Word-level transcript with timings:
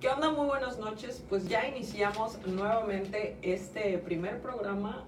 ¿Qué 0.00 0.08
onda? 0.08 0.30
Muy 0.30 0.46
buenas 0.46 0.78
noches. 0.78 1.22
Pues 1.28 1.48
ya 1.48 1.66
iniciamos 1.66 2.38
nuevamente 2.46 3.36
este 3.42 3.98
primer 3.98 4.40
programa 4.40 5.04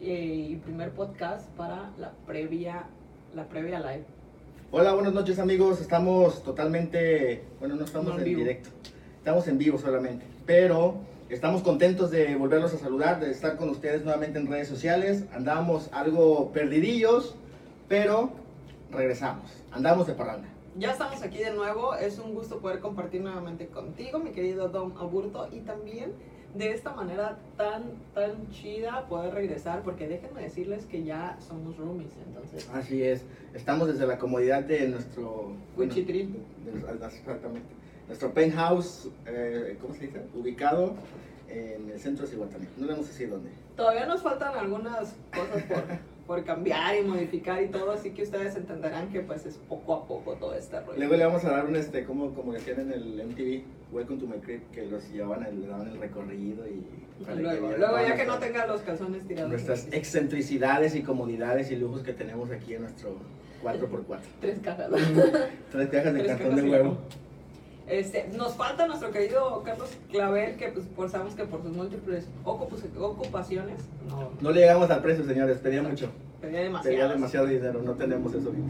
eh, 0.00 0.48
y 0.50 0.56
primer 0.56 0.92
podcast 0.92 1.46
para 1.50 1.90
la 1.98 2.12
previa, 2.26 2.84
la 3.34 3.44
previa 3.44 3.80
live. 3.80 4.04
Hola, 4.70 4.94
buenas 4.94 5.12
noches 5.12 5.38
amigos. 5.38 5.80
Estamos 5.80 6.42
totalmente, 6.42 7.44
bueno, 7.60 7.76
no 7.76 7.84
estamos 7.84 8.14
No 8.14 8.18
en 8.18 8.24
vivo. 8.24 8.38
directo, 8.40 8.70
estamos 9.18 9.46
en 9.46 9.58
vivo 9.58 9.78
solamente, 9.78 10.24
pero 10.46 10.94
estamos 11.28 11.62
contentos 11.62 12.10
de 12.10 12.34
volverlos 12.36 12.72
a 12.72 12.78
saludar, 12.78 13.20
de 13.20 13.30
estar 13.30 13.56
con 13.58 13.68
ustedes 13.68 14.04
nuevamente 14.04 14.38
en 14.38 14.46
redes 14.46 14.68
sociales. 14.68 15.24
Andamos 15.34 15.90
algo 15.92 16.50
perdidillos, 16.52 17.34
pero 17.88 18.30
regresamos. 18.90 19.50
Andamos 19.70 20.06
de 20.06 20.14
parranda. 20.14 20.48
Ya 20.76 20.90
estamos 20.92 21.22
aquí 21.22 21.38
de 21.38 21.52
nuevo. 21.52 21.94
Es 21.94 22.18
un 22.18 22.34
gusto 22.34 22.58
poder 22.58 22.80
compartir 22.80 23.20
nuevamente 23.22 23.66
contigo, 23.68 24.18
mi 24.18 24.30
querido 24.30 24.68
Dom 24.68 24.92
Aburto, 24.98 25.48
y 25.52 25.60
también 25.60 26.12
de 26.54 26.72
esta 26.72 26.92
manera 26.94 27.38
tan, 27.56 27.82
tan 28.14 28.48
chida 28.50 29.06
poder 29.08 29.34
regresar, 29.34 29.82
porque 29.82 30.06
déjenme 30.08 30.42
decirles 30.42 30.84
que 30.86 31.02
ya 31.04 31.36
somos 31.40 31.76
roomies, 31.76 32.12
entonces. 32.26 32.68
Así 32.72 33.02
es, 33.02 33.24
estamos 33.54 33.88
desde 33.88 34.06
la 34.06 34.18
comodidad 34.18 34.62
de 34.62 34.88
nuestro... 34.88 35.52
bueno, 35.76 35.92
Wichitril. 35.92 36.32
de- 36.64 37.06
exactamente. 37.06 37.68
Nuestro 38.06 38.32
penthouse, 38.32 39.08
eh, 39.26 39.78
¿cómo 39.80 39.94
se 39.94 40.06
dice? 40.06 40.20
Ubicado 40.34 40.94
en 41.48 41.90
el 41.90 41.98
centro 41.98 42.24
de 42.24 42.32
Cihuatanejo. 42.32 42.72
No 42.76 42.86
le 42.86 42.92
vamos 42.92 43.06
a 43.06 43.10
decir 43.10 43.30
dónde. 43.30 43.50
Todavía 43.76 44.06
nos 44.06 44.22
faltan 44.22 44.54
algunas 44.56 45.14
cosas 45.32 45.62
por, 45.64 45.84
por 46.26 46.44
cambiar 46.44 46.96
y 46.96 47.02
modificar 47.02 47.62
y 47.62 47.68
todo, 47.68 47.92
así 47.92 48.10
que 48.10 48.22
ustedes 48.22 48.56
entenderán 48.56 49.08
que 49.10 49.20
pues 49.20 49.44
es 49.46 49.56
poco 49.68 49.94
a 49.94 50.06
poco 50.06 50.34
todo 50.34 50.54
este 50.54 50.80
rollo. 50.80 50.98
Luego 50.98 51.16
le 51.16 51.24
vamos 51.26 51.44
a 51.44 51.50
dar 51.50 51.66
un, 51.66 51.76
este, 51.76 52.04
como, 52.04 52.32
como 52.34 52.52
decían 52.52 52.80
en 52.80 52.92
el 52.92 53.26
MTV, 53.26 53.62
Welcome 53.92 54.20
to 54.20 54.26
my 54.26 54.38
crib, 54.38 54.62
que 54.72 54.86
los 54.86 55.08
llevaban, 55.12 55.44
el, 55.46 55.60
le 55.60 55.66
daban 55.68 55.88
el 55.88 55.98
recorrido 55.98 56.66
y... 56.66 56.84
Luego, 57.36 57.98
ya 58.00 58.16
que 58.16 58.24
no 58.24 58.38
tenga 58.38 58.66
los 58.66 58.80
calzones 58.80 59.26
tirados. 59.26 59.50
Nuestras 59.50 59.86
excentricidades 59.92 60.96
y 60.96 61.02
comodidades 61.02 61.70
y 61.70 61.76
lujos 61.76 62.02
que 62.02 62.12
tenemos 62.12 62.50
aquí 62.50 62.74
en 62.74 62.82
nuestro 62.82 63.16
4x4. 63.62 64.18
Tres 64.40 64.58
cajas. 64.60 64.90
Tres 65.70 65.88
cajas 65.90 66.14
de 66.14 66.20
Tres 66.20 66.26
cartón 66.32 66.48
cajas 66.48 66.62
de 66.62 66.70
huevo. 66.70 66.98
Este, 67.86 68.28
nos 68.34 68.54
falta 68.54 68.86
nuestro 68.86 69.10
querido 69.10 69.62
Carlos 69.62 69.90
Claver, 70.10 70.56
que 70.56 70.68
pues 70.68 70.86
por, 70.86 71.10
sabemos 71.10 71.34
que 71.34 71.44
por 71.44 71.62
sus 71.62 71.76
múltiples 71.76 72.26
ocupus- 72.44 72.84
ocupaciones 72.98 73.84
no 74.08 74.30
No 74.40 74.50
le 74.52 74.60
llegamos 74.60 74.90
al 74.90 75.02
precio, 75.02 75.24
señores, 75.24 75.58
pedía 75.58 75.82
mucho. 75.82 76.08
pedía 76.40 76.60
demasiado. 76.60 76.96
Pedía 76.96 77.08
demasiado 77.08 77.46
dinero, 77.46 77.82
no 77.82 77.92
tenemos 77.92 78.32
eso 78.34 78.48
ahorita. 78.48 78.68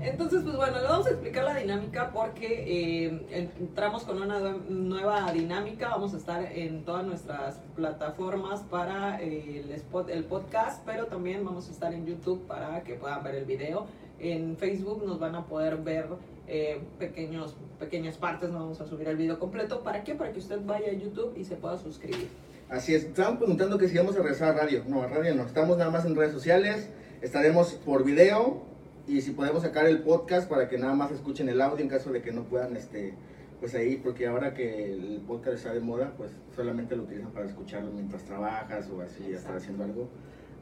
Entonces, 0.00 0.42
pues 0.42 0.56
bueno, 0.56 0.78
le 0.82 0.84
vamos 0.88 1.06
a 1.06 1.10
explicar 1.10 1.44
la 1.44 1.54
dinámica 1.56 2.10
porque 2.12 2.64
eh, 2.66 3.48
entramos 3.58 4.02
con 4.04 4.20
una 4.20 4.38
nue- 4.38 4.66
nueva 4.68 5.30
dinámica. 5.32 5.88
Vamos 5.88 6.12
a 6.12 6.18
estar 6.18 6.42
en 6.52 6.84
todas 6.84 7.06
nuestras 7.06 7.56
plataformas 7.74 8.60
para 8.62 9.22
eh, 9.22 9.62
el, 9.64 9.70
spot, 9.72 10.10
el 10.10 10.24
podcast, 10.24 10.82
pero 10.84 11.06
también 11.06 11.42
vamos 11.44 11.68
a 11.68 11.70
estar 11.72 11.94
en 11.94 12.04
YouTube 12.04 12.46
para 12.46 12.82
que 12.82 12.94
puedan 12.94 13.22
ver 13.22 13.34
el 13.36 13.44
video. 13.46 13.86
En 14.18 14.56
Facebook 14.58 15.04
nos 15.06 15.18
van 15.18 15.34
a 15.36 15.46
poder 15.46 15.76
ver 15.78 16.06
eh, 16.46 16.80
pequeños, 16.98 17.56
pequeñas 17.78 18.16
partes, 18.16 18.50
no 18.50 18.60
vamos 18.60 18.80
a 18.80 18.86
subir 18.86 19.08
el 19.08 19.16
video 19.16 19.38
completo. 19.38 19.82
¿Para 19.82 20.04
qué? 20.04 20.14
Para 20.14 20.32
que 20.32 20.38
usted 20.38 20.60
vaya 20.64 20.90
a 20.90 20.94
YouTube 20.94 21.34
y 21.36 21.44
se 21.44 21.56
pueda 21.56 21.78
suscribir. 21.78 22.28
Así 22.68 22.94
es, 22.94 23.04
estaban 23.04 23.38
preguntando 23.38 23.78
que 23.78 23.88
si 23.88 23.94
íbamos 23.94 24.16
a 24.16 24.18
regresar 24.18 24.56
a 24.56 24.60
radio. 24.60 24.84
No, 24.86 25.02
a 25.02 25.06
radio 25.06 25.34
no, 25.34 25.44
estamos 25.44 25.76
nada 25.76 25.90
más 25.90 26.04
en 26.06 26.16
redes 26.16 26.32
sociales, 26.32 26.88
estaremos 27.20 27.72
por 27.74 28.04
video 28.04 28.62
y 29.06 29.20
si 29.20 29.32
podemos 29.32 29.62
sacar 29.62 29.86
el 29.86 30.02
podcast 30.02 30.48
para 30.48 30.68
que 30.68 30.78
nada 30.78 30.94
más 30.94 31.12
escuchen 31.12 31.48
el 31.48 31.60
audio 31.60 31.82
en 31.82 31.88
caso 31.88 32.10
de 32.10 32.22
que 32.22 32.32
no 32.32 32.44
puedan, 32.44 32.76
este, 32.76 33.14
pues 33.60 33.74
ahí, 33.74 33.96
porque 33.96 34.26
ahora 34.26 34.54
que 34.54 34.92
el 34.92 35.22
podcast 35.26 35.56
está 35.56 35.74
de 35.74 35.80
moda, 35.80 36.14
pues 36.16 36.30
solamente 36.56 36.96
lo 36.96 37.02
utilizan 37.02 37.32
para 37.32 37.46
escucharlo 37.46 37.90
mientras 37.92 38.24
trabajas 38.24 38.88
o 38.90 39.00
así, 39.02 39.32
estar 39.32 39.56
haciendo 39.56 39.84
algo. 39.84 40.08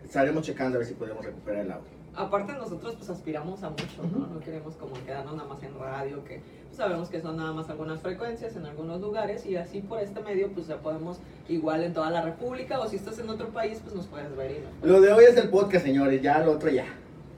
Estaremos 0.05 0.45
checando 0.45 0.77
a 0.77 0.79
ver 0.79 0.89
si 0.89 0.95
podemos 0.95 1.25
recuperar 1.25 1.65
el 1.65 1.73
audio. 1.73 2.02
Aparte 2.15 2.53
nosotros 2.53 2.95
pues 2.97 3.09
aspiramos 3.09 3.63
a 3.63 3.71
mucho, 3.71 4.03
¿no? 4.13 4.27
No 4.27 4.41
queremos 4.41 4.75
como 4.77 4.93
quedarnos 5.07 5.35
nada 5.35 5.49
más 5.49 5.63
en 5.63 5.79
radio, 5.79 6.23
que 6.25 6.43
pues, 6.67 6.77
sabemos 6.77 7.09
que 7.09 7.21
son 7.23 7.37
nada 7.39 7.53
más 7.53 7.71
algunas 7.71 8.01
frecuencias 8.01 8.55
en 8.57 8.67
algunos 8.67 9.01
lugares 9.01 9.47
y 9.47 9.57
así 9.57 9.81
por 9.81 9.99
este 9.99 10.21
medio 10.21 10.53
pues 10.53 10.67
ya 10.67 10.77
podemos 10.79 11.21
igual 11.49 11.83
en 11.85 11.95
toda 11.95 12.11
la 12.11 12.21
república 12.23 12.81
o 12.81 12.87
si 12.89 12.97
estás 12.97 13.19
en 13.19 13.31
otro 13.31 13.49
país 13.49 13.81
pues 13.83 13.95
nos 13.95 14.07
puedes 14.07 14.35
ver 14.37 14.51
y 14.51 14.55
puedes- 14.55 14.85
Lo 14.93 15.01
de 15.01 15.13
hoy 15.13 15.25
es 15.25 15.37
el 15.39 15.49
podcast, 15.49 15.87
señores, 15.87 16.21
ya 16.21 16.39
lo 16.41 16.53
otro 16.53 16.69
ya. 16.71 16.85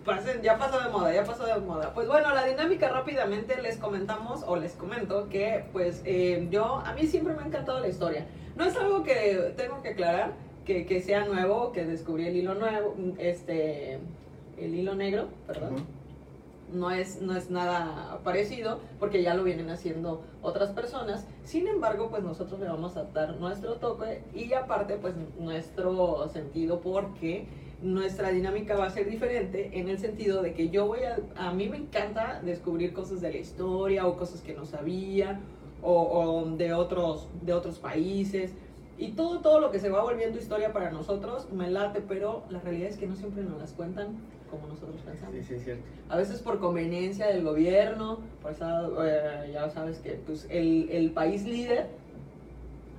Pasen, 0.04 0.42
ya 0.42 0.58
pasó 0.58 0.78
de 0.80 0.88
moda, 0.90 1.14
ya 1.14 1.24
pasó 1.24 1.46
de 1.46 1.56
moda. 1.60 1.94
Pues 1.94 2.06
bueno, 2.08 2.34
la 2.34 2.44
dinámica 2.44 2.88
rápidamente 2.90 3.62
les 3.62 3.78
comentamos 3.78 4.42
o 4.46 4.56
les 4.56 4.72
comento 4.72 5.28
que 5.30 5.64
pues 5.72 6.02
eh, 6.04 6.46
yo, 6.50 6.82
a 6.84 6.92
mí 6.94 7.06
siempre 7.06 7.32
me 7.34 7.42
ha 7.42 7.46
encantado 7.46 7.80
la 7.80 7.88
historia. 7.88 8.26
No 8.56 8.64
es 8.64 8.76
algo 8.76 9.02
que 9.04 9.54
tengo 9.56 9.80
que 9.82 9.90
aclarar, 9.90 10.32
que, 10.66 10.84
que 10.84 11.00
sea 11.00 11.24
nuevo, 11.26 11.72
que 11.72 11.84
descubrí 11.86 12.26
el 12.26 12.36
hilo 12.36 12.54
nuevo, 12.54 12.94
este, 13.18 13.98
el 14.58 14.74
hilo 14.74 14.94
negro, 14.94 15.28
perdón. 15.46 15.74
Ujú. 15.74 15.82
no 16.72 16.90
es, 16.90 17.20
no 17.20 17.36
es 17.36 17.50
nada 17.50 18.20
parecido 18.24 18.80
porque 18.98 19.22
ya 19.22 19.34
lo 19.34 19.44
vienen 19.44 19.70
haciendo 19.70 20.22
otras 20.42 20.70
personas. 20.70 21.26
Sin 21.44 21.68
embargo, 21.68 22.08
pues 22.10 22.22
nosotros 22.22 22.58
le 22.60 22.66
vamos 22.66 22.96
a 22.96 23.04
dar 23.04 23.36
nuestro 23.38 23.74
toque 23.74 24.22
y 24.34 24.52
aparte 24.54 24.96
pues 24.96 25.14
nuestro 25.38 26.28
sentido 26.30 26.80
porque 26.80 27.46
nuestra 27.82 28.30
dinámica 28.30 28.76
va 28.76 28.86
a 28.86 28.90
ser 28.90 29.08
diferente 29.10 29.78
en 29.78 29.88
el 29.88 29.98
sentido 29.98 30.42
de 30.42 30.54
que 30.54 30.70
yo 30.70 30.86
voy 30.86 31.00
a, 31.00 31.18
a 31.36 31.52
mí 31.52 31.68
me 31.68 31.76
encanta 31.76 32.40
descubrir 32.42 32.94
cosas 32.94 33.20
de 33.20 33.30
la 33.30 33.38
historia 33.38 34.06
o 34.06 34.16
cosas 34.16 34.40
que 34.40 34.54
no 34.54 34.64
sabía 34.64 35.40
o, 35.82 35.92
o 35.92 36.56
de 36.56 36.72
otros 36.72 37.28
de 37.42 37.52
otros 37.52 37.78
países 37.78 38.52
y 38.96 39.08
todo 39.12 39.40
todo 39.40 39.60
lo 39.60 39.70
que 39.70 39.80
se 39.80 39.90
va 39.90 40.02
volviendo 40.02 40.38
historia 40.38 40.72
para 40.72 40.90
nosotros 40.90 41.52
me 41.52 41.68
late, 41.70 42.00
pero 42.00 42.44
la 42.48 42.60
realidad 42.60 42.88
es 42.88 42.96
que 42.96 43.06
no 43.06 43.16
siempre 43.16 43.42
nos 43.42 43.58
las 43.58 43.72
cuentan 43.72 44.16
como 44.56 44.68
nosotros 44.68 45.00
pensamos. 45.04 45.34
Sí, 45.34 45.42
sí, 45.42 45.54
es 45.54 45.64
cierto. 45.64 45.82
A 46.08 46.16
veces 46.16 46.40
por 46.40 46.58
conveniencia 46.60 47.26
del 47.28 47.42
gobierno, 47.44 48.18
por 48.42 48.52
eso, 48.52 49.04
eh, 49.04 49.50
ya 49.52 49.68
sabes 49.70 49.98
que 49.98 50.12
pues, 50.26 50.46
el, 50.50 50.88
el 50.90 51.10
país 51.12 51.44
líder 51.44 51.86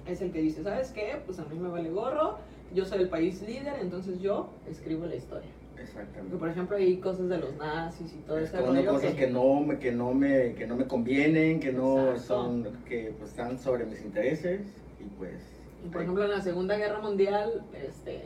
es 0.08 0.22
el 0.22 0.32
que 0.32 0.42
dice, 0.42 0.64
¿sabes 0.64 0.92
qué? 0.92 1.22
Pues 1.26 1.40
a 1.40 1.46
mí 1.46 1.58
me 1.58 1.70
vale 1.70 1.90
gorro, 1.90 2.38
yo 2.74 2.86
soy 2.86 3.02
el 3.02 3.10
país 3.10 3.42
líder, 3.42 3.76
entonces 3.82 4.20
yo 4.20 4.50
escribo 4.70 5.06
la 5.06 5.16
historia. 5.16 5.50
Porque, 5.72 5.84
Exactamente. 5.84 6.38
por 6.38 6.50
ejemplo, 6.50 6.78
hay 6.78 6.98
cosas 6.98 7.28
de 7.30 7.38
los 7.38 7.56
nazis 7.58 8.14
y 8.14 8.18
todo 8.26 8.38
Escondo 8.40 8.68
rollo 8.74 8.92
cosas 8.92 9.12
que- 9.14 9.26
que 9.26 9.28
no 9.28 9.60
me 9.62 9.78
que 9.78 9.92
no 9.92 10.14
me 10.14 10.54
que 10.54 10.66
no 10.68 10.76
me 10.78 10.88
convienen 10.88 11.60
que 11.60 11.74
no 11.74 12.12
Exacto. 12.12 12.22
son 12.24 12.68
que 12.88 13.14
pues, 13.18 13.32
están 13.32 13.60
sobre 13.60 13.86
mis 13.86 14.02
intereses 14.02 14.62
y 15.00 15.04
pues 15.18 15.34
Y, 15.86 15.90
por 15.90 16.02
ejemplo, 16.02 16.24
en 16.24 16.32
la 16.32 16.42
Segunda 16.42 16.78
Guerra 16.78 17.00
Mundial, 17.00 17.64
este, 17.74 18.22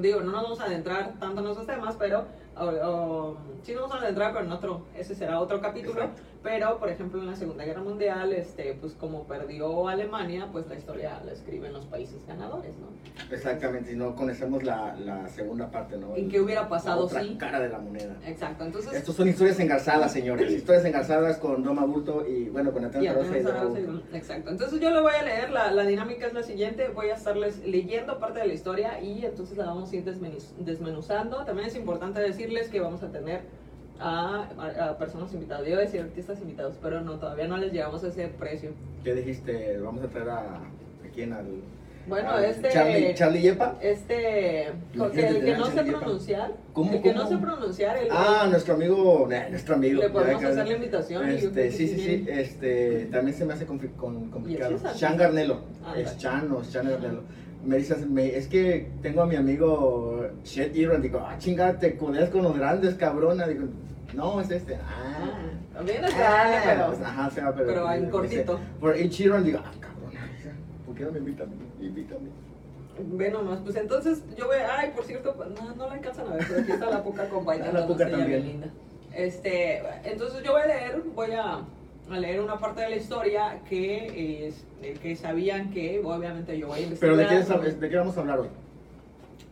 digo, 0.00 0.20
no 0.22 0.32
nos 0.32 0.42
vamos 0.42 0.60
a 0.60 0.64
adentrar 0.64 1.14
tanto 1.20 1.40
en 1.44 1.50
esos 1.52 1.66
temas, 1.66 1.94
pero 1.98 2.24
o- 2.58 2.64
o, 2.88 3.36
sí 3.62 3.72
nos 3.72 3.82
vamos 3.82 3.96
a 3.96 4.00
adentrar, 4.04 4.32
pero 4.32 4.44
en 4.44 4.52
otro, 4.52 4.82
ese 4.96 5.14
será 5.14 5.40
otro 5.40 5.60
capítulo. 5.60 6.00
Exacto. 6.00 6.22
Pero, 6.42 6.78
por 6.80 6.88
ejemplo, 6.88 7.20
en 7.20 7.28
la 7.28 7.36
Segunda 7.36 7.64
Guerra 7.64 7.82
Mundial, 7.82 8.32
este, 8.32 8.74
pues 8.80 8.94
como 8.94 9.28
perdió 9.28 9.86
Alemania, 9.88 10.48
pues 10.50 10.66
la 10.66 10.74
historia 10.74 11.20
la 11.24 11.30
escriben 11.30 11.72
los 11.72 11.86
países 11.86 12.26
ganadores, 12.26 12.72
¿no? 12.78 12.88
exactamente 13.30 13.90
si 13.90 13.96
no 13.96 14.14
conocemos 14.16 14.62
la, 14.62 14.94
la 14.96 15.28
segunda 15.28 15.70
parte 15.70 15.96
no 15.96 16.16
¿En 16.16 16.24
El- 16.24 16.30
qué 16.30 16.40
hubiera 16.40 16.68
pasado 16.68 17.08
si? 17.08 17.36
cara 17.36 17.60
de 17.60 17.68
la 17.68 17.78
moneda 17.78 18.16
Exacto, 18.26 18.64
entonces... 18.64 18.92
estos 18.94 19.14
son 19.14 19.28
historias 19.28 19.58
engarzadas 19.60 20.12
señores 20.12 20.50
historias 20.50 20.84
engarzadas 20.84 21.36
con 21.38 21.62
Doma 21.62 21.84
Bulto 21.84 22.26
y 22.26 22.48
bueno 22.48 22.72
con 22.72 22.82
y 22.82 22.86
Natalia 22.86 23.12
Rosa 23.12 23.36
y 23.36 23.42
sí, 23.42 23.46
Bulto. 23.86 24.02
Exacto, 24.16 24.50
entonces 24.50 24.80
yo 24.80 24.90
le 24.90 25.00
voy 25.00 25.12
a 25.14 25.22
leer, 25.22 25.50
la, 25.50 25.70
la 25.72 25.84
dinámica 25.84 26.26
es 26.26 26.32
la 26.32 26.42
siguiente, 26.42 26.88
voy 26.88 27.10
a 27.10 27.14
estarles 27.14 27.58
leyendo 27.66 28.18
parte 28.18 28.40
de 28.40 28.46
la 28.48 28.54
historia 28.54 29.00
y 29.00 29.24
entonces 29.24 29.56
la 29.56 29.66
vamos 29.66 29.92
a 29.92 29.96
ir 29.96 30.04
desmenuz- 30.04 30.54
desmenuzando. 30.58 31.44
También 31.44 31.68
es 31.68 31.76
importante 31.76 32.20
decirles 32.42 32.68
que 32.68 32.80
vamos 32.80 33.02
a 33.02 33.08
tener 33.12 33.40
a, 34.00 34.48
a- 34.58 34.88
a 34.90 34.98
personas 34.98 35.32
invitadas, 35.32 35.66
yo 35.66 35.76
decir 35.78 36.00
artistas 36.00 36.40
invitados, 36.40 36.76
pero 36.82 37.00
no, 37.00 37.18
todavía 37.18 37.46
no 37.46 37.56
les 37.56 37.72
llegamos 37.72 38.02
a 38.04 38.08
ese 38.08 38.26
precio. 38.28 38.70
¿qué 39.04 39.14
dijiste? 39.14 39.78
vamos 39.78 40.02
a 40.04 40.08
traer 40.08 40.28
a 40.28 40.38
a 40.40 41.08
quién 41.14 41.32
al 41.32 41.46
Bueno, 42.08 42.36
este... 42.38 42.68
Charlie 42.70 43.14
Charlie 43.14 43.42
Yepa 43.42 43.76
Este, 43.80 44.72
porque 44.98 45.26
el 45.28 45.44
que 45.44 45.56
no 45.56 45.66
sé 45.66 45.82
pronunciar, 45.84 46.52
¿Cómo, 46.72 46.92
el 46.94 47.02
que 47.02 47.14
no 47.14 47.28
sé 47.28 47.36
pronunciar, 47.36 47.96
el, 47.96 48.08
ah 48.10 48.46
nuestro 48.50 48.74
amigo 48.74 49.28
eh, 49.30 49.46
nuestro 49.50 49.74
amigo 49.76 50.00
le 50.02 50.10
podemos 50.10 50.42
hacer 50.42 50.66
la 50.66 50.74
invitación. 50.74 51.28
Este, 51.28 51.70
sí, 51.70 51.86
sí, 51.88 51.98
sí, 52.00 52.26
este, 52.28 53.06
también 53.06 53.36
se 53.36 53.44
me 53.44 53.54
hace 53.54 53.66
complicado. 53.66 54.20
Chan. 54.96 55.16
Garnelo, 55.16 55.60
Ah, 55.84 55.94
es. 55.96 56.16
Chan 56.18 56.50
o 56.50 56.62
Chan 56.62 56.88
Garnelo. 56.88 57.22
Me 57.64 57.76
dices, 57.76 58.08
me- 58.08 58.36
es 58.36 58.48
que 58.48 58.90
tengo 59.02 59.22
a 59.22 59.26
mi 59.26 59.36
amigo 59.36 60.26
Chet 60.42 60.74
Iron, 60.76 61.00
digo, 61.00 61.20
ah, 61.20 61.36
chingada, 61.38 61.78
te 61.78 61.96
codeas 61.96 62.28
con 62.30 62.42
los 62.42 62.56
grandes, 62.58 62.94
cabrona. 62.94 63.46
Digo, 63.46 63.66
no, 64.14 64.40
es 64.40 64.50
este. 64.50 64.76
Ah, 64.76 65.30
también 65.72 66.04
es 66.04 66.16
grande, 66.16 66.58
pero... 66.64 66.86
pues, 66.88 67.00
ajá, 67.02 67.30
se 67.30 67.40
va, 67.40 67.52
pero. 67.54 67.66
pero 67.68 67.92
en 67.92 67.98
dice, 68.00 68.10
cortito. 68.10 68.60
Por 68.80 68.94
H. 68.94 69.22
Iron, 69.22 69.44
digo, 69.44 69.60
ah, 69.64 69.70
cabrona, 69.78 70.20
¿por 70.86 70.94
qué 70.96 71.04
no 71.04 71.12
me 71.12 71.18
invitan? 71.20 71.48
Invítame. 71.80 72.28
Ve 73.12 73.30
nomás, 73.30 73.60
pues 73.60 73.76
entonces 73.76 74.22
yo 74.36 74.46
voy, 74.48 74.56
ay, 74.76 74.90
por 74.94 75.04
cierto, 75.04 75.34
pues, 75.34 75.48
no, 75.50 75.74
no 75.76 75.86
la 75.86 75.94
alcanzan 75.94 76.26
a 76.28 76.34
ver, 76.34 76.44
pero 76.48 76.60
aquí 76.62 76.72
está 76.72 76.90
la 76.90 77.02
poca 77.02 77.28
compañera. 77.30 77.70
Ah, 77.70 77.80
la 77.80 77.86
Puca 77.86 78.10
también. 78.10 78.42
linda. 78.46 78.66
Este, 79.14 79.82
entonces 80.04 80.42
yo 80.42 80.52
voy 80.52 80.62
a 80.62 80.66
leer, 80.66 81.02
voy 81.14 81.30
a, 81.32 81.60
a 82.10 82.18
leer 82.18 82.40
una 82.40 82.58
parte 82.58 82.80
de 82.82 82.90
la 82.90 82.96
historia 82.96 83.60
que, 83.68 84.48
es, 84.48 84.64
que 85.00 85.16
sabían 85.16 85.70
que, 85.70 86.00
obviamente 86.04 86.58
yo 86.58 86.68
voy 86.68 86.80
a 86.80 86.82
investigar. 86.82 87.16
Pero 87.16 87.28
¿de 87.30 87.36
qué, 87.36 87.44
sabes- 87.44 87.80
de 87.80 87.88
qué 87.88 87.96
vamos 87.96 88.16
a 88.16 88.20
hablar 88.20 88.40
hoy? 88.40 88.48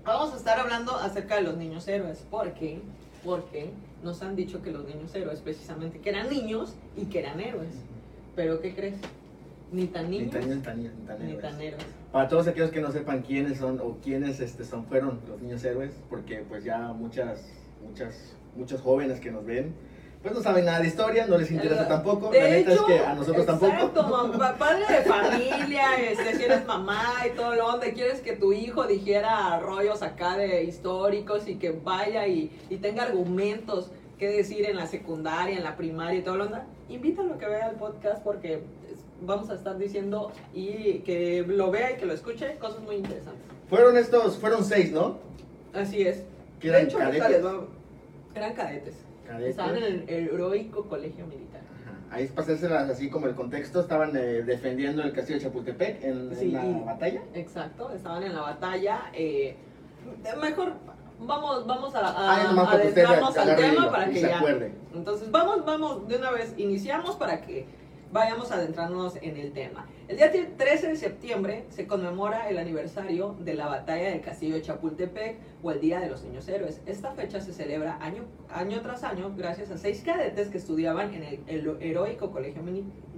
Vamos 0.04 0.32
a 0.34 0.36
estar 0.36 0.58
hablando 0.58 0.94
acerca 0.96 1.36
de 1.36 1.42
los 1.42 1.56
niños 1.56 1.86
héroes. 1.88 2.18
¿Por 2.30 2.52
qué? 2.54 2.80
Porque 3.24 3.70
nos 4.02 4.22
han 4.22 4.34
dicho 4.34 4.62
que 4.62 4.70
los 4.72 4.84
niños 4.86 5.14
héroes, 5.14 5.40
precisamente, 5.40 6.00
que 6.00 6.08
eran 6.10 6.28
niños 6.30 6.74
y 6.96 7.04
que 7.06 7.20
eran 7.20 7.40
héroes. 7.40 7.74
Pero 8.34 8.60
¿qué 8.60 8.74
crees? 8.74 8.96
Ni 9.72 9.86
tan 9.86 10.10
Ni 10.10 10.18
niños 10.18 10.32
tan, 10.32 10.40
ni 10.48 10.60
tan, 10.62 10.82
ni 10.82 10.88
tan 11.06 11.26
ni 11.26 11.34
tan 11.34 11.60
héroes. 11.60 11.84
Para 12.10 12.28
todos 12.28 12.48
aquellos 12.48 12.70
que 12.70 12.80
no 12.80 12.90
sepan 12.90 13.22
quiénes 13.22 13.58
son 13.58 13.78
o 13.80 13.98
quiénes 14.02 14.40
este, 14.40 14.64
son, 14.64 14.84
fueron 14.86 15.20
los 15.28 15.40
niños 15.40 15.62
héroes, 15.64 15.92
porque 16.08 16.44
pues 16.48 16.64
ya 16.64 16.78
muchas, 16.92 17.46
muchas, 17.86 18.34
muchos 18.56 18.80
jóvenes 18.80 19.20
que 19.20 19.30
nos 19.30 19.44
ven, 19.44 19.72
pues 20.22 20.34
no 20.34 20.42
saben 20.42 20.66
nada 20.66 20.80
de 20.80 20.88
historia, 20.88 21.26
no 21.26 21.38
les 21.38 21.50
interesa 21.50 21.88
tampoco. 21.88 22.30
De 22.30 22.40
La 22.40 22.48
neta 22.48 22.72
hecho, 22.72 22.86
es 22.88 22.94
que 22.94 23.04
a 23.06 23.14
nosotros 23.14 23.44
exacto, 23.48 23.88
tampoco. 23.88 24.28
mamá, 24.28 24.54
padre 24.58 24.84
de 24.86 25.02
familia, 25.02 25.96
este, 25.98 26.36
si 26.36 26.44
eres 26.44 26.66
mamá 26.66 27.14
y 27.26 27.34
todo 27.36 27.54
lo 27.54 27.66
donde 27.72 27.94
quieres 27.94 28.20
que 28.20 28.34
tu 28.34 28.52
hijo 28.52 28.86
dijera 28.86 29.58
rollos 29.60 30.02
acá 30.02 30.36
de 30.36 30.64
históricos 30.64 31.48
y 31.48 31.54
que 31.56 31.70
vaya 31.70 32.26
y, 32.26 32.50
y 32.68 32.76
tenga 32.76 33.04
argumentos 33.04 33.90
que 34.18 34.28
decir 34.28 34.66
en 34.66 34.76
la 34.76 34.86
secundaria, 34.86 35.56
en 35.56 35.64
la 35.64 35.76
primaria 35.76 36.18
y 36.20 36.22
todo 36.22 36.36
lo 36.36 36.44
onda, 36.44 36.66
invítalo 36.90 37.34
a 37.34 37.38
que 37.38 37.46
vea 37.46 37.68
el 37.70 37.76
podcast 37.76 38.22
porque 38.22 38.62
vamos 39.22 39.48
a 39.48 39.54
estar 39.54 39.78
diciendo 39.78 40.32
y 40.52 40.98
que 40.98 41.42
lo 41.48 41.70
vea 41.70 41.92
y 41.92 41.94
que 41.96 42.04
lo 42.04 42.12
escuche 42.12 42.56
cosas 42.58 42.80
muy 42.80 42.96
interesantes. 42.96 43.42
Fueron 43.70 43.96
estos, 43.96 44.36
fueron 44.36 44.64
seis, 44.64 44.92
¿no? 44.92 45.16
Así 45.72 46.02
es. 46.02 46.24
De 46.60 46.82
hecho, 46.82 46.98
cadetes. 46.98 47.30
les 47.30 47.44
va- 47.46 47.64
eran 48.34 48.52
cadetes. 48.52 48.94
Cadetes. 49.30 49.50
Estaban 49.50 49.76
en 49.76 50.04
el 50.08 50.28
heroico 50.28 50.84
colegio 50.88 51.26
militar. 51.26 51.60
Ajá. 51.60 52.16
Ahí 52.16 52.26
para 52.26 52.42
hacérselas 52.42 52.90
así 52.90 53.08
como 53.08 53.26
el 53.26 53.34
contexto, 53.34 53.80
estaban 53.80 54.16
eh, 54.16 54.42
defendiendo 54.42 55.02
el 55.02 55.12
castillo 55.12 55.38
de 55.38 55.44
Chapultepec 55.44 56.02
en, 56.04 56.52
la 56.52 56.66
y- 56.66 56.82
batalla. 56.84 57.22
Exacto, 57.34 57.90
estaban 57.92 58.22
en 58.24 58.34
la 58.34 58.40
batalla. 58.42 59.10
eh, 59.12 59.56
mejor 60.40 60.72
vamos, 61.20 61.66
vamos 61.66 61.94
a, 61.94 62.00
a, 62.00 62.62
usted 62.62 62.80
adentrarnos 62.80 63.36
al 63.36 63.56
tema 63.56 63.90
para 63.90 64.06
que 64.08 64.14
se 64.14 64.20
ya. 64.28 64.38
acuerde. 64.38 64.72
Entonces 64.94 65.30
vamos, 65.30 65.64
vamos 65.64 66.08
de 66.08 66.16
una 66.16 66.30
vez, 66.30 66.54
iniciamos 66.56 67.16
para 67.16 67.40
que 67.42 67.66
vayamos 68.12 68.50
a 68.50 68.56
adentrarnos 68.56 69.16
en 69.22 69.36
el 69.36 69.52
tema. 69.52 69.86
El 70.08 70.16
día 70.16 70.30
13 70.30 70.88
de 70.88 70.96
septiembre 70.96 71.64
se 71.70 71.86
conmemora 71.86 72.48
el 72.48 72.58
aniversario 72.58 73.36
de 73.38 73.54
la 73.54 73.66
batalla 73.66 74.10
del 74.10 74.20
castillo 74.20 74.56
de 74.56 74.62
Chapultepec 74.62 75.38
o 75.62 75.70
el 75.70 75.80
Día 75.80 76.00
de 76.00 76.08
los 76.10 76.22
Niños 76.22 76.48
Héroes. 76.48 76.80
Esta 76.86 77.12
fecha 77.12 77.40
se 77.40 77.52
celebra 77.52 77.98
año, 78.00 78.24
tras 78.82 79.04
año 79.04 79.32
gracias 79.36 79.70
a 79.70 79.78
seis 79.78 80.02
cadetes 80.04 80.48
que 80.48 80.58
estudiaban 80.58 81.14
en 81.14 81.44
el, 81.46 81.76
heroico 81.80 82.30
colegio 82.30 82.62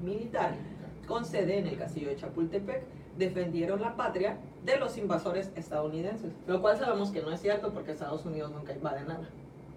militar 0.02 0.54
con 1.06 1.24
sede 1.24 1.58
en 1.58 1.66
el 1.66 1.78
castillo 1.78 2.08
de 2.08 2.16
Chapultepec, 2.16 2.84
defendieron 3.18 3.80
la 3.80 3.96
patria 3.96 4.38
de 4.64 4.76
los 4.76 4.96
invasores 4.96 5.50
estadounidenses. 5.56 6.32
Lo 6.46 6.60
cual 6.60 6.78
sabemos 6.78 7.10
que 7.10 7.22
no 7.22 7.32
es 7.32 7.40
cierto 7.40 7.72
porque 7.72 7.92
Estados 7.92 8.24
Unidos 8.24 8.52
nunca 8.52 8.72
invade 8.72 9.02
nada. 9.04 9.28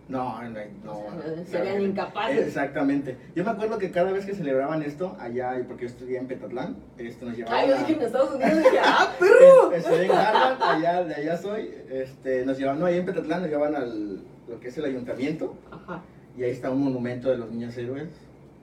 No, 0.07 0.41
no, 0.43 0.59
no. 0.83 1.01
Serían 1.45 1.81
incapaces. 1.81 2.47
Exactamente. 2.47 3.17
Yo 3.35 3.43
me 3.43 3.51
acuerdo 3.51 3.77
que 3.79 3.89
cada 3.91 4.11
vez 4.11 4.25
que 4.25 4.35
celebraban 4.35 4.83
esto, 4.83 5.15
allá, 5.19 5.59
y 5.59 5.63
porque 5.63 5.83
yo 5.83 5.89
estudié 5.89 6.19
en 6.19 6.27
Petatlán, 6.27 6.75
esto 6.97 7.25
nos 7.25 7.35
llevaban 7.35 7.59
Ay, 7.59 7.69
yo 7.69 7.77
dije 7.77 7.93
en 7.93 8.01
Estados 8.01 8.35
Unidos 8.35 8.57
dije, 8.57 8.77
¡ah, 8.83 9.15
perro! 9.19 9.71
Estudié 9.71 10.05
en 10.05 10.11
Harvard, 10.11 10.61
allá, 10.61 11.03
de 11.03 11.15
allá 11.15 11.37
soy. 11.37 11.73
Este, 11.89 12.45
nos 12.45 12.57
llevaban, 12.57 12.79
no, 12.79 12.85
ahí 12.85 12.97
en 12.97 13.05
Petatlán 13.05 13.41
nos 13.41 13.49
llevaban 13.49 13.75
al 13.75 14.21
lo 14.47 14.59
que 14.59 14.67
es 14.67 14.77
el 14.77 14.85
ayuntamiento, 14.85 15.55
Ajá. 15.71 16.03
y 16.37 16.43
ahí 16.43 16.51
está 16.51 16.69
un 16.69 16.83
monumento 16.83 17.29
de 17.29 17.37
los 17.37 17.51
niños 17.51 17.75
héroes. 17.77 18.09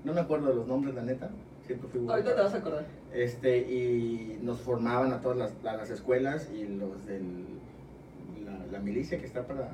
No 0.04 0.14
me 0.14 0.20
acuerdo 0.20 0.48
de 0.48 0.54
los 0.54 0.66
nombres, 0.66 0.94
la 0.94 1.02
neta. 1.02 1.30
Siempre 1.66 1.88
fui. 1.88 2.06
Ahorita 2.08 2.34
te 2.34 2.40
vas 2.40 2.54
a 2.54 2.58
acordar. 2.58 2.84
Este, 3.12 3.58
y 3.58 4.38
nos 4.42 4.60
formaban 4.60 5.12
a 5.12 5.20
todas 5.20 5.38
las, 5.38 5.52
a 5.64 5.76
las 5.76 5.90
escuelas 5.90 6.48
y 6.52 6.64
los 6.64 6.90
la, 8.44 8.66
la 8.70 8.78
milicia 8.78 9.18
que 9.18 9.26
está 9.26 9.46
para, 9.46 9.70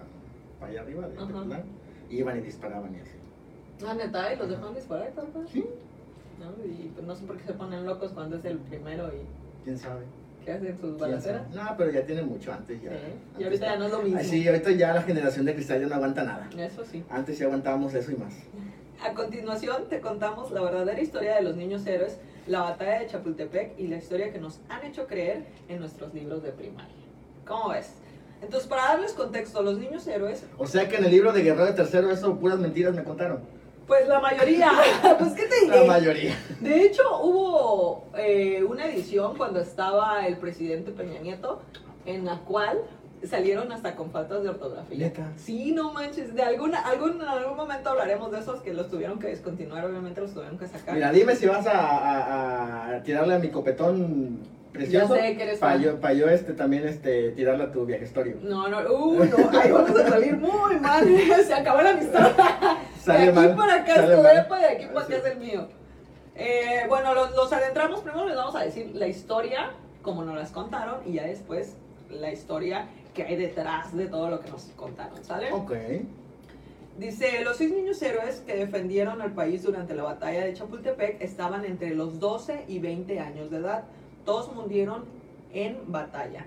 para 0.58 0.72
allá 0.72 0.80
arriba 0.82 1.08
de 1.08 1.16
Ajá. 1.16 1.26
Petatlán, 1.26 1.62
iban 2.10 2.38
y 2.38 2.40
disparaban 2.42 2.94
y 2.94 2.98
así. 2.98 3.12
Ah, 3.86 3.94
neta, 3.94 4.32
y 4.32 4.36
los 4.36 4.48
dejan 4.48 4.74
disparar, 4.74 5.10
papá. 5.10 5.40
Sí. 5.52 5.64
¿No? 6.40 6.64
Y 6.64 6.88
pues 6.94 7.06
no 7.06 7.14
sé 7.16 7.24
por 7.24 7.36
qué 7.36 7.44
se 7.44 7.52
ponen 7.52 7.84
locos 7.86 8.12
cuando 8.12 8.36
es 8.36 8.44
el 8.44 8.58
primero 8.58 9.08
y 9.08 9.20
¿Quién 9.64 9.78
sabe? 9.78 10.04
¿qué 10.44 10.52
hacen 10.52 10.72
sus 10.72 10.80
¿Quién 10.80 10.98
balaceras? 10.98 11.50
No, 11.50 11.62
pero 11.76 11.90
ya 11.90 12.06
tiene 12.06 12.22
mucho 12.22 12.52
antes 12.52 12.80
ya. 12.80 12.90
Sí. 12.90 12.96
Antes 12.96 13.40
Y 13.40 13.44
ahorita 13.44 13.66
ya 13.66 13.76
no 13.76 13.84
es 13.86 13.92
lo 13.92 14.02
mismo. 14.02 14.18
Ah, 14.20 14.24
Sí, 14.24 14.48
ahorita 14.48 14.70
ya 14.72 14.94
la 14.94 15.02
generación 15.02 15.44
de 15.44 15.54
cristal 15.54 15.80
ya 15.82 15.86
no 15.88 15.94
aguanta 15.96 16.24
nada. 16.24 16.48
Eso 16.56 16.84
sí. 16.84 17.04
Antes 17.10 17.38
ya 17.38 17.46
aguantábamos 17.46 17.92
eso 17.94 18.12
y 18.12 18.16
más. 18.16 18.34
A 19.04 19.14
continuación 19.14 19.84
te 19.88 20.00
contamos 20.00 20.50
la 20.50 20.60
verdadera 20.60 21.00
historia 21.00 21.36
de 21.36 21.42
los 21.42 21.54
niños 21.54 21.86
héroes, 21.86 22.18
la 22.48 22.62
batalla 22.62 22.98
de 23.00 23.06
Chapultepec 23.06 23.78
y 23.78 23.86
la 23.88 23.96
historia 23.98 24.32
que 24.32 24.38
nos 24.40 24.58
han 24.68 24.84
hecho 24.84 25.06
creer 25.06 25.44
en 25.68 25.78
nuestros 25.80 26.12
libros 26.14 26.42
de 26.42 26.50
primaria. 26.50 26.94
¿Cómo 27.46 27.68
ves? 27.68 27.92
Entonces, 28.42 28.68
para 28.68 28.82
darles 28.88 29.12
contexto, 29.12 29.62
los 29.62 29.78
niños 29.78 30.06
héroes, 30.06 30.44
O 30.58 30.66
sea 30.66 30.88
que 30.88 30.96
en 30.96 31.04
el 31.04 31.10
libro 31.10 31.32
de 31.32 31.42
Guerrero 31.42 31.66
de 31.66 31.72
Tercero 31.72 32.10
eso 32.10 32.36
puras 32.36 32.58
mentiras 32.58 32.94
me 32.94 33.02
contaron. 33.04 33.40
pues 33.86 34.06
la 34.08 34.20
mayoría, 34.20 34.70
pues 35.18 35.32
¿qué 35.32 35.46
te 35.46 35.66
La 35.66 35.74
diré? 35.76 35.86
mayoría. 35.88 36.34
De 36.60 36.82
hecho, 36.82 37.02
hubo 37.22 38.04
eh, 38.16 38.62
una 38.64 38.86
edición 38.86 39.36
cuando 39.36 39.60
estaba 39.60 40.26
el 40.26 40.36
presidente 40.36 40.92
Peña 40.92 41.20
Nieto, 41.20 41.60
en 42.06 42.24
la 42.24 42.38
cual 42.40 42.78
salieron 43.28 43.72
hasta 43.72 43.96
con 43.96 44.12
faltas 44.12 44.44
de 44.44 44.50
ortografía. 44.50 44.96
¿Neta? 44.96 45.32
Sí, 45.36 45.72
no 45.72 45.92
manches, 45.92 46.32
de 46.36 46.42
alguna, 46.42 46.78
algún, 46.86 47.20
en 47.20 47.26
algún 47.26 47.56
momento 47.56 47.90
hablaremos 47.90 48.30
de 48.30 48.38
esos 48.38 48.60
que 48.62 48.72
los 48.72 48.88
tuvieron 48.88 49.18
que 49.18 49.26
descontinuar, 49.26 49.84
obviamente 49.84 50.20
los 50.20 50.32
tuvieron 50.32 50.56
que 50.56 50.68
sacar. 50.68 50.94
Mira, 50.94 51.10
dime 51.10 51.34
si 51.34 51.46
vas 51.46 51.66
a, 51.66 51.72
a- 51.80 52.94
a 52.96 53.02
tirarle 53.02 53.34
a 53.34 53.38
mi 53.40 53.48
copetón 53.48 54.38
precioso. 54.72 55.16
Ya 55.16 55.22
sé 55.22 55.36
que 55.36 55.42
eres 55.42 55.58
Para 55.58 55.76
yo, 55.76 56.00
pa' 56.00 56.12
yo, 56.12 56.28
este, 56.28 56.52
también 56.52 56.86
este, 56.86 57.30
tirarle 57.32 57.64
a 57.64 57.72
tu 57.72 57.84
viajestorio. 57.86 58.36
No, 58.42 58.68
no, 58.68 58.78
uh, 58.80 59.24
no, 59.24 59.60
ahí 59.60 59.70
vamos 59.70 59.98
a 59.98 60.08
salir 60.08 60.36
muy 60.36 60.76
mal, 60.80 61.06
se 61.46 61.54
acabó 61.54 61.82
la 61.82 61.90
amistad. 61.90 62.32
Sale 63.00 63.18
de 63.20 63.28
aquí 63.28 63.36
mal, 63.36 63.56
para 63.56 63.74
acá 63.74 63.94
es 63.94 64.16
tu 64.16 64.22
depa 64.22 64.58
de 64.58 64.66
aquí 64.66 64.86
para 64.86 65.06
acá 65.06 65.16
es 65.16 65.24
el 65.24 65.38
mío. 65.38 65.68
Eh, 66.34 66.84
bueno, 66.88 67.14
los, 67.14 67.34
los 67.34 67.52
adentramos, 67.52 68.00
primero 68.00 68.26
les 68.26 68.36
vamos 68.36 68.54
a 68.54 68.60
decir 68.60 68.92
la 68.94 69.08
historia, 69.08 69.72
como 70.02 70.24
nos 70.24 70.36
las 70.36 70.52
contaron, 70.52 71.00
y 71.04 71.14
ya 71.14 71.24
después 71.24 71.74
la 72.10 72.32
historia 72.32 72.88
que 73.14 73.24
hay 73.24 73.36
detrás 73.36 73.96
de 73.96 74.06
todo 74.06 74.30
lo 74.30 74.40
que 74.40 74.50
nos 74.50 74.62
contaron, 74.76 75.22
¿sale? 75.24 75.52
Ok. 75.52 75.72
Dice, 76.98 77.42
los 77.44 77.56
seis 77.56 77.72
niños 77.72 78.02
héroes 78.02 78.42
que 78.44 78.56
defendieron 78.56 79.22
al 79.22 79.32
país 79.32 79.62
durante 79.62 79.94
la 79.94 80.02
batalla 80.02 80.44
de 80.44 80.52
Chapultepec 80.52 81.20
estaban 81.22 81.64
entre 81.64 81.94
los 81.94 82.18
12 82.18 82.64
y 82.66 82.80
20 82.80 83.20
años 83.20 83.50
de 83.50 83.58
edad. 83.58 83.84
Todos 84.28 84.52
murieron 84.52 85.06
en 85.54 85.90
batalla. 85.90 86.44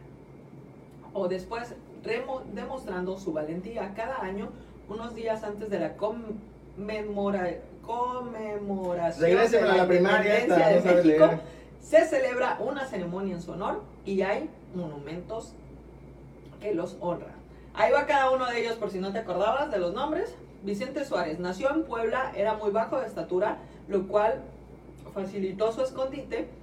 O 1.13 1.27
después, 1.27 1.73
demostrando 2.53 3.17
su 3.17 3.33
valentía 3.33 3.95
cada 3.95 4.21
año, 4.21 4.49
unos 4.87 5.15
días 5.15 5.43
antes 5.43 5.67
de 5.71 5.79
la 5.79 5.97
conmemora- 5.97 7.57
conmemoración 7.83 9.31
de 9.49 9.57
a 9.57 9.75
la 9.77 9.87
primaria, 9.87 10.37
esta, 10.37 10.53
independencia 10.53 10.91
no 10.91 10.97
de 10.97 11.03
México, 11.03 11.43
se 11.81 12.05
celebra 12.05 12.59
una 12.59 12.85
ceremonia 12.85 13.33
en 13.33 13.41
su 13.41 13.53
honor 13.53 13.81
y 14.05 14.21
hay 14.21 14.47
monumentos 14.75 15.53
que 16.61 16.75
los 16.75 16.97
honran. 17.01 17.33
Ahí 17.73 17.91
va 17.91 18.05
cada 18.05 18.29
uno 18.29 18.45
de 18.45 18.61
ellos 18.61 18.75
por 18.75 18.91
si 18.91 18.99
no 18.99 19.11
te 19.11 19.17
acordabas 19.17 19.71
de 19.71 19.79
los 19.79 19.95
nombres. 19.95 20.35
Vicente 20.61 21.03
Suárez 21.03 21.39
nació 21.39 21.71
en 21.71 21.85
Puebla, 21.85 22.31
era 22.35 22.53
muy 22.53 22.69
bajo 22.69 22.99
de 22.99 23.07
estatura, 23.07 23.57
lo 23.87 24.07
cual 24.07 24.43
facilitó 25.15 25.71
su 25.71 25.81
escondite. 25.81 26.60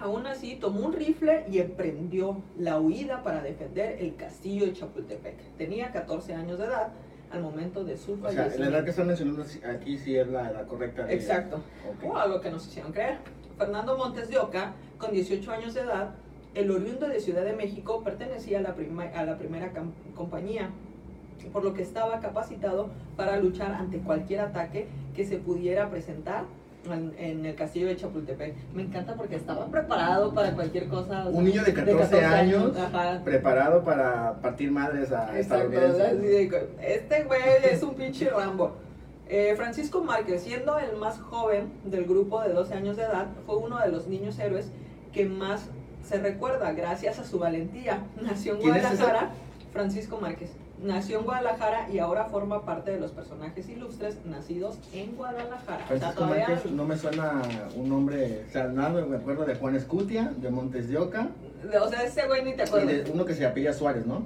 Aún 0.00 0.26
así, 0.26 0.56
tomó 0.56 0.86
un 0.86 0.92
rifle 0.92 1.44
y 1.50 1.58
emprendió 1.58 2.40
la 2.58 2.78
huida 2.80 3.22
para 3.22 3.42
defender 3.42 3.96
el 4.00 4.14
castillo 4.16 4.66
de 4.66 4.72
Chapultepec. 4.72 5.36
Tenía 5.56 5.90
14 5.90 6.34
años 6.34 6.58
de 6.58 6.66
edad 6.66 6.88
al 7.32 7.42
momento 7.42 7.84
de 7.84 7.96
su 7.96 8.12
O 8.14 8.30
sea, 8.30 8.46
la 8.56 8.68
edad 8.68 8.84
que 8.84 8.90
están 8.90 9.06
mencionando 9.08 9.44
aquí 9.70 9.98
sí 9.98 10.16
es 10.16 10.28
la 10.28 10.62
correcta. 10.68 11.10
Exacto. 11.12 11.56
Ok. 11.56 12.10
O 12.12 12.16
algo 12.16 12.40
que 12.40 12.50
nos 12.50 12.66
hicieron 12.66 12.92
creer. 12.92 13.18
Fernando 13.58 13.98
Montes 13.98 14.28
de 14.28 14.38
Oca, 14.38 14.72
con 14.98 15.10
18 15.12 15.50
años 15.52 15.74
de 15.74 15.80
edad, 15.80 16.14
el 16.54 16.70
oriundo 16.70 17.08
de 17.08 17.20
Ciudad 17.20 17.44
de 17.44 17.52
México, 17.54 18.02
pertenecía 18.04 18.60
a 18.60 18.62
la, 18.62 18.74
prima- 18.74 19.10
a 19.14 19.24
la 19.24 19.36
primera 19.36 19.72
compañía, 20.14 20.70
por 21.52 21.64
lo 21.64 21.74
que 21.74 21.82
estaba 21.82 22.20
capacitado 22.20 22.90
para 23.16 23.36
luchar 23.38 23.72
ante 23.74 23.98
cualquier 23.98 24.40
ataque 24.40 24.86
que 25.14 25.24
se 25.26 25.38
pudiera 25.38 25.90
presentar 25.90 26.44
en, 26.94 27.14
en 27.18 27.46
el 27.46 27.54
castillo 27.54 27.86
de 27.88 27.96
Chapultepec. 27.96 28.54
Me 28.74 28.82
encanta 28.82 29.14
porque 29.14 29.36
estaba 29.36 29.66
preparado 29.66 30.32
para 30.34 30.52
cualquier 30.54 30.88
cosa. 30.88 31.26
o 31.26 31.30
sea, 31.30 31.38
Un 31.38 31.44
niño 31.44 31.62
de 31.64 31.74
14 31.74 32.24
años, 32.24 32.72
preparado 33.24 33.82
para 33.84 34.40
partir 34.40 34.70
madres 34.70 35.12
a 35.12 35.38
Exacto, 35.38 35.78
este 36.80 37.24
güey 37.24 37.40
es 37.70 37.82
un 37.82 37.94
pinche 37.94 38.30
Rambo. 38.30 38.76
Eh, 39.28 39.54
Francisco 39.56 40.02
Márquez, 40.02 40.42
siendo 40.42 40.78
el 40.78 40.96
más 40.96 41.20
joven 41.20 41.70
del 41.84 42.06
grupo 42.06 42.40
de 42.40 42.52
12 42.52 42.74
años 42.74 42.96
de 42.96 43.02
edad, 43.02 43.26
fue 43.44 43.56
uno 43.56 43.78
de 43.78 43.88
los 43.88 44.06
niños 44.08 44.38
héroes 44.38 44.70
que 45.12 45.26
más 45.26 45.68
se 46.02 46.18
recuerda 46.18 46.72
gracias 46.72 47.18
a 47.18 47.24
su 47.24 47.38
valentía. 47.38 48.02
Nació 48.22 48.54
en 48.54 48.60
¿Quién 48.60 48.76
es? 48.76 48.82
Guadalajara, 48.82 49.30
Francisco 49.72 50.18
Márquez. 50.18 50.50
Nació 50.82 51.18
en 51.18 51.24
Guadalajara 51.24 51.88
y 51.92 51.98
ahora 51.98 52.26
forma 52.26 52.64
parte 52.64 52.92
de 52.92 53.00
los 53.00 53.10
personajes 53.10 53.68
ilustres 53.68 54.16
nacidos 54.24 54.78
en 54.92 55.16
Guadalajara. 55.16 55.84
O 55.84 55.88
sea, 55.88 55.98
Francisco 55.98 56.24
todavía- 56.24 56.48
Márquez 56.48 56.70
no 56.70 56.84
me 56.84 56.96
suena 56.96 57.42
un 57.74 57.88
nombre, 57.88 58.44
o 58.48 58.52
sea, 58.52 58.68
nada, 58.68 59.04
me 59.04 59.16
acuerdo 59.16 59.44
de 59.44 59.56
Juan 59.56 59.74
Escutia, 59.74 60.32
de 60.36 60.50
Montes 60.50 60.88
de 60.88 60.98
Oca, 60.98 61.28
O 61.82 61.88
sea, 61.88 62.04
ese 62.04 62.24
güey 62.28 62.44
ni 62.44 62.52
te 62.52 62.62
y 62.62 62.66
acuerdas. 62.66 63.04
de 63.04 63.10
uno 63.12 63.24
que 63.24 63.34
se 63.34 63.44
apella 63.44 63.72
Suárez, 63.72 64.06
¿no? 64.06 64.22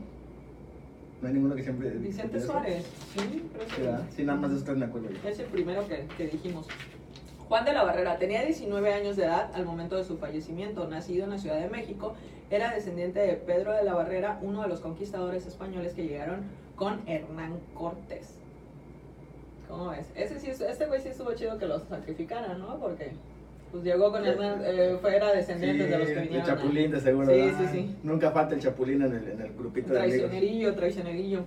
No 1.22 1.28
hay 1.28 1.34
ninguno 1.34 1.54
que 1.54 1.62
siempre... 1.62 1.88
Vicente. 1.90 2.38
Suárez. 2.40 2.84
Sí, 3.14 3.42
creo. 3.76 3.98
Sí, 4.14 4.22
nada 4.24 4.38
más 4.40 4.50
de 4.50 4.56
ustedes 4.58 4.76
me 4.78 4.84
acuerdo 4.84 5.08
yo. 5.10 5.28
Es 5.28 5.38
el 5.38 5.46
primero 5.46 5.86
que, 5.88 6.04
que 6.18 6.26
dijimos. 6.26 6.66
Juan 7.52 7.66
de 7.66 7.74
la 7.74 7.84
Barrera 7.84 8.16
tenía 8.16 8.42
19 8.46 8.94
años 8.94 9.14
de 9.16 9.24
edad 9.24 9.50
al 9.52 9.66
momento 9.66 9.98
de 9.98 10.04
su 10.04 10.16
fallecimiento. 10.16 10.88
Nacido 10.88 11.24
en 11.24 11.30
la 11.32 11.38
Ciudad 11.38 11.60
de 11.60 11.68
México, 11.68 12.14
era 12.50 12.72
descendiente 12.72 13.20
de 13.20 13.34
Pedro 13.34 13.74
de 13.74 13.84
la 13.84 13.92
Barrera, 13.92 14.38
uno 14.40 14.62
de 14.62 14.68
los 14.68 14.80
conquistadores 14.80 15.44
españoles 15.46 15.92
que 15.92 16.04
llegaron 16.06 16.44
con 16.76 17.02
Hernán 17.06 17.60
Cortés. 17.74 18.38
¿Cómo 19.68 19.90
ves? 19.90 20.10
Ese 20.14 20.40
sí, 20.40 20.48
este 20.48 20.86
güey 20.86 21.02
sí 21.02 21.08
estuvo 21.08 21.30
chido 21.34 21.58
que 21.58 21.66
los 21.66 21.82
sacrificaran, 21.90 22.58
¿no? 22.58 22.78
Porque 22.80 23.12
pues 23.70 23.84
llegó 23.84 24.10
con 24.10 24.24
Hernán, 24.24 24.62
eh, 24.64 24.96
fuera 25.02 25.30
descendiente 25.34 25.86
de 25.88 25.98
los 25.98 26.06
que 26.06 26.12
el 26.14 26.20
vinieron. 26.22 26.48
a- 26.50 26.54
Chapulín, 26.56 26.90
de 26.90 27.00
seguro. 27.00 27.26
Sí, 27.26 27.50
sí, 27.58 27.66
sí. 27.70 27.96
Nunca 28.02 28.30
falta 28.30 28.54
el 28.54 28.62
Chapulín 28.62 29.02
en 29.02 29.12
el, 29.14 29.28
en 29.28 29.40
el 29.42 29.52
grupito 29.52 29.92
de 29.92 30.00
amigos. 30.00 30.20
Traicionerillo, 30.20 30.74
traicionerillo. 30.74 31.44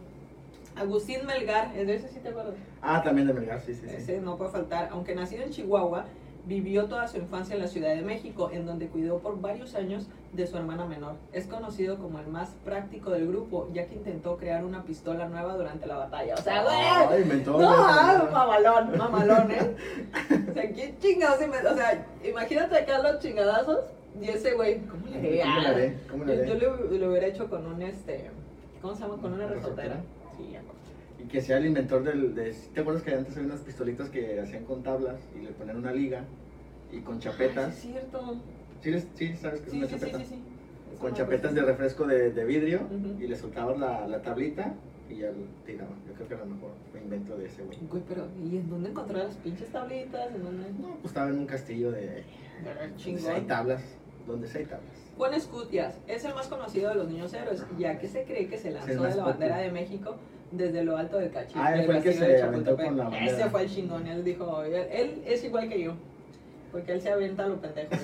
Agustín 0.75 1.25
Melgar, 1.25 1.72
¿es 1.75 1.88
de 1.88 1.96
ese 1.96 2.10
sí 2.10 2.20
te 2.20 2.29
acuerdas? 2.29 2.55
Ah, 2.82 3.01
también 3.03 3.27
de 3.27 3.34
Melgar, 3.34 3.62
sí, 3.62 3.74
sí, 3.74 3.88
sí. 3.88 3.96
Ese 3.96 4.20
no 4.20 4.38
puede 4.38 4.51
faltar. 4.51 4.89
Aunque 4.91 5.15
nacido 5.15 5.44
en 5.44 5.51
Chihuahua, 5.51 6.05
vivió 6.46 6.86
toda 6.86 7.08
su 7.08 7.17
infancia 7.17 7.55
en 7.55 7.62
la 7.62 7.67
Ciudad 7.67 7.96
de 7.96 8.01
México, 8.01 8.50
en 8.51 8.65
donde 8.65 8.88
cuidó 8.88 9.20
por 9.20 9.39
varios 9.41 9.74
años 9.75 10.08
de 10.34 10.46
su 10.46 10.58
hermana 10.58 10.86
menor. 10.86 11.15
Es 11.34 11.48
conocido 11.48 11.98
como 11.98 12.20
el 12.20 12.27
más 12.27 12.50
práctico 12.63 13.10
del 13.12 13.27
grupo, 13.27 13.70
ya 13.74 13.88
que 13.88 13.96
intentó 13.96 14.38
crear 14.38 14.63
una 14.63 14.84
pistola 14.84 15.27
nueva 15.27 15.55
durante 15.55 15.88
la 15.88 15.96
batalla. 15.98 16.36
O 16.36 16.41
sea, 16.41 16.63
güey. 16.63 16.75
Ay, 16.77 17.22
inventó. 17.24 17.58
No, 17.60 17.70
ah, 17.72 18.29
mamalón, 18.32 18.98
mamalón, 18.98 19.51
¿eh? 19.51 19.75
O 20.50 20.53
sea, 20.53 20.72
¿quién 20.72 21.00
chingados 21.00 21.41
inventó? 21.41 21.72
O 21.72 21.75
sea, 21.75 22.05
imagínate 22.24 22.77
acá 22.77 23.00
los 23.00 23.20
chingadazos 23.22 23.79
y 24.22 24.29
ese 24.29 24.53
güey, 24.53 24.82
¿cómo 24.82 25.08
le 25.08 25.17
haré? 25.17 25.41
¿Cómo 25.41 25.62
le 25.62 25.67
haré? 25.67 25.98
¿Cómo 26.12 26.25
le 26.25 26.36
Yo, 26.36 26.41
haré? 26.41 26.60
yo 26.62 26.70
lo, 26.70 26.98
lo 26.98 27.10
hubiera 27.10 27.27
hecho 27.27 27.50
con 27.50 27.65
un, 27.65 27.82
este, 27.82 28.29
¿cómo 28.82 28.94
se 28.94 29.01
llama? 29.01 29.17
Con 29.22 29.34
una 29.34 29.46
¿Una 29.46 29.55
resortera. 29.55 30.01
Sí. 30.38 31.24
Y 31.24 31.27
que 31.27 31.42
sea 31.42 31.58
el 31.58 31.68
inventor 31.68 32.04
del... 32.04 32.36
De, 32.36 32.54
¿Te 32.74 32.82
acuerdas 32.82 33.04
que 33.04 33.13
antes 33.13 33.36
había 33.38 33.48
unas 33.48 33.62
pistolitas 33.62 34.10
que 34.10 34.39
hacían 34.39 34.65
con 34.65 34.84
tablas 34.84 35.15
y 35.36 35.39
le 35.44 35.51
ponían 35.51 35.77
una 35.77 35.92
liga 35.94 36.24
y 36.92 37.00
con 37.00 37.15
Ay, 37.15 37.22
chapetas? 37.22 37.74
sí, 37.75 37.88
es 37.89 37.94
cierto. 37.94 38.36
¿Sí, 38.82 38.92
les- 38.92 39.08
sí 39.15 39.36
sabes 39.36 39.62
que 39.62 39.68
es 39.68 39.74
una 39.74 39.88
sí, 39.88 39.94
sí, 39.94 40.00
chapeta? 40.00 40.20
sí, 40.20 40.25
sí. 40.25 40.39
Con 41.00 41.13
chapetas 41.13 41.54
de 41.54 41.62
refresco 41.62 42.06
de, 42.06 42.32
de 42.32 42.46
vidrio 42.46 42.88
y 43.20 43.27
le 43.27 43.36
soltabas 43.36 43.77
la, 43.80 44.08
la 44.08 44.22
tablita 44.22 44.74
y 45.10 45.18
ya 45.18 45.27
lo 45.32 45.44
tiraban. 45.65 45.96
Yo 46.08 46.13
creo 46.13 46.27
que 46.27 46.34
a 46.36 46.38
lo 46.38 46.46
mejor 46.46 46.72
fue 46.92 47.01
invento 47.01 47.38
de 47.38 47.46
ese 47.48 47.63
güey. 47.63 47.77
Güey, 47.89 48.04
pero 48.08 48.27
¿y 48.44 48.58
en 48.58 48.70
dónde 48.70 48.89
encontró 48.89 49.18
las 49.18 49.36
pinches 49.38 49.70
tablitas? 49.72 50.34
¿En 50.34 50.44
dónde? 50.44 50.70
No, 50.80 50.88
pues 50.96 51.06
estaba 51.06 51.30
en 51.30 51.39
un 51.39 51.46
castillo 51.48 51.92
de... 51.92 52.24
Donde 52.63 52.96
Chingón. 52.98 53.32
hay 53.32 53.42
tablas. 53.42 53.84
Donde 54.27 54.48
hay 54.48 54.65
tablas. 54.65 54.89
Juan 55.17 55.34
Escutias 55.34 55.96
es 56.08 56.25
el 56.25 56.34
más 56.34 56.48
conocido 56.48 56.89
de 56.89 56.96
los 56.96 57.08
niños 57.08 57.34
héroes, 57.34 57.63
ya 57.77 57.98
que 58.00 58.08
se 58.08 58.24
cree 58.24 58.48
que 58.48 58.58
se 58.58 58.72
lanzó 58.72 59.03
de 59.03 59.15
la 59.15 59.24
bandera 59.24 59.58
de 59.58 59.72
México 59.72 60.15
desde 60.51 60.84
lo 60.84 60.98
alto 60.98 61.17
del 61.17 61.32
cachín. 61.32 61.55
Ah, 61.62 61.74
él 61.75 61.86
fue 61.86 61.98
el 61.98 62.03
que 62.03 62.10
castillo 62.10 62.25
se 62.27 62.32
de 62.34 62.41
aventó 62.44 62.72
Chapultepec. 62.72 62.88
con 62.88 62.98
la 62.98 63.03
bandera. 63.05 63.25
Ese 63.25 63.50
fue 63.50 63.62
el 63.63 63.70
chingón, 63.70 64.08
él 64.08 64.24
dijo, 64.24 64.63
él, 64.63 65.22
es 65.25 65.44
igual 65.44 65.70
que 65.70 65.82
yo, 65.84 65.94
porque 66.72 66.91
él 66.94 67.01
se 67.01 67.12
avienta 67.12 67.44
a 67.46 67.48
lo 67.48 67.62
pendejo. 67.62 67.89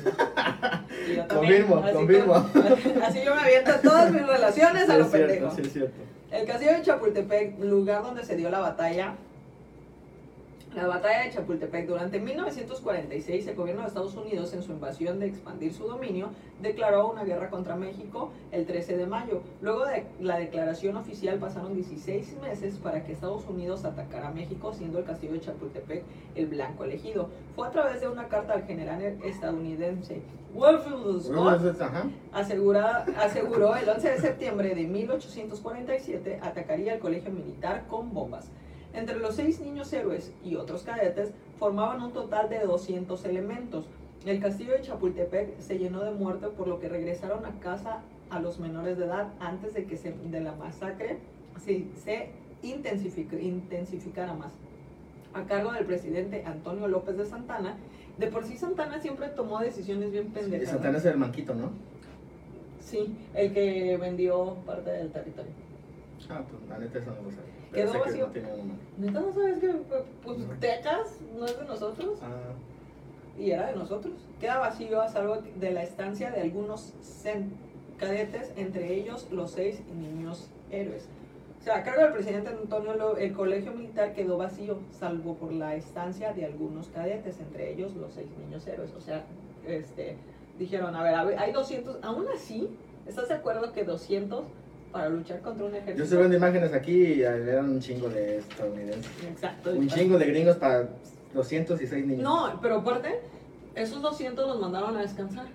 Y 1.09 1.15
yo 1.15 1.25
también, 1.25 1.63
Confirmo, 1.65 1.77
así 1.83 1.93
confirmo. 1.93 2.35
así 3.05 3.19
yo 3.25 3.35
me 3.35 3.41
aviento 3.41 3.71
todas 3.81 4.11
mis 4.11 4.25
relaciones 4.27 4.89
a 4.89 4.93
Sí, 4.93 4.99
lo 4.99 5.05
es 5.05 5.11
cierto, 5.11 5.27
pendejo. 5.33 5.55
sí, 5.55 5.61
es 5.61 5.73
cierto. 5.73 6.01
El 6.31 6.45
castillo 6.47 6.71
de 6.73 6.81
Chapultepec, 6.81 7.59
lugar 7.59 8.03
donde 8.03 8.23
se 8.23 8.35
dio 8.35 8.49
la 8.49 8.59
batalla, 8.59 9.15
la 10.75 10.87
batalla 10.87 11.23
de 11.25 11.31
Chapultepec, 11.31 11.85
durante 11.87 12.19
1946 12.19 13.47
el 13.47 13.55
gobierno 13.55 13.81
de 13.81 13.87
Estados 13.89 14.15
Unidos 14.15 14.53
en 14.53 14.63
su 14.63 14.71
invasión 14.71 15.19
de 15.19 15.27
expandir 15.27 15.73
su 15.73 15.85
dominio 15.85 16.29
declaró 16.61 17.09
una 17.11 17.23
guerra 17.25 17.49
contra 17.49 17.75
México 17.75 18.31
el 18.51 18.65
13 18.65 18.95
de 18.97 19.05
mayo. 19.05 19.41
Luego 19.61 19.85
de 19.85 20.05
la 20.21 20.37
declaración 20.37 20.95
oficial 20.95 21.39
pasaron 21.39 21.73
16 21.75 22.37
meses 22.41 22.75
para 22.77 23.03
que 23.03 23.11
Estados 23.11 23.45
Unidos 23.47 23.83
atacara 23.83 24.29
a 24.29 24.31
México, 24.31 24.73
siendo 24.73 24.99
el 24.99 25.05
castillo 25.05 25.33
de 25.33 25.41
Chapultepec 25.41 26.03
el 26.35 26.47
blanco 26.47 26.85
elegido. 26.85 27.29
Fue 27.55 27.67
a 27.67 27.71
través 27.71 27.99
de 27.99 28.07
una 28.07 28.27
carta 28.29 28.53
al 28.53 28.63
general 28.63 29.01
estadounidense 29.23 30.21
Warfield 30.53 31.21
Scott 31.21 31.35
asegura- 32.33 33.05
aseguró 33.17 33.75
el 33.75 33.87
11 33.87 34.09
de 34.09 34.17
septiembre 34.19 34.75
de 34.75 34.83
1847 34.85 36.39
atacaría 36.41 36.93
el 36.95 36.99
colegio 36.99 37.31
militar 37.31 37.85
con 37.87 38.13
bombas. 38.13 38.49
Entre 38.93 39.19
los 39.19 39.35
seis 39.35 39.59
niños 39.61 39.91
héroes 39.93 40.31
y 40.43 40.55
otros 40.55 40.83
cadetes 40.83 41.31
formaban 41.59 42.01
un 42.01 42.11
total 42.11 42.49
de 42.49 42.59
200 42.59 43.23
elementos. 43.25 43.85
El 44.25 44.39
castillo 44.39 44.73
de 44.73 44.81
Chapultepec 44.81 45.59
se 45.59 45.79
llenó 45.79 46.03
de 46.03 46.11
muertos 46.11 46.53
por 46.53 46.67
lo 46.67 46.79
que 46.79 46.89
regresaron 46.89 47.45
a 47.45 47.51
casa 47.59 48.01
a 48.29 48.39
los 48.39 48.59
menores 48.59 48.97
de 48.97 49.05
edad 49.05 49.29
antes 49.39 49.73
de 49.73 49.85
que 49.85 49.97
se, 49.97 50.11
de 50.13 50.41
la 50.41 50.53
masacre 50.53 51.17
se, 51.63 51.85
se 52.03 52.29
intensific- 52.63 53.41
intensificara 53.41 54.33
más. 54.33 54.51
A 55.33 55.43
cargo 55.45 55.71
del 55.71 55.85
presidente 55.85 56.43
Antonio 56.45 56.87
López 56.87 57.17
de 57.17 57.25
Santana, 57.25 57.77
de 58.17 58.27
por 58.27 58.43
sí 58.45 58.57
Santana 58.57 58.99
siempre 58.99 59.29
tomó 59.29 59.59
decisiones 59.59 60.11
bien 60.11 60.27
pendejas. 60.27 60.67
¿no? 60.67 60.73
Santana 60.73 60.97
es 60.97 61.05
el 61.05 61.17
manquito, 61.17 61.53
¿no? 61.55 61.71
Sí, 62.81 63.15
el 63.33 63.53
que 63.53 63.97
vendió 63.97 64.55
parte 64.65 64.91
del 64.91 65.09
territorio. 65.11 65.51
Ah, 66.29 66.41
pues 66.49 66.69
la 66.69 66.77
neta 66.77 66.99
eso 66.99 67.09
no 67.11 67.21
lo 67.21 67.29
sabía. 67.31 67.60
Quedó 67.73 67.91
sé 67.93 67.97
que 67.99 68.05
vacío. 68.05 68.25
no 68.27 68.31
tenía 68.33 68.53
uno. 68.53 68.73
¿Neta 68.97 69.19
no 69.21 69.31
sabes 69.33 69.59
que 69.59 69.67
pues, 70.23 70.37
Texas 70.59 71.17
no 71.37 71.45
es 71.45 71.57
de 71.59 71.65
nosotros? 71.65 72.19
Ah, 72.21 72.27
Y 73.39 73.51
era 73.51 73.67
de 73.67 73.75
nosotros. 73.75 74.13
Queda 74.39 74.59
vacío 74.59 75.01
a 75.01 75.07
salvo 75.09 75.37
de 75.55 75.71
la 75.71 75.83
estancia 75.83 76.31
de 76.31 76.41
algunos 76.41 76.93
cadetes, 77.97 78.51
entre 78.57 78.93
ellos 78.95 79.27
los 79.31 79.51
seis 79.51 79.81
niños 79.95 80.49
héroes. 80.71 81.07
O 81.59 81.63
sea, 81.63 81.77
a 81.77 81.83
cargo 81.83 82.01
del 82.03 82.13
presidente 82.13 82.49
Antonio, 82.49 82.95
Lo- 82.95 83.17
el 83.17 83.33
colegio 83.33 83.71
militar 83.71 84.13
quedó 84.13 84.37
vacío, 84.37 84.79
salvo 84.91 85.35
por 85.35 85.53
la 85.53 85.75
estancia 85.75 86.33
de 86.33 86.45
algunos 86.45 86.87
cadetes, 86.87 87.39
entre 87.39 87.71
ellos 87.71 87.93
los 87.95 88.13
seis 88.13 88.27
niños 88.43 88.65
héroes. 88.67 88.91
O 88.97 89.01
sea, 89.01 89.23
este, 89.67 90.17
dijeron, 90.57 90.95
a 90.95 91.03
ver, 91.03 91.13
a 91.13 91.23
ver, 91.23 91.37
hay 91.37 91.51
200, 91.51 91.99
aún 92.03 92.25
así, 92.33 92.67
¿estás 93.05 93.27
de 93.29 93.35
acuerdo 93.35 93.71
que 93.73 93.83
200 93.83 94.43
para 94.91 95.09
luchar 95.09 95.39
contra 95.41 95.65
un 95.65 95.71
ejército? 95.75 95.97
yo 95.97 96.03
estoy 96.03 96.17
viendo 96.19 96.37
imágenes 96.37 96.73
aquí 96.73 96.91
y 97.03 97.21
eran 97.23 97.69
un 97.69 97.79
chingo 97.79 98.09
de 98.09 98.37
estadounidenses. 98.37 99.11
Exacto. 99.29 99.71
Un 99.71 99.87
chingo 99.87 100.17
de 100.17 100.25
gringos 100.25 100.57
para 100.57 100.89
206 101.33 102.05
niños. 102.05 102.23
No, 102.23 102.59
pero 102.61 102.77
aparte, 102.77 103.19
esos 103.75 104.01
200 104.01 104.47
los 104.47 104.59
mandaron 104.59 104.95
a 104.97 105.01
descansar. 105.01 105.45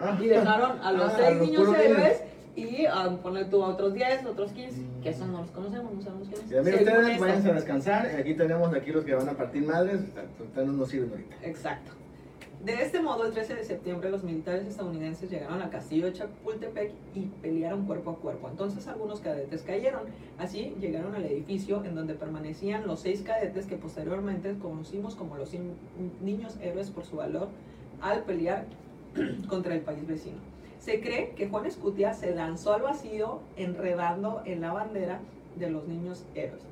Ah. 0.00 0.16
Y 0.20 0.26
dejaron 0.28 0.78
a 0.80 0.92
los 0.92 1.12
Ah, 1.12 1.16
seis 1.16 1.36
los 1.38 1.46
niños 1.48 1.76
héroes 1.76 2.22
y 2.56 2.86
a 2.86 3.08
poner 3.22 3.50
tú 3.50 3.62
a 3.62 3.68
otros 3.68 3.94
10, 3.94 4.26
otros 4.26 4.52
15, 4.52 4.80
Mm. 4.80 5.02
que 5.02 5.08
esos 5.10 5.26
no 5.28 5.38
los 5.42 5.50
conocemos, 5.50 5.92
no 5.92 6.02
sabemos 6.02 6.28
quiénes. 6.28 6.50
Y 6.50 6.56
a 6.56 6.62
mí 6.62 6.70
Según 6.70 6.88
ustedes 6.88 7.20
váyanse 7.20 7.50
a 7.50 7.54
descansar. 7.54 8.06
Aquí 8.06 8.34
tenemos 8.34 8.74
aquí 8.74 8.90
los 8.92 9.04
que 9.04 9.14
van 9.14 9.28
a 9.28 9.32
partir 9.32 9.62
madres. 9.62 10.00
Ustedes 10.40 10.66
no 10.66 10.72
nos 10.72 10.88
sirven 10.88 11.10
ahorita. 11.10 11.36
Exacto. 11.42 11.92
De 12.64 12.74
este 12.82 13.00
modo, 13.00 13.24
el 13.24 13.32
13 13.32 13.54
de 13.54 13.64
septiembre, 13.64 14.10
los 14.10 14.24
militares 14.24 14.66
estadounidenses 14.66 15.30
llegaron 15.30 15.62
al 15.62 15.70
castillo 15.70 16.06
de 16.06 16.12
Chapultepec 16.14 16.92
y 17.14 17.26
pelearon 17.40 17.86
cuerpo 17.86 18.10
a 18.10 18.16
cuerpo. 18.16 18.48
Entonces, 18.48 18.88
algunos 18.88 19.20
cadetes 19.20 19.62
cayeron. 19.62 20.02
Así, 20.38 20.74
llegaron 20.80 21.14
al 21.14 21.24
edificio 21.24 21.84
en 21.84 21.94
donde 21.94 22.14
permanecían 22.14 22.84
los 22.88 23.00
seis 23.00 23.22
cadetes 23.22 23.66
que 23.66 23.76
posteriormente 23.76 24.58
conocimos 24.58 25.14
como 25.14 25.36
los 25.36 25.52
niños 26.20 26.56
héroes 26.60 26.90
por 26.90 27.04
su 27.04 27.16
valor 27.16 27.48
al 28.00 28.24
pelear 28.24 28.66
contra 29.48 29.74
el 29.74 29.82
país 29.82 30.04
vecino. 30.04 30.38
Se 30.80 31.00
cree 31.00 31.30
que 31.36 31.48
Juan 31.48 31.64
Escutia 31.64 32.12
se 32.12 32.34
lanzó 32.34 32.74
al 32.74 32.82
vacío 32.82 33.40
enredando 33.56 34.42
en 34.44 34.60
la 34.60 34.72
bandera 34.72 35.20
de 35.56 35.70
los 35.70 35.86
niños 35.86 36.24
héroes. 36.34 36.62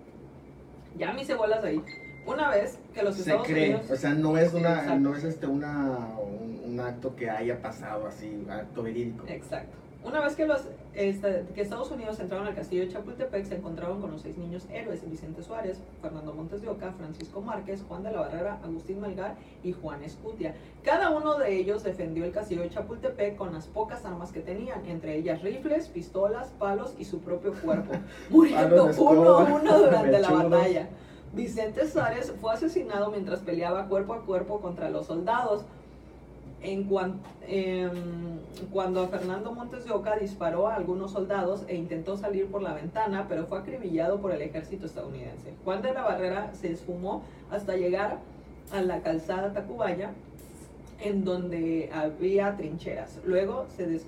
Ya 0.98 1.12
me 1.12 1.22
hice 1.22 1.34
bolas 1.34 1.62
ahí. 1.62 1.80
Una 2.26 2.50
vez 2.50 2.78
que 2.94 3.02
los 3.02 3.14
Se 3.14 3.20
Estados 3.22 3.46
cree, 3.46 3.74
Unidos... 3.76 3.90
o 3.90 3.96
sea, 3.96 4.14
no 4.14 4.36
es 4.36 4.52
una, 4.52 4.72
Exacto. 4.80 4.98
no 5.00 5.14
es 5.16 5.24
este 5.24 5.46
una 5.46 6.08
un, 6.18 6.62
un 6.72 6.80
acto 6.80 7.14
que 7.14 7.30
haya 7.30 7.60
pasado 7.62 8.06
así, 8.06 8.44
acto 8.50 8.82
verídico. 8.82 9.24
Exacto. 9.28 9.76
Una 10.04 10.20
vez 10.20 10.36
que, 10.36 10.46
los, 10.46 10.60
esta- 10.94 11.40
que 11.52 11.60
Estados 11.62 11.90
Unidos 11.90 12.20
entraron 12.20 12.46
al 12.46 12.54
castillo 12.54 12.82
de 12.82 12.88
Chapultepec, 12.92 13.44
se 13.44 13.56
encontraron 13.56 14.00
con 14.00 14.12
los 14.12 14.22
seis 14.22 14.38
niños 14.38 14.64
héroes, 14.72 15.08
Vicente 15.10 15.42
Suárez, 15.42 15.80
Fernando 16.00 16.32
Montes 16.32 16.62
de 16.62 16.68
Oca, 16.68 16.92
Francisco 16.96 17.40
Márquez, 17.40 17.82
Juan 17.88 18.04
de 18.04 18.12
la 18.12 18.20
Barrera, 18.20 18.58
Agustín 18.62 19.00
Malgar 19.00 19.34
y 19.64 19.72
Juan 19.72 20.04
Escutia. 20.04 20.54
Cada 20.84 21.10
uno 21.10 21.36
de 21.38 21.56
ellos 21.56 21.82
defendió 21.82 22.24
el 22.24 22.30
castillo 22.30 22.62
de 22.62 22.70
Chapultepec 22.70 23.34
con 23.36 23.52
las 23.52 23.66
pocas 23.66 24.04
armas 24.04 24.30
que 24.30 24.40
tenían, 24.40 24.86
entre 24.86 25.16
ellas 25.16 25.42
rifles, 25.42 25.88
pistolas, 25.88 26.50
palos 26.56 26.94
y 26.98 27.04
su 27.04 27.18
propio 27.20 27.52
cuerpo, 27.54 27.92
muriendo 28.30 28.84
uno 28.98 29.38
a 29.38 29.44
uno 29.44 29.78
durante 29.80 30.18
la 30.20 30.30
batalla. 30.30 30.88
Vicente 31.36 31.86
Suárez 31.86 32.32
fue 32.40 32.54
asesinado 32.54 33.10
mientras 33.10 33.40
peleaba 33.40 33.86
cuerpo 33.88 34.14
a 34.14 34.22
cuerpo 34.22 34.60
contra 34.60 34.88
los 34.90 35.06
soldados. 35.06 35.64
En 36.62 36.84
cuan- 36.84 37.20
em, 37.46 37.92
cuando 38.72 39.02
a 39.02 39.08
Fernando 39.08 39.52
Montes 39.52 39.84
de 39.84 39.92
Oca 39.92 40.16
disparó 40.16 40.66
a 40.66 40.74
algunos 40.74 41.12
soldados 41.12 41.64
e 41.68 41.76
intentó 41.76 42.16
salir 42.16 42.46
por 42.46 42.62
la 42.62 42.72
ventana, 42.72 43.26
pero 43.28 43.46
fue 43.46 43.58
acribillado 43.58 44.18
por 44.18 44.32
el 44.32 44.40
ejército 44.40 44.86
estadounidense. 44.86 45.52
Juan 45.64 45.82
de 45.82 45.92
la 45.92 46.02
Barrera 46.02 46.52
se 46.54 46.72
esfumó 46.72 47.22
hasta 47.50 47.76
llegar 47.76 48.18
a 48.72 48.80
la 48.80 49.02
calzada 49.02 49.52
Tacubaya, 49.52 50.12
en 51.00 51.24
donde 51.24 51.90
había 51.92 52.56
trincheras. 52.56 53.20
Luego, 53.26 53.66
se 53.76 54.00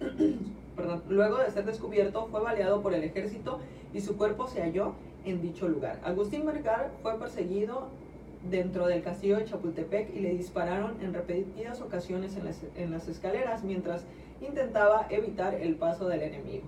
luego 1.08 1.38
de 1.38 1.50
ser 1.50 1.64
descubierto, 1.64 2.26
fue 2.30 2.40
baleado 2.40 2.82
por 2.82 2.92
el 2.92 3.02
ejército 3.04 3.58
y 3.94 4.00
su 4.02 4.16
cuerpo 4.18 4.46
se 4.46 4.60
halló 4.60 4.92
en 5.24 5.42
dicho 5.42 5.68
lugar. 5.68 5.98
Agustín 6.04 6.46
Vergara 6.46 6.90
fue 7.02 7.18
perseguido 7.18 7.88
dentro 8.50 8.86
del 8.86 9.02
castillo 9.02 9.36
de 9.36 9.44
Chapultepec 9.44 10.14
y 10.14 10.20
le 10.20 10.30
dispararon 10.30 10.94
en 11.00 11.14
repetidas 11.14 11.80
ocasiones 11.80 12.36
en 12.36 12.44
las, 12.44 12.60
en 12.76 12.90
las 12.90 13.08
escaleras 13.08 13.62
mientras 13.62 14.02
intentaba 14.40 15.06
evitar 15.10 15.54
el 15.54 15.76
paso 15.76 16.08
del 16.08 16.22
enemigo. 16.22 16.64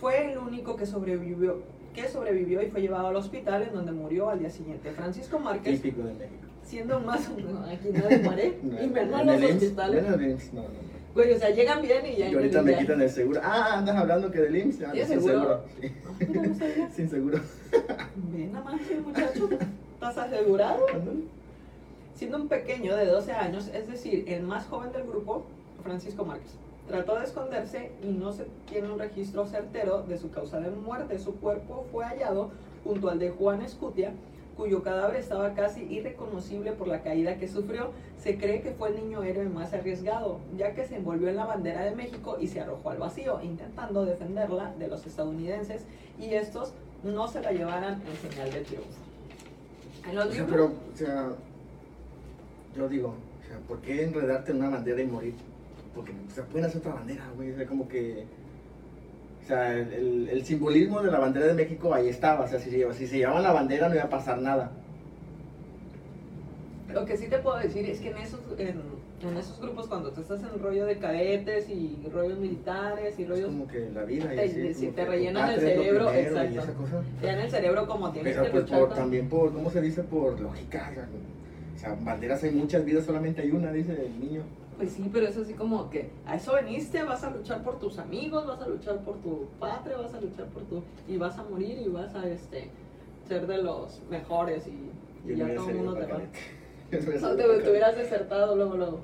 Fue 0.00 0.32
el 0.32 0.38
único 0.38 0.76
que 0.76 0.86
sobrevivió, 0.86 1.62
que 1.94 2.08
sobrevivió 2.08 2.62
y 2.62 2.70
fue 2.70 2.80
llevado 2.80 3.08
al 3.08 3.16
hospital 3.16 3.62
en 3.62 3.72
donde 3.72 3.92
murió 3.92 4.28
al 4.28 4.38
día 4.38 4.50
siguiente. 4.50 4.90
Francisco 4.92 5.38
Márquez, 5.38 5.80
Típico 5.80 6.02
de 6.02 6.14
México. 6.14 6.46
siendo 6.62 7.00
más... 7.00 7.28
No, 7.30 7.64
aquí 7.64 7.88
nadie 7.92 8.18
muere, 8.18 8.58
y 8.62 8.86
menos 8.86 9.26
los 9.26 9.42
hospitales. 9.42 10.04
no, 10.52 10.62
no, 10.62 10.68
no. 10.68 10.99
Güey, 11.14 11.32
o 11.32 11.38
sea, 11.38 11.50
llegan 11.50 11.82
bien 11.82 12.06
y 12.06 12.16
ya... 12.16 12.28
Y 12.28 12.34
ahorita 12.34 12.62
me 12.62 12.78
quitan 12.78 13.00
el 13.00 13.10
seguro. 13.10 13.40
Ah, 13.42 13.78
andas 13.78 13.96
hablando 13.96 14.30
que 14.30 14.40
del 14.40 14.56
IMSS. 14.56 14.78
¿Tienes 14.92 15.08
sin 15.08 15.20
seguro? 15.22 15.64
Sí. 15.80 15.92
Ah, 16.04 16.54
sabía. 16.58 16.90
Sin 16.94 17.08
seguro. 17.10 17.40
Ven 18.32 18.52
nada 18.52 18.64
más, 18.64 18.80
muchacho. 19.04 19.48
¿Estás 19.94 20.18
asegurado? 20.18 20.86
Siendo 22.14 22.36
un 22.36 22.48
pequeño 22.48 22.96
de 22.96 23.06
12 23.06 23.32
años, 23.32 23.68
es 23.74 23.88
decir, 23.88 24.24
el 24.28 24.42
más 24.42 24.66
joven 24.66 24.92
del 24.92 25.04
grupo, 25.04 25.44
Francisco 25.82 26.24
Márquez, 26.24 26.52
trató 26.86 27.18
de 27.18 27.24
esconderse 27.24 27.92
y 28.02 28.08
no 28.08 28.32
se 28.32 28.46
tiene 28.68 28.90
un 28.90 28.98
registro 28.98 29.46
certero 29.46 30.02
de 30.02 30.18
su 30.18 30.30
causa 30.30 30.60
de 30.60 30.70
muerte. 30.70 31.18
Su 31.18 31.34
cuerpo 31.36 31.86
fue 31.90 32.04
hallado 32.04 32.50
junto 32.84 33.08
al 33.08 33.18
de 33.18 33.30
Juan 33.30 33.62
Escutia, 33.62 34.12
cuyo 34.60 34.82
cadáver 34.82 35.16
estaba 35.16 35.54
casi 35.54 35.84
irreconocible 35.84 36.72
por 36.72 36.86
la 36.86 37.02
caída 37.02 37.38
que 37.38 37.48
sufrió. 37.48 37.92
Se 38.22 38.36
cree 38.36 38.60
que 38.60 38.72
fue 38.72 38.90
el 38.90 38.96
niño 38.96 39.22
héroe 39.22 39.48
más 39.48 39.72
arriesgado, 39.72 40.38
ya 40.58 40.74
que 40.74 40.84
se 40.86 40.96
envolvió 40.96 41.28
en 41.30 41.36
la 41.36 41.46
bandera 41.46 41.80
de 41.82 41.92
México 41.94 42.36
y 42.38 42.46
se 42.46 42.60
arrojó 42.60 42.90
al 42.90 42.98
vacío, 42.98 43.40
intentando 43.42 44.04
defenderla 44.04 44.74
de 44.78 44.88
los 44.88 45.06
estadounidenses 45.06 45.86
y 46.18 46.34
estos 46.34 46.74
no 47.02 47.26
se 47.26 47.40
la 47.40 47.52
llevaran 47.52 48.02
en 48.02 48.30
señal 48.30 48.52
de 48.52 48.60
triunfo. 48.60 48.88
En 50.06 50.14
los 50.16 50.26
O 50.26 50.30
sea, 50.32 50.42
libros- 50.44 50.50
pero, 50.50 50.64
o 50.92 50.96
sea, 50.96 51.28
yo 52.76 52.88
digo, 52.90 53.08
o 53.08 53.48
sea, 53.48 53.56
¿por 53.66 53.78
qué 53.80 54.04
enredarte 54.04 54.50
en 54.52 54.58
una 54.58 54.68
bandera 54.68 55.00
y 55.00 55.06
morir? 55.06 55.34
Porque, 55.94 56.12
o 56.12 56.34
sea, 56.34 56.44
pueden 56.44 56.66
hacer 56.66 56.80
otra 56.82 56.92
bandera, 56.96 57.24
güey. 57.34 57.52
O 57.52 57.56
sea, 57.56 57.66
como 57.66 57.88
que. 57.88 58.26
Sea, 59.50 59.72
el, 59.76 59.92
el- 59.92 60.28
el 60.28 60.44
simbolismo 60.44 61.02
de 61.02 61.10
la 61.10 61.18
bandera 61.18 61.46
de 61.46 61.54
México 61.54 61.92
ahí 61.92 62.08
estaba. 62.08 62.44
O 62.44 62.48
sea, 62.48 62.60
si 62.60 62.70
si 62.70 63.06
se 63.08 63.16
llevaban 63.18 63.42
la 63.42 63.52
bandera 63.52 63.88
no 63.88 63.96
iba 63.96 64.04
a 64.04 64.08
pasar 64.08 64.38
nada. 64.40 64.70
Lo 66.94 67.04
que 67.04 67.16
sí 67.16 67.26
te 67.26 67.38
puedo 67.38 67.56
decir 67.58 67.84
es 67.88 67.98
que 68.00 68.10
en 68.10 68.18
esos, 68.18 68.38
en, 68.58 68.80
en 69.28 69.36
esos 69.36 69.60
grupos, 69.60 69.88
cuando 69.88 70.10
tú 70.12 70.20
estás 70.20 70.40
en 70.44 70.60
rollo 70.62 70.86
de 70.86 70.98
cadetes 70.98 71.68
y 71.68 71.96
rollos 72.12 72.38
militares 72.38 73.18
y 73.18 73.22
Es 73.24 73.28
rollos, 73.28 73.46
como 73.46 73.66
que 73.66 73.90
la 73.92 74.04
vida 74.04 74.32
y 74.32 74.36
Te- 74.36 74.44
así. 74.70 74.74
si 74.74 74.86
te 74.88 75.04
rellenan 75.04 75.50
el 75.50 75.56
es 75.56 75.60
cerebro, 75.62 76.08
primero 76.10 76.40
exacto. 76.40 76.72
te 77.20 77.26
dan 77.26 77.38
el 77.40 77.50
cerebro 77.50 77.86
como 77.88 78.12
tienes 78.12 78.32
Pero 78.32 78.44
que 78.44 78.50
pues 78.50 78.62
luchar. 78.64 78.78
por, 78.80 78.94
también 78.94 79.28
por, 79.28 79.52
¿cómo 79.52 79.68
se 79.70 79.80
dice? 79.80 80.02
Por 80.04 80.38
lógica. 80.40 80.90
O 80.90 80.94
sea, 80.94 81.08
o 81.76 81.78
sea, 81.96 82.04
banderas 82.04 82.42
hay 82.44 82.52
muchas, 82.52 82.84
vidas 82.84 83.04
solamente 83.04 83.42
hay 83.42 83.50
una, 83.50 83.72
dice 83.72 83.92
el 84.06 84.20
niño. 84.20 84.42
Pues 84.80 84.92
sí, 84.92 85.10
pero 85.12 85.26
es 85.26 85.36
así 85.36 85.52
como 85.52 85.90
que 85.90 86.08
a 86.26 86.36
eso 86.36 86.54
veniste, 86.54 87.02
vas 87.02 87.22
a 87.22 87.28
luchar 87.28 87.62
por 87.62 87.78
tus 87.78 87.98
amigos, 87.98 88.46
vas 88.46 88.62
a 88.62 88.66
luchar 88.66 88.96
por 89.00 89.18
tu 89.18 89.46
patria, 89.58 89.98
vas 89.98 90.14
a 90.14 90.20
luchar 90.22 90.46
por 90.46 90.62
tu... 90.62 90.82
y 91.06 91.18
vas 91.18 91.36
a 91.36 91.42
morir 91.42 91.82
y 91.84 91.88
vas 91.90 92.14
a 92.14 92.26
este 92.26 92.70
ser 93.28 93.46
de 93.46 93.58
los 93.58 94.00
mejores 94.08 94.66
y, 94.66 95.36
ya 95.36 95.54
todo 95.54 95.68
el 95.68 95.74
mundo 95.76 95.94
te 95.96 96.06
va. 96.06 96.22
No, 97.20 97.36
te, 97.36 97.42
te 97.42 97.70
hubieras 97.70 97.94
desertado 97.94 98.56
luego, 98.56 98.76
luego. 98.76 99.00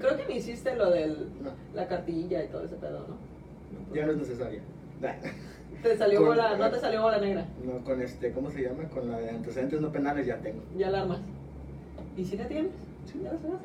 Creo 0.00 0.16
que 0.16 0.26
ni 0.26 0.38
hiciste 0.38 0.74
lo 0.74 0.90
del 0.90 1.28
No, 1.40 1.52
la 1.72 1.86
cartilla 1.86 2.42
y 2.42 2.48
todo 2.48 2.64
ese 2.64 2.74
pedo, 2.74 3.06
¿no? 3.06 3.94
ya 3.94 4.06
no 4.06 4.12
es 4.12 4.18
necesaria. 4.18 4.60
Te 5.84 5.96
salió 5.96 6.18
Con- 6.18 6.28
bola, 6.30 6.56
no 6.56 6.68
te 6.68 6.80
salió 6.80 7.02
bola 7.02 7.18
negra, 7.18 7.46
No, 7.64 7.84
con 7.84 8.02
este, 8.02 8.32
¿cómo 8.32 8.50
se 8.50 8.62
llama? 8.62 8.88
Con 8.88 9.08
la 9.08 9.18
de 9.18 9.30
antecedentes 9.30 9.80
no 9.80 9.92
penales 9.92 10.26
ya 10.26 10.36
tengo. 10.38 10.62
ya 10.76 10.90
la 10.90 11.02
armas. 11.02 11.20
¿Y 12.16 12.24
si 12.24 12.36
la 12.36 12.48
tienes? 12.48 12.72
Sí, 13.04 13.20
¿Ya 13.22 13.32
la 13.32 13.38
sabes? 13.38 13.60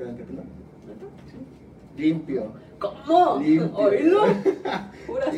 Limpio. 1.97 2.53
¿Cómo? 2.79 3.39
Limpio. 3.39 3.71
Puras. 5.07 5.35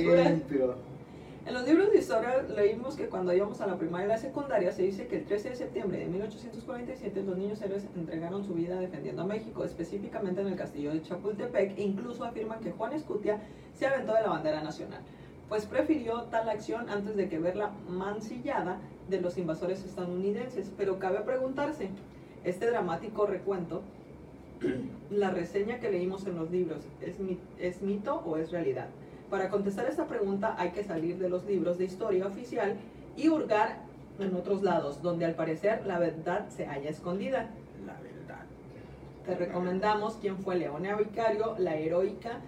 En 1.46 1.54
los 1.54 1.68
libros 1.68 1.92
de 1.92 1.98
historia 1.98 2.42
leímos 2.56 2.96
que 2.96 3.10
cuando 3.10 3.34
íbamos 3.34 3.60
a 3.60 3.68
la 3.68 3.78
primaria 3.78 4.06
y 4.06 4.10
la 4.10 4.18
secundaria 4.18 4.72
se 4.72 4.84
dice 4.84 5.08
que 5.08 5.18
el 5.18 5.26
13 5.26 5.50
de 5.50 5.56
septiembre 5.58 5.98
de 6.00 6.06
1847 6.06 7.22
los 7.24 7.38
niños 7.38 7.62
héroes 7.62 7.86
entregaron 7.98 8.46
su 8.46 8.54
vida 8.54 8.80
defendiendo 8.80 9.24
a 9.24 9.26
México, 9.26 9.66
específicamente 9.66 10.40
en 10.40 10.48
el 10.48 10.56
castillo 10.56 10.94
de 10.94 11.02
Chapultepec, 11.02 11.78
e 11.78 11.84
incluso 11.84 12.24
afirman 12.24 12.62
que 12.62 12.72
Juan 12.72 12.94
Escutia 12.94 13.42
se 13.74 13.86
aventó 13.86 14.14
de 14.14 14.22
la 14.22 14.30
bandera 14.30 14.64
nacional, 14.64 15.02
pues 15.50 15.66
prefirió 15.66 16.24
tal 16.24 16.48
acción 16.48 16.90
antes 16.90 17.18
de 17.18 17.28
que 17.28 17.40
verla 17.40 17.72
mancillada 17.90 18.80
de 19.10 19.20
los 19.20 19.38
invasores 19.38 19.84
estadounidenses. 19.84 20.72
Pero 20.78 20.98
cabe 20.98 21.20
preguntarse, 21.20 21.90
este 22.46 22.70
dramático 22.70 23.26
recuento, 23.26 23.82
la 25.10 25.32
reseña 25.32 25.80
que 25.80 25.92
leímos 25.92 26.26
en 26.28 26.36
los 26.36 26.50
libros, 26.52 26.80
¿es, 27.02 27.20
mi- 27.20 27.40
es 27.60 27.82
mito 27.82 28.16
o 28.26 28.38
es 28.38 28.52
realidad? 28.52 28.88
Para 29.30 29.50
contestar 29.50 29.88
esta 29.88 30.08
pregunta 30.08 30.56
hay 30.58 30.72
que 30.72 30.84
salir 30.84 31.18
de 31.18 31.30
los 31.30 31.46
libros 31.46 31.78
de 31.78 31.86
historia 31.86 32.28
oficial 32.28 32.76
y 33.18 33.30
hurgar 33.30 33.80
en 34.20 34.36
otros 34.36 34.62
lados, 34.64 35.02
donde 35.02 35.26
al 35.26 35.34
parecer 35.36 35.86
la 35.88 35.98
verdad 36.00 36.48
se 36.50 36.66
halla 36.68 36.90
escondida. 36.90 37.50
La 37.86 37.94
verdad. 38.02 38.44
Te 39.26 39.36
recomendamos 39.36 40.18
quién 40.22 40.38
fue 40.38 40.56
Leona 40.58 40.96
Vicario, 40.96 41.56
la 41.58 41.76
heroica 41.76 42.42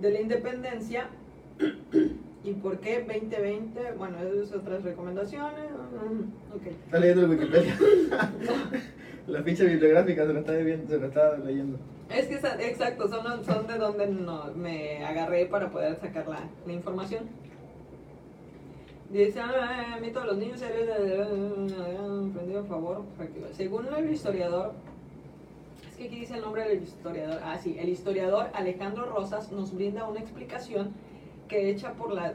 de 0.00 0.10
la 0.10 0.20
independencia 0.20 1.06
y 2.44 2.52
por 2.52 2.80
qué 2.80 2.98
2020. 3.00 3.92
Bueno, 3.96 4.18
esas 4.20 4.54
otras 4.56 4.82
recomendaciones. 4.82 5.70
Ok. 6.54 6.66
Está 6.84 6.98
leyendo 6.98 7.22
el 7.24 7.30
Wikipedia. 7.30 7.76
la 9.26 9.42
ficha 9.42 9.64
bibliográfica 9.64 10.26
se 10.26 10.32
la 10.32 10.40
está, 10.40 10.52
viendo, 10.52 10.88
se 10.88 10.98
la 10.98 11.06
está 11.06 11.36
leyendo. 11.38 11.78
Es 12.08 12.26
que 12.26 12.34
exacto, 12.68 13.08
son, 13.08 13.44
son 13.44 13.66
de 13.66 13.78
donde 13.78 14.06
no, 14.06 14.44
me 14.54 15.04
agarré 15.04 15.46
para 15.46 15.68
poder 15.70 15.96
sacar 15.96 16.28
la, 16.28 16.40
la 16.66 16.72
información. 16.72 17.24
Dice, 19.10 19.40
ah, 19.40 19.98
mito 20.00 20.20
de 20.20 20.26
los 20.26 20.36
niños 20.36 20.60
héroes 20.62 20.86
de- 20.86 22.30
prendido 22.32 22.60
a 22.60 22.64
favor. 22.64 23.04
práctico". 23.16 23.46
Según 23.52 23.86
el 23.96 24.10
historiador, 24.10 24.72
es 25.90 25.96
que 25.96 26.04
aquí 26.04 26.20
dice 26.20 26.34
el 26.34 26.40
nombre 26.42 26.68
del 26.68 26.82
historiador. 26.82 27.40
Ah, 27.44 27.56
sí, 27.58 27.76
el 27.78 27.88
historiador 27.88 28.48
Alejandro 28.52 29.06
Rosas 29.06 29.50
nos 29.52 29.74
brinda 29.74 30.08
una 30.08 30.20
explicación 30.20 30.90
que 31.48 31.70
echa 31.70 31.92
por 31.92 32.12
la 32.12 32.34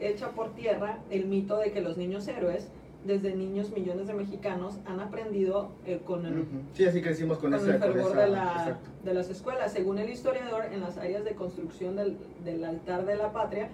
echa 0.00 0.30
por 0.30 0.50
tierra 0.54 0.98
el 1.10 1.26
mito 1.26 1.56
de 1.58 1.70
que 1.70 1.80
los 1.80 1.96
niños 1.96 2.26
héroes, 2.26 2.68
desde 3.04 3.34
niños 3.34 3.70
millones 3.70 4.06
de 4.06 4.14
mexicanos, 4.14 4.78
han 4.86 5.00
aprendido 5.00 5.70
eh, 5.86 6.00
con 6.04 6.24
el. 6.26 6.44
Sí, 6.72 6.84
así 6.86 7.02
crecimos 7.02 7.38
con, 7.38 7.50
con 7.52 7.60
esa. 7.60 7.74
el 7.74 7.80
fervor 7.80 8.10
esa- 8.12 8.20
de, 8.24 8.28
la- 8.30 8.78
de 9.04 9.14
las 9.14 9.28
escuelas. 9.30 9.72
Según 9.72 9.98
el 9.98 10.08
historiador, 10.10 10.64
en 10.72 10.80
las 10.80 10.96
áreas 10.96 11.24
de 11.24 11.32
construcción 11.32 11.96
del, 11.96 12.16
del 12.44 12.64
altar 12.64 13.04
de 13.04 13.16
la 13.16 13.32
patria, 13.32 13.68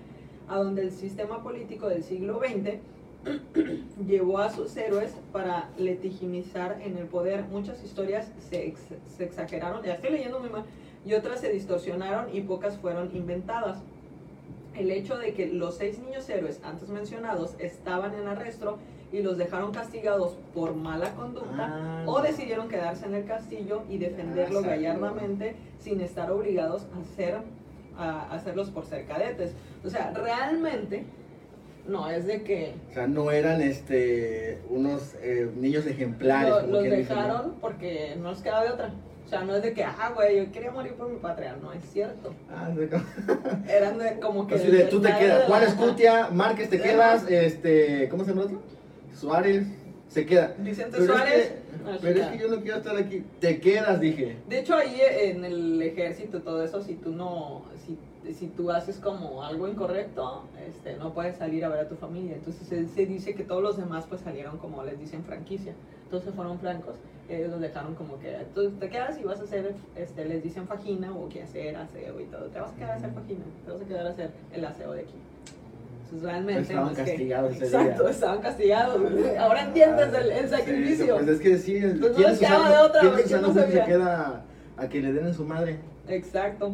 a 0.49 0.57
donde 0.59 0.83
el 0.83 0.91
sistema 0.91 1.43
político 1.43 1.89
del 1.89 2.03
siglo 2.03 2.41
XX 2.41 2.79
llevó 4.07 4.39
a 4.39 4.51
sus 4.51 4.77
héroes 4.77 5.15
para 5.33 5.69
legitimizar 5.79 6.81
en 6.83 6.97
el 6.99 7.07
poder. 7.07 7.45
Muchas 7.45 7.83
historias 7.85 8.31
se, 8.49 8.67
ex- 8.67 8.81
se 9.17 9.25
exageraron, 9.25 9.83
ya 9.85 9.95
estoy 9.95 10.11
leyendo 10.11 10.41
muy 10.41 10.51
mal, 10.51 10.65
y 11.05 11.15
otras 11.15 11.41
se 11.41 11.51
distorsionaron 11.53 12.35
y 12.35 12.41
pocas 12.43 12.77
fueron 12.79 13.15
inventadas. 13.15 13.79
El 14.75 14.91
hecho 14.91 15.19
de 15.19 15.35
que 15.35 15.49
los 15.49 15.77
seis 15.77 15.99
niños 15.99 16.29
héroes 16.29 16.61
antes 16.65 16.89
mencionados 16.89 17.55
estaban 17.59 18.15
en 18.15 18.27
arresto 18.29 18.79
y 19.13 19.23
los 19.23 19.37
dejaron 19.39 19.73
castigados 19.73 20.37
por 20.55 20.75
mala 20.75 21.11
conducta, 21.15 21.67
Ah, 21.73 22.05
o 22.07 22.21
decidieron 22.23 22.69
quedarse 22.69 23.07
en 23.07 23.15
el 23.15 23.25
castillo 23.25 23.83
y 23.89 23.99
defenderlo 23.99 24.61
Ah, 24.61 24.69
gallardamente 24.69 25.57
sin 25.79 26.01
estar 26.01 26.31
obligados 26.31 26.87
a, 26.97 27.01
hacer, 27.01 27.39
a 27.99 28.33
hacerlos 28.33 28.71
por 28.71 28.87
ser 28.87 29.07
cadetes. 29.07 29.53
O 29.85 29.91
sea, 29.91 30.13
realmente 30.15 31.05
no 31.89 32.09
es 32.09 32.27
de 32.27 32.43
que 32.43 32.75
O 32.91 32.95
sea, 32.95 33.07
no 33.09 33.31
eran 33.33 33.61
este 33.63 34.61
unos 34.69 35.15
eh, 35.23 35.51
niños 35.57 35.87
ejemplares. 35.87 36.51
lo- 36.51 36.67
los 36.67 36.83
dejaron 36.85 37.55
porque 37.61 38.17
no 38.21 38.31
les 38.31 38.41
quedaba 38.43 38.65
de 38.65 38.71
otra. 38.71 38.91
O 39.27 39.29
sea, 39.31 39.43
no 39.45 39.55
es 39.55 39.63
de 39.63 39.73
que, 39.73 39.85
ah, 39.85 40.13
güey, 40.15 40.39
yo 40.45 40.53
quería 40.53 40.73
morir 40.73 40.95
por 40.95 41.09
mi 41.09 41.17
patria. 41.19 41.57
No 41.63 41.73
es 41.73 41.85
cierto. 41.85 42.33
Ah, 42.53 42.69
de 42.69 42.89
como- 42.89 43.05
Eran 43.69 43.99
de 43.99 44.19
como 44.21 44.47
que... 44.47 44.57
De, 44.59 44.85
tú 44.85 45.01
te 45.01 45.09
quedas. 45.17 45.47
Juan 45.47 45.63
Escutia, 45.63 46.29
Márquez 46.33 46.69
te 46.69 46.81
quedas, 46.81 47.29
este, 47.31 48.09
¿cómo 48.09 48.25
se 48.25 48.31
llama 48.31 48.43
el 48.43 48.47
otro? 48.49 48.61
Suárez, 49.21 49.67
se 50.09 50.25
queda. 50.27 50.55
Vicente 50.59 50.93
Pero 50.99 51.03
es 51.05 51.11
Suárez. 51.11 51.49
que- 51.49 51.61
Pero 52.03 52.21
es 52.21 52.27
que 52.29 52.39
yo 52.39 52.49
no 52.49 52.61
quiero 52.63 52.79
estar 52.79 52.97
aquí. 52.97 53.23
Te 53.41 53.61
quedas, 53.61 54.01
dije. 54.01 54.37
De 54.49 54.59
hecho, 54.61 54.75
ahí 54.75 55.01
en 55.21 55.45
el 55.45 55.81
ejército 55.83 56.43
todo 56.43 56.63
eso, 56.65 56.83
si 56.83 56.95
tú 56.95 57.11
no, 57.13 57.63
si, 57.87 57.99
si 58.35 58.49
tú 58.49 58.71
haces 58.71 58.97
como 58.99 59.43
algo 59.43 59.69
incorrecto, 59.69 60.45
este, 60.67 60.97
no 60.97 61.13
puedes 61.15 61.37
salir 61.37 61.65
a 61.65 61.69
ver 61.69 61.81
a 61.81 61.89
tu 61.89 61.97
familia. 61.97 62.35
Entonces 62.35 62.67
se, 62.67 62.87
se 62.89 63.07
dice 63.07 63.35
que 63.35 63.45
todos 63.45 63.63
los 63.63 63.77
demás 63.77 64.07
pues 64.09 64.21
salieron 64.23 64.59
como 64.59 64.83
les 64.85 64.99
dicen 64.99 65.23
franquicia. 65.25 65.73
Entonces 66.05 66.35
fueron 66.35 66.59
francos. 66.59 66.97
Ellos 67.29 67.51
los 67.51 67.61
dejaron 67.61 67.95
como 67.95 68.19
que 68.19 68.37
tú 68.55 68.71
te 68.73 68.89
quedas 68.89 69.19
y 69.19 69.23
vas 69.23 69.41
a 69.41 69.45
hacer, 69.45 69.75
este, 69.97 70.25
les 70.25 70.43
dicen 70.43 70.67
fajina 70.67 71.15
o 71.15 71.29
que 71.29 71.43
hacer 71.43 71.77
aseo 71.77 72.21
y 72.21 72.25
todo. 72.25 72.47
Te 72.47 72.59
vas 72.59 72.73
a 72.73 72.77
quedar 72.77 72.91
a 72.91 72.95
hacer 72.97 73.13
fajina, 73.13 73.45
te 73.65 73.71
vas 73.73 73.81
a 73.81 73.85
quedar 73.85 74.07
a 74.07 74.11
hacer 74.11 74.31
el 74.53 74.65
aseo 74.65 74.93
de 74.93 75.03
aquí. 75.03 75.15
Entonces 76.13 76.23
realmente 76.29 76.63
Estaban 76.63 76.85
no 76.87 76.91
es 76.91 76.97
que- 76.99 77.05
castigados 77.05 77.53
ese 77.55 77.65
Exacto, 77.67 78.03
día. 78.03 78.11
estaban 78.11 78.41
castigados. 78.41 79.01
Ahora 79.39 79.63
entiendes 79.65 80.09
el, 80.15 80.31
el 80.33 80.49
Sí, 80.49 80.57
sacrificio. 80.57 81.15
pues 81.17 81.29
es 81.29 81.41
que 81.41 81.59
sí, 81.59 81.81
Pues 81.81 81.95
no 82.01 82.09
¿quién 82.17 82.31
les 82.31 82.39
quedaba 82.41 82.59
usando- 82.59 82.77
de 82.77 82.89
otra, 82.89 83.01
quién 83.15 83.29
yo 83.29 83.41
no 83.41 83.55
se 83.55 83.85
queda 83.85 84.43
a 84.77 84.89
que 84.89 85.01
le 85.01 85.13
den 85.13 85.27
en 85.27 85.35
su 85.35 85.45
madre? 85.45 85.79
Exacto. 86.09 86.73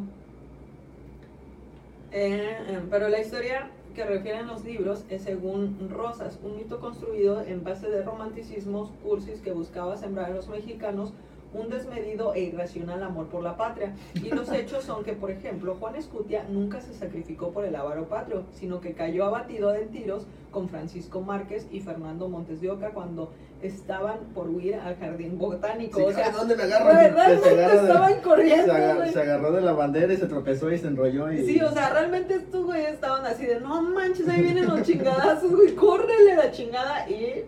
Eh, 2.12 2.50
eh, 2.68 2.80
pero 2.90 3.08
la 3.08 3.20
historia 3.20 3.68
que 3.94 4.04
refieren 4.04 4.46
los 4.46 4.64
libros 4.64 5.04
es 5.10 5.22
según 5.22 5.90
Rosas, 5.90 6.38
un 6.42 6.56
mito 6.56 6.80
construido 6.80 7.42
en 7.42 7.62
base 7.62 7.88
de 7.90 8.02
romanticismos, 8.02 8.90
cursis 9.02 9.40
que 9.40 9.52
buscaba 9.52 9.96
sembrar 9.98 10.30
en 10.30 10.36
los 10.36 10.48
mexicanos 10.48 11.12
un 11.54 11.70
desmedido 11.70 12.34
e 12.34 12.40
irracional 12.40 13.02
amor 13.02 13.26
por 13.28 13.42
la 13.42 13.56
patria. 13.56 13.94
Y 14.14 14.28
los 14.30 14.50
hechos 14.52 14.84
son 14.84 15.04
que, 15.04 15.12
por 15.14 15.30
ejemplo, 15.30 15.76
Juan 15.80 15.96
Escutia 15.96 16.44
nunca 16.50 16.80
se 16.80 16.92
sacrificó 16.94 17.50
por 17.50 17.64
el 17.64 17.74
avaro 17.76 18.08
patrio, 18.08 18.44
sino 18.52 18.80
que 18.80 18.92
cayó 18.94 19.24
abatido 19.24 19.70
de 19.72 19.86
tiros 19.86 20.26
con 20.50 20.68
Francisco 20.68 21.20
Márquez 21.20 21.66
y 21.70 21.80
Fernando 21.80 22.28
Montes 22.28 22.60
de 22.60 22.70
Oca 22.70 22.90
cuando 22.90 23.30
estaban 23.62 24.18
por 24.34 24.48
huir 24.48 24.74
al 24.74 24.96
jardín 24.96 25.38
botánico. 25.38 25.98
Sí, 25.98 26.04
o 26.04 26.12
sea, 26.12 26.26
¿a 26.26 26.30
¿dónde 26.30 26.56
me 26.56 26.62
agarran? 26.64 26.96
Se 26.96 27.10
realmente 27.10 27.48
agarra 27.48 27.74
de- 27.82 27.88
estaban 27.88 28.20
corriendo. 28.20 29.04
Se, 29.06 29.12
se 29.12 29.20
agarró 29.20 29.52
de 29.52 29.60
la 29.62 29.72
bandera 29.72 30.12
y 30.12 30.16
se 30.18 30.26
tropezó 30.26 30.70
y 30.70 30.78
se 30.78 30.86
enrolló 30.88 31.32
y... 31.32 31.44
Sí, 31.46 31.60
o 31.62 31.70
sea, 31.72 31.90
realmente 31.90 32.34
estos 32.34 32.64
güeyes 32.64 32.90
estaban 32.92 33.24
así 33.24 33.46
de, 33.46 33.60
no 33.60 33.80
manches, 33.82 34.28
ahí 34.28 34.42
vienen 34.42 34.66
los 34.68 34.82
chingadazos, 34.82 35.50
güey, 35.54 35.74
córrele 35.74 36.36
la 36.36 36.50
chingada 36.50 37.08
y 37.08 37.44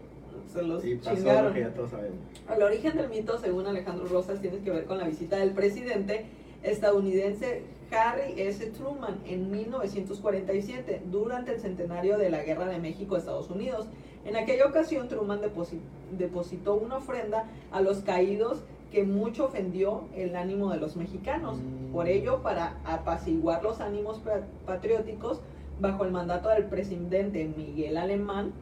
se 0.49 0.63
los 0.63 0.85
Y 0.85 0.97
pasó 0.97 1.43
lo 1.43 1.53
que 1.53 1.61
ya 1.61 1.75
todos 1.75 1.91
sabemos. 1.91 2.19
El 2.55 2.63
origen 2.63 2.97
del 2.97 3.09
mito, 3.09 3.39
según 3.39 3.67
Alejandro 3.67 4.07
Rosas, 4.07 4.41
tiene 4.41 4.59
que 4.59 4.71
ver 4.71 4.85
con 4.87 4.99
la 4.99 5.05
visita 5.07 5.37
del 5.37 5.53
presidente 5.53 6.27
estadounidense 6.63 7.63
Harry 7.91 8.41
S. 8.41 8.67
Truman 8.71 9.19
en 9.27 9.51
1947, 9.51 11.03
durante 11.11 11.53
el 11.55 11.61
centenario 11.61 12.19
de 12.19 12.31
la 12.31 12.43
Guerra 12.43 12.67
de 12.67 12.79
México-Estados 12.79 13.51
Unidos. 13.51 13.87
En 14.25 14.37
aquella 14.37 14.67
ocasión, 14.67 15.09
Truman 15.09 15.41
deposi- 15.41 15.81
depositó 16.19 16.75
una 16.75 16.97
ofrenda 16.97 17.47
a 17.71 17.81
los 17.81 17.99
caídos 18.01 18.59
que 18.93 19.05
mucho 19.05 19.47
ofendió 19.47 20.05
el 20.15 20.35
ánimo 20.37 20.71
de 20.71 20.79
los 20.79 20.97
mexicanos. 20.97 21.59
Mm. 21.59 21.93
Por 21.93 22.09
ello, 22.09 22.43
para 22.43 22.79
apaciguar 22.85 23.63
los 23.63 23.81
ánimos 23.81 24.19
pa- 24.19 24.41
patrióticos, 24.67 25.41
bajo 25.81 26.05
el 26.05 26.11
mandato 26.11 26.49
del 26.49 26.65
presidente 26.65 27.49
Miguel 27.57 27.97
Alemán, 27.97 28.53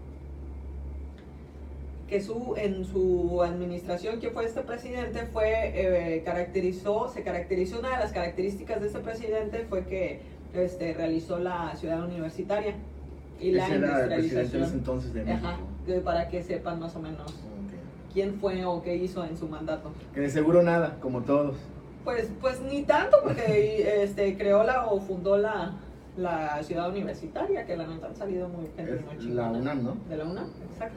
que 2.08 2.20
su, 2.20 2.54
en 2.56 2.84
su 2.84 3.42
administración, 3.42 4.20
que 4.20 4.30
fue 4.30 4.44
este 4.44 4.60
presidente, 4.60 5.26
fue, 5.32 5.72
eh, 5.74 6.22
caracterizó, 6.24 7.08
se 7.08 7.22
caracterizó, 7.22 7.80
una 7.80 7.90
de 7.90 7.96
las 7.96 8.12
características 8.12 8.80
de 8.80 8.86
este 8.86 9.00
presidente 9.00 9.66
fue 9.68 9.84
que 9.84 10.20
este, 10.54 10.94
realizó 10.94 11.38
la 11.38 11.74
ciudad 11.76 12.04
universitaria 12.04 12.74
y 13.40 13.50
la 13.50 13.64
Ese 13.66 13.74
era 13.76 13.86
el 14.04 14.24
industrialización. 14.24 14.78
entonces 14.78 15.14
de 15.14 15.24
México. 15.24 15.48
Ajá, 15.48 15.60
para 16.04 16.28
que 16.28 16.42
sepan 16.42 16.80
más 16.80 16.94
o 16.96 17.00
menos 17.00 17.34
quién 18.12 18.34
fue 18.40 18.64
o 18.64 18.82
qué 18.82 18.96
hizo 18.96 19.24
en 19.24 19.36
su 19.36 19.48
mandato. 19.48 19.90
Que 20.14 20.20
de 20.20 20.30
seguro 20.30 20.62
nada, 20.62 20.96
como 21.00 21.22
todos. 21.22 21.56
Pues, 22.04 22.30
pues 22.40 22.60
ni 22.62 22.82
tanto, 22.82 23.18
porque 23.22 24.02
este, 24.04 24.38
creó 24.38 24.62
la 24.62 24.86
o 24.86 25.00
fundó 25.00 25.36
la, 25.36 25.72
la 26.16 26.62
ciudad 26.62 26.88
universitaria, 26.88 27.66
que 27.66 27.76
la 27.76 27.86
neta 27.86 28.06
han 28.06 28.16
salido 28.16 28.48
muy, 28.48 28.68
gente 28.76 29.04
muy 29.04 29.34
la. 29.34 29.50
UNAM, 29.50 29.84
¿no? 29.84 29.96
De 30.08 30.16
la 30.16 30.24
UNAM, 30.24 30.48
exacto. 30.70 30.96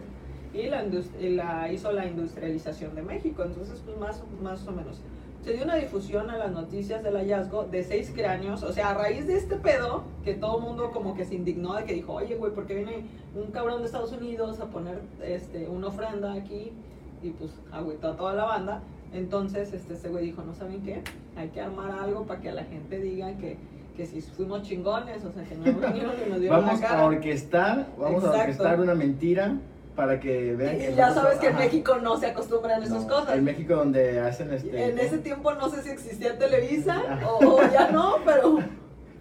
Y 0.54 0.64
la, 0.68 0.84
y 1.22 1.30
la 1.30 1.72
hizo 1.72 1.92
la 1.92 2.06
industrialización 2.08 2.96
de 2.96 3.02
México, 3.04 3.44
entonces 3.44 3.82
pues 3.86 3.98
más, 3.98 4.24
más 4.42 4.68
o 4.68 4.72
menos. 4.72 5.00
Se 5.44 5.54
dio 5.54 5.64
una 5.64 5.76
difusión 5.76 6.30
a 6.30 6.38
las 6.38 6.52
noticias 6.52 7.02
del 7.04 7.16
hallazgo 7.16 7.64
de 7.66 7.84
seis 7.84 8.12
cráneos, 8.14 8.62
o 8.64 8.74
sea, 8.74 8.90
a 8.90 8.94
raíz 8.96 9.26
de 9.28 9.38
este 9.38 9.56
pedo, 9.56 10.04
que 10.24 10.34
todo 10.34 10.58
el 10.58 10.64
mundo 10.66 10.92
como 10.92 11.16
que 11.16 11.24
se 11.24 11.36
indignó 11.36 11.76
de 11.76 11.86
que 11.86 11.94
dijo, 11.94 12.14
oye, 12.14 12.36
güey, 12.36 12.52
¿por 12.52 12.66
qué 12.66 12.76
viene 12.76 13.06
un 13.36 13.52
cabrón 13.52 13.80
de 13.80 13.86
Estados 13.86 14.12
Unidos 14.12 14.60
a 14.60 14.66
poner 14.66 15.00
este, 15.24 15.68
una 15.70 15.88
ofrenda 15.88 16.34
aquí? 16.34 16.74
Y 17.22 17.30
pues 17.32 17.52
agüitó 17.72 18.10
a 18.10 18.18
toda 18.18 18.34
la 18.34 18.46
banda. 18.46 18.82
Entonces 19.14 19.72
este, 19.72 19.94
este 19.94 20.10
güey 20.10 20.26
dijo, 20.26 20.42
¿no 20.44 20.54
saben 20.54 20.82
qué? 20.82 21.02
Hay 21.38 21.50
que 21.50 21.62
armar 21.62 21.92
algo 21.92 22.26
para 22.26 22.42
que 22.42 22.52
la 22.52 22.64
gente 22.66 23.00
diga 23.00 23.32
que, 23.38 23.58
que 23.96 24.06
si 24.06 24.22
fuimos 24.22 24.64
chingones, 24.64 25.24
o 25.24 25.32
sea, 25.32 25.44
que 25.44 25.56
no 25.56 25.66
nos 25.72 25.94
dieron 25.94 26.62
Vamos 26.66 26.82
la 26.82 26.88
cara. 26.88 27.02
a 27.02 27.06
orquestar, 27.06 27.88
vamos 27.98 28.24
a 28.24 28.28
Exacto. 28.28 28.40
orquestar 28.42 28.80
una 28.82 28.96
mentira 28.96 29.56
para 30.00 30.18
que 30.18 30.56
vean 30.56 30.78
que 30.78 30.92
Y 30.92 30.96
ya 30.96 31.14
sabes 31.14 31.40
que 31.40 31.48
en 31.48 31.56
Ajá. 31.56 31.66
México 31.66 31.98
no 32.02 32.16
se 32.18 32.28
acostumbran 32.28 32.82
a 32.82 32.86
esas 32.86 33.04
No, 33.06 33.10
cosas. 33.10 33.36
En 33.36 33.44
México 33.44 33.76
donde 33.76 34.22
hacen 34.22 34.54
este... 34.54 34.92
En 34.92 34.98
ese 34.98 35.18
tiempo 35.18 35.54
no 35.56 35.70
sé 35.70 35.84
si 35.84 35.90
existía 35.90 36.38
Televisa 36.38 37.20
o, 37.28 37.46
o 37.46 37.62
ya 37.70 37.92
no, 37.92 38.16
pero 38.26 38.60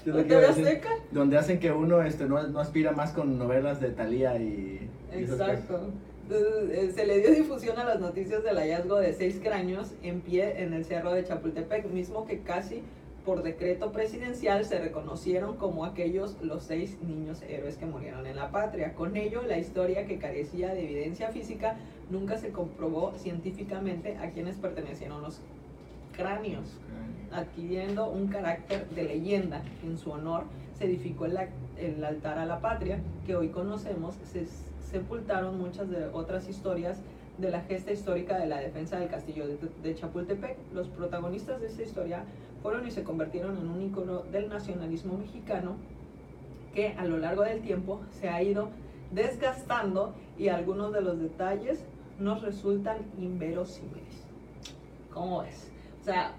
¿qué 0.05 0.11
es 0.11 0.15
lo 0.15 0.21
¿o 0.21 0.25
que 0.25 0.29
iba 0.35 0.39
a 0.39 0.41
TV 0.43 0.47
decir? 0.47 0.67
Azteca. 0.69 0.91
Donde 1.11 1.37
hacen 1.37 1.59
que 1.59 1.73
uno 1.73 2.01
este, 2.03 2.27
no, 2.27 2.41
no 2.45 2.61
aspira 2.61 2.93
más 2.93 3.11
con 3.11 3.37
novelas 3.37 3.81
de 3.81 3.91
Thalía 3.91 4.39
y... 4.39 4.89
y 5.13 5.19
Exacto. 5.19 5.81
Entonces, 6.31 6.79
eh, 6.79 6.93
se 6.95 7.07
le 7.07 7.19
dio 7.23 7.31
difusión 7.33 7.77
a 7.77 7.85
las 7.85 7.99
noticias 7.99 8.45
del 8.45 8.57
hallazgo 8.57 9.01
de 9.01 9.15
seis 9.15 9.41
cráneos 9.43 9.95
en 10.05 10.21
pie 10.21 10.63
en 10.63 10.75
el 10.75 10.85
cerro 10.85 11.13
de 11.13 11.25
Chapultepec, 11.25 11.87
mismo 11.91 12.25
que 12.25 12.39
casi 12.43 12.85
por 13.29 13.43
decreto 13.43 13.93
presidencial 13.93 14.65
se 14.65 14.79
reconocieron 14.79 15.59
como 15.59 15.85
aquellos 15.85 16.39
los 16.41 16.63
seis 16.63 16.97
niños 17.03 17.43
héroes 17.43 17.77
que 17.77 17.85
murieron 17.85 18.27
en 18.27 18.37
la 18.37 18.51
patria. 18.51 18.95
Con 18.95 19.19
ello, 19.19 19.43
la 19.43 19.59
historia 19.59 20.07
que 20.07 20.17
carecía 20.17 20.73
de 20.73 20.85
evidencia 20.85 21.29
física 21.29 21.77
nunca 22.09 22.39
se 22.39 22.53
comprobó 22.53 23.13
científicamente 23.19 24.17
a 24.17 24.31
quienes 24.31 24.57
pertenecieron 24.57 25.21
los 25.21 25.43
cráneos. 26.17 26.81
adquiriendo 27.31 28.09
un 28.09 28.29
carácter 28.29 28.89
de 28.89 29.03
leyenda. 29.03 29.63
En 29.85 29.99
su 29.99 30.11
honor 30.11 30.45
se 30.79 30.87
edificó 30.87 31.27
el, 31.27 31.37
altar 32.03 32.39
a 32.39 32.47
la 32.47 32.61
patria 32.61 32.99
que 33.27 33.37
hoy 33.37 33.51
conocemos. 33.51 34.15
Se 34.25 34.47
sepultaron 34.91 35.59
muchas 35.59 35.91
de 35.91 36.07
otras 36.15 36.49
historias 36.49 37.03
de 37.37 37.51
la 37.51 37.61
gesta 37.61 37.93
histórica 37.93 38.39
de 38.39 38.47
la 38.47 38.59
defensa 38.59 38.99
del 38.99 39.11
castillo 39.11 39.47
de, 39.47 39.59
de 39.83 39.95
Chapultepec. 39.95 40.57
Los 40.73 40.89
protagonistas 40.89 41.61
de 41.61 41.67
esta 41.67 41.83
historia 41.83 42.25
fueron 42.63 42.87
y 42.87 42.91
se 42.91 43.03
convirtieron 43.03 43.57
en 43.59 43.69
un 43.69 43.83
ícono 43.83 44.23
del 44.33 44.49
nacionalismo 44.49 45.17
mexicano 45.19 45.77
que 46.75 46.93
a 46.99 47.05
lo 47.05 47.19
largo 47.19 47.43
del 47.43 47.61
tiempo 47.63 48.01
se 48.11 48.29
ha 48.29 48.43
ido 48.43 48.69
desgastando 49.13 50.15
y 50.37 50.49
algunos 50.49 50.93
de 50.93 51.01
los 51.01 51.19
detalles 51.19 51.85
nos 52.19 52.43
resultan 52.43 52.99
inverosímiles. 53.19 54.25
¿Cómo 55.13 55.43
ves? 55.43 55.71
O 56.03 56.05
sea, 56.05 56.33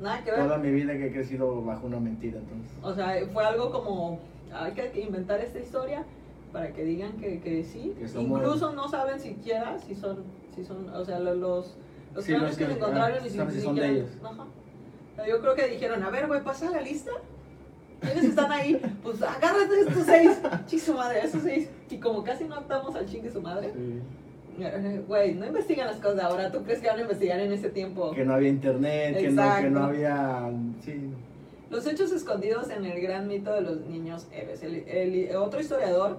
nada 0.00 0.22
que 0.24 0.30
ver. 0.30 0.40
Toda 0.40 0.58
mi 0.58 0.70
vida 0.70 0.92
que 0.94 1.06
he 1.08 1.12
crecido 1.12 1.62
bajo 1.62 1.86
una 1.86 2.00
mentira, 2.00 2.38
entonces. 2.38 2.72
O 2.82 2.94
sea, 2.94 3.14
fue 3.32 3.44
algo 3.44 3.70
como, 3.70 4.18
hay 4.52 4.72
que 4.72 5.00
inventar 5.00 5.40
esta 5.40 5.58
historia 5.58 6.04
para 6.52 6.72
que 6.72 6.84
digan 6.84 7.12
que, 7.18 7.40
que 7.40 7.62
sí. 7.64 7.94
Que 7.98 8.08
somos- 8.08 8.40
Incluso 8.40 8.72
no 8.72 8.88
saben 8.88 9.20
siquiera 9.20 9.78
si 9.78 9.94
son, 9.94 10.18
si 10.54 10.64
son, 10.64 10.88
o 10.90 11.04
sea, 11.04 11.18
lo- 11.20 11.34
los, 11.34 11.76
los 12.14 12.24
Sí, 12.24 12.32
que 12.34 12.40
que- 12.40 12.54
se 12.54 12.72
encontraron 12.72 13.18
ah, 13.20 13.26
y 13.26 13.30
si, 13.30 13.30
si 13.30 13.38
ni 13.38 13.44
de 13.52 13.60
siquiera- 13.60 13.88
ellos. 13.88 14.10
Ajá. 14.24 14.44
Yo 15.28 15.40
creo 15.40 15.54
que 15.54 15.66
dijeron, 15.68 16.02
a 16.02 16.10
ver, 16.10 16.26
güey, 16.26 16.42
pasa 16.42 16.70
la 16.70 16.80
lista. 16.80 17.10
¿Quiénes 18.00 18.24
están 18.24 18.50
ahí? 18.50 18.80
Pues 19.02 19.20
agárrate 19.22 19.80
estos 19.80 20.04
seis. 20.06 20.38
Chingue 20.66 20.84
su 20.84 20.94
madre, 20.94 21.20
esos 21.24 21.42
seis. 21.42 21.68
Y 21.90 21.98
como 21.98 22.24
casi 22.24 22.44
no 22.44 22.54
atamos 22.56 22.94
al 22.96 23.06
chingue 23.06 23.30
su 23.30 23.42
madre, 23.42 23.72
Sí. 23.74 24.00
güey, 25.06 25.34
no 25.34 25.46
investigan 25.46 25.86
las 25.86 25.96
cosas 25.96 26.16
de 26.16 26.22
ahora. 26.22 26.50
¿Tú 26.50 26.62
crees 26.64 26.80
que 26.80 26.88
van 26.88 26.98
a 26.98 27.02
investigar 27.02 27.38
en 27.40 27.52
ese 27.52 27.68
tiempo? 27.70 28.12
Que 28.12 28.24
no 28.24 28.34
había 28.34 28.48
internet, 28.48 29.16
que 29.18 29.30
no, 29.30 29.56
que 29.60 29.70
no 29.70 29.84
había... 29.84 30.50
Sí. 30.82 31.10
Los 31.70 31.86
hechos 31.86 32.10
escondidos 32.12 32.68
en 32.70 32.84
el 32.84 33.00
gran 33.00 33.28
mito 33.28 33.52
de 33.54 33.60
los 33.60 33.80
niños. 33.86 34.26
El, 34.32 34.74
el- 34.88 35.36
otro 35.36 35.60
historiador, 35.60 36.16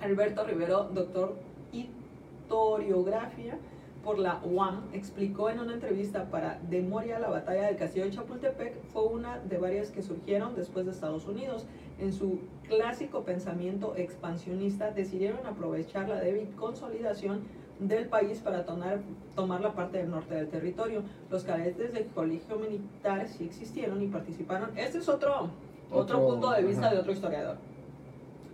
Alberto 0.00 0.44
Rivero, 0.44 0.84
doctor 0.92 1.36
historiografía 1.72 3.56
por 4.04 4.18
la 4.18 4.40
UAM, 4.44 4.82
explicó 4.92 5.48
en 5.48 5.58
una 5.58 5.72
entrevista 5.72 6.30
para 6.30 6.60
De 6.68 6.82
Moria 6.82 7.18
la 7.18 7.30
batalla 7.30 7.62
del 7.66 7.76
castillo 7.76 8.04
de 8.04 8.10
Chapultepec 8.10 8.74
fue 8.92 9.04
una 9.04 9.38
de 9.38 9.56
varias 9.58 9.90
que 9.90 10.02
surgieron 10.02 10.54
después 10.54 10.84
de 10.84 10.92
Estados 10.92 11.26
Unidos. 11.26 11.64
En 11.98 12.12
su 12.12 12.40
clásico 12.68 13.24
pensamiento 13.24 13.94
expansionista 13.96 14.90
decidieron 14.90 15.46
aprovechar 15.46 16.08
la 16.08 16.20
débil 16.20 16.50
consolidación 16.54 17.42
del 17.80 18.06
país 18.06 18.40
para 18.40 18.64
tomar, 18.64 19.00
tomar 19.34 19.60
la 19.62 19.72
parte 19.72 19.98
del 19.98 20.10
norte 20.10 20.34
del 20.34 20.48
territorio. 20.48 21.02
Los 21.30 21.44
cadetes 21.44 21.92
del 21.94 22.06
colegio 22.06 22.56
militar 22.58 23.26
sí 23.26 23.44
existieron 23.44 24.02
y 24.02 24.08
participaron. 24.08 24.76
Este 24.76 24.98
es 24.98 25.08
otro, 25.08 25.50
otro, 25.90 26.18
Otro, 26.18 26.26
punto 26.28 26.50
de 26.50 26.62
vista 26.62 26.86
ajá. 26.86 26.94
de 26.94 27.00
otro 27.00 27.12
historiador. 27.12 27.56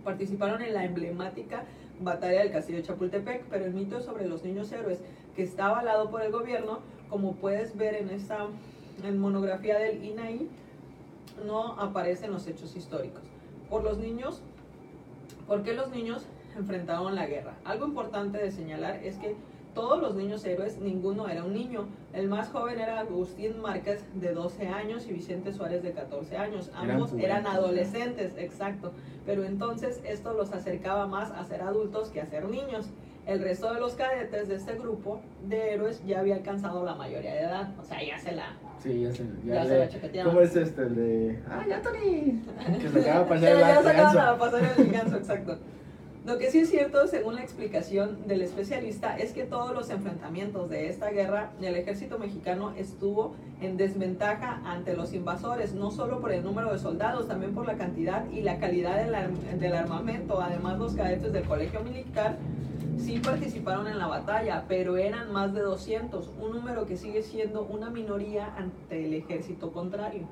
Participaron 0.03 0.61
en 0.61 0.73
la 0.73 0.85
emblemática 0.85 1.65
batalla 2.03 2.39
del 2.39 2.51
castillo 2.51 2.79
de 2.79 2.83
Chapultepec, 2.83 3.45
pero 3.49 3.65
el 3.65 3.73
mito 3.73 4.01
sobre 4.01 4.27
los 4.27 4.43
niños 4.43 4.71
héroes, 4.71 4.99
que 5.35 5.43
está 5.43 5.67
avalado 5.67 6.09
por 6.09 6.21
el 6.21 6.31
gobierno, 6.31 6.79
como 7.09 7.33
puedes 7.35 7.77
ver 7.77 7.95
en 7.95 8.09
esta 8.09 8.47
en 9.03 9.19
monografía 9.19 9.79
del 9.79 10.03
INAI, 10.03 10.47
no 11.45 11.73
aparecen 11.79 12.31
los 12.31 12.47
hechos 12.47 12.75
históricos. 12.75 13.23
Por 13.69 13.83
los 13.83 13.97
niños, 13.97 14.41
¿por 15.47 15.63
qué 15.63 15.73
los 15.73 15.89
niños 15.89 16.25
enfrentaron 16.57 17.15
la 17.15 17.25
guerra? 17.25 17.55
Algo 17.63 17.85
importante 17.85 18.37
de 18.37 18.51
señalar 18.51 19.03
es 19.03 19.17
que 19.17 19.35
todos 19.73 20.01
los 20.01 20.15
niños 20.15 20.43
héroes, 20.45 20.79
ninguno 20.79 21.29
era 21.29 21.45
un 21.45 21.53
niño. 21.53 21.85
El 22.13 22.27
más 22.27 22.49
joven 22.49 22.79
era 22.79 22.99
Agustín 22.99 23.61
Márquez 23.61 24.03
de 24.13 24.33
12 24.33 24.67
años 24.67 25.07
y 25.07 25.13
Vicente 25.13 25.53
Suárez 25.53 25.81
de 25.81 25.93
14 25.93 26.35
años. 26.37 26.69
Ambos 26.75 27.13
eran, 27.13 27.47
adolescentes, 27.47 28.33
exacto. 28.37 28.91
Pero 29.25 29.45
entonces 29.45 30.01
esto 30.03 30.33
los 30.33 30.51
acercaba 30.51 31.07
más 31.07 31.31
a 31.31 31.45
ser 31.45 31.61
adultos 31.61 32.09
que 32.09 32.19
a 32.19 32.25
ser 32.25 32.49
niños. 32.49 32.89
El 33.27 33.39
resto 33.41 33.71
de 33.73 33.79
los 33.79 33.93
cadetes 33.93 34.47
de 34.47 34.55
este 34.55 34.73
grupo 34.73 35.21
de 35.47 35.73
héroes 35.73 36.03
ya 36.05 36.19
había 36.19 36.35
alcanzado 36.35 36.83
la 36.83 36.95
mayoría 36.95 37.33
de 37.33 37.41
edad. 37.41 37.69
O 37.79 37.83
sea, 37.85 38.03
ya 38.03 38.17
se 38.19 38.31
la... 38.31 38.57
Sí, 38.81 39.01
ya 39.01 39.11
se, 39.11 39.23
ya, 39.45 39.63
se 39.65 39.77
la 39.77 39.89
chaqueteaba. 39.89 40.29
¿Cómo 40.31 40.41
es 40.41 40.55
este? 40.55 40.81
El 40.81 40.95
de... 40.95 41.39
¡Ah, 41.47 41.63
ya, 41.69 41.81
Tony! 41.81 42.41
Que 42.81 42.89
se 42.89 42.99
acaba 43.09 43.23
de 43.23 43.29
pasar 43.29 43.41
Ya, 43.41 43.51
el 43.51 43.59
ya 43.59 43.81
se 43.91 43.97
ganso. 43.97 44.19
acaba 44.19 44.33
de 44.33 44.39
pasar 44.39 44.73
el 44.79 44.91
ganso, 44.91 45.17
exacto. 45.17 45.57
Lo 46.25 46.37
que 46.37 46.51
sí 46.51 46.59
es 46.59 46.69
cierto, 46.69 47.07
según 47.07 47.33
la 47.35 47.41
explicación 47.41 48.27
del 48.27 48.41
especialista, 48.43 49.17
es 49.17 49.33
que 49.33 49.43
todos 49.43 49.73
los 49.73 49.89
enfrentamientos 49.89 50.69
de 50.69 50.87
esta 50.87 51.09
guerra, 51.09 51.51
el 51.61 51.75
ejército 51.75 52.19
mexicano 52.19 52.73
estuvo 52.77 53.35
en 53.59 53.75
desventaja 53.77 54.61
ante 54.65 54.95
los 54.95 55.13
invasores, 55.13 55.73
no 55.73 55.89
solo 55.89 56.19
por 56.21 56.31
el 56.31 56.43
número 56.43 56.71
de 56.73 56.77
soldados, 56.79 57.27
también 57.27 57.53
por 57.55 57.65
la 57.65 57.73
cantidad 57.75 58.23
y 58.31 58.41
la 58.41 58.57
calidad 58.59 59.03
del, 59.03 59.15
ar- 59.15 59.31
del 59.31 59.73
armamento. 59.73 60.41
Además, 60.41 60.77
los 60.77 60.93
cadetes 60.95 61.33
del 61.33 61.43
colegio 61.43 61.81
militar 61.81 62.37
sí 63.01 63.19
participaron 63.19 63.87
en 63.87 63.97
la 63.97 64.07
batalla, 64.07 64.65
pero 64.67 64.97
eran 64.97 65.31
más 65.31 65.53
de 65.53 65.61
200, 65.61 66.29
un 66.41 66.51
número 66.53 66.85
que 66.85 66.97
sigue 66.97 67.21
siendo 67.23 67.63
una 67.63 67.89
minoría 67.89 68.53
ante 68.55 69.05
el 69.05 69.13
ejército 69.13 69.71
contrario. 69.71 70.23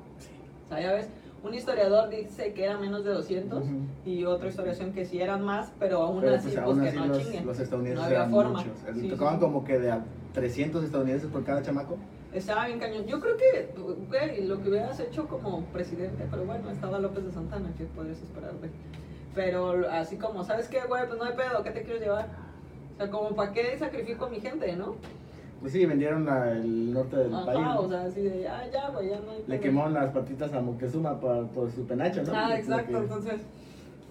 O 0.64 0.68
sea, 0.68 0.80
ya 0.80 0.92
ves, 0.92 1.08
un 1.42 1.54
historiador 1.54 2.08
dice 2.10 2.52
que 2.52 2.64
eran 2.64 2.80
menos 2.80 3.04
de 3.04 3.10
200 3.12 3.62
Ujú. 3.64 3.70
y 4.04 4.24
otra 4.24 4.48
historiación 4.48 4.92
que 4.92 5.04
sí 5.04 5.20
eran 5.20 5.42
más, 5.42 5.72
pero 5.78 6.02
aún 6.02 6.20
Pero 6.20 6.36
así, 6.36 6.48
pues 6.54 6.60
pues, 6.64 6.92
que 6.92 6.98
no 6.98 7.06
los, 7.06 7.18
chinguen. 7.22 7.46
los 7.46 7.58
estadounidenses 7.58 7.98
No 8.00 8.06
había 8.06 8.18
eran 8.18 8.30
forma. 8.30 8.64
Sí, 8.94 9.08
Tocaban 9.08 9.34
sí. 9.34 9.40
como 9.40 9.64
que 9.64 9.78
de 9.78 9.90
a 9.90 10.04
300 10.34 10.84
estadounidenses 10.84 11.30
por 11.30 11.42
cada 11.44 11.62
chamaco. 11.62 11.96
Estaba 12.32 12.66
bien 12.66 12.78
cañón. 12.78 13.06
Yo 13.06 13.18
creo 13.18 13.36
que, 13.36 13.74
güey, 14.08 14.46
lo 14.46 14.62
que 14.62 14.68
hubieras 14.68 15.00
hecho 15.00 15.26
como 15.26 15.64
presidente, 15.72 16.24
pero 16.30 16.44
bueno, 16.44 16.70
estaba 16.70 16.98
López 17.00 17.24
de 17.24 17.32
Santana, 17.32 17.72
¿qué 17.76 17.84
podrías 17.86 18.22
esperar 18.22 18.52
de? 18.60 18.70
Pero 19.34 19.88
así 19.90 20.16
como, 20.16 20.44
¿sabes 20.44 20.68
qué, 20.68 20.80
güey? 20.86 21.06
Pues 21.06 21.18
no 21.18 21.24
hay 21.24 21.34
pedo, 21.34 21.62
¿qué 21.64 21.70
te 21.70 21.82
quiero 21.82 21.98
llevar? 22.00 22.28
Sea, 23.00 23.10
como, 23.10 23.34
¿para 23.34 23.50
qué 23.50 23.78
sacrifico 23.78 24.26
a 24.26 24.28
mi 24.28 24.40
gente, 24.40 24.76
no? 24.76 24.96
Pues 25.62 25.72
sí, 25.72 25.86
vendieron 25.86 26.28
a 26.28 26.52
el 26.52 26.92
norte 26.92 27.16
del 27.16 27.30
país. 27.30 27.48
Ajá, 27.48 27.74
¿no? 27.76 27.80
o 27.80 27.88
sea, 27.88 28.02
así 28.02 28.20
de, 28.20 28.42
ya, 28.42 28.70
ya, 28.70 28.90
güey, 28.90 29.08
ya 29.08 29.20
no 29.20 29.30
hay 29.30 29.42
Le 29.46 29.58
quemaron 29.58 29.94
las 29.94 30.12
patitas 30.12 30.52
a 30.52 30.60
Moctezuma 30.60 31.18
por, 31.18 31.48
por 31.48 31.72
su 31.72 31.86
penacho, 31.86 32.22
¿no? 32.22 32.32
Ah, 32.34 32.58
exacto. 32.58 32.98
Entonces, 32.98 33.40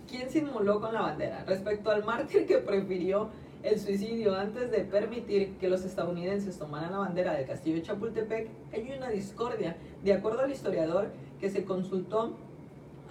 ¿quién 0.09 0.27
se 0.31 0.39
inmoló 0.39 0.81
con 0.81 0.91
la 0.91 1.01
bandera? 1.01 1.43
Respecto 1.45 1.91
al 1.91 2.03
mártir 2.03 2.47
que 2.47 2.57
prefirió 2.57 3.29
el 3.61 3.79
suicidio 3.79 4.33
antes 4.33 4.71
de 4.71 4.79
permitir 4.79 5.57
que 5.57 5.69
los 5.69 5.85
estadounidenses 5.85 6.57
tomaran 6.57 6.91
la 6.91 6.97
bandera 6.97 7.33
del 7.33 7.45
castillo 7.45 7.75
de 7.75 7.83
Chapultepec, 7.83 8.49
hay 8.73 8.91
una 8.97 9.09
discordia. 9.09 9.75
De 10.03 10.13
acuerdo 10.13 10.39
al 10.39 10.51
historiador 10.51 11.09
que 11.39 11.51
se 11.51 11.63
consultó, 11.63 12.37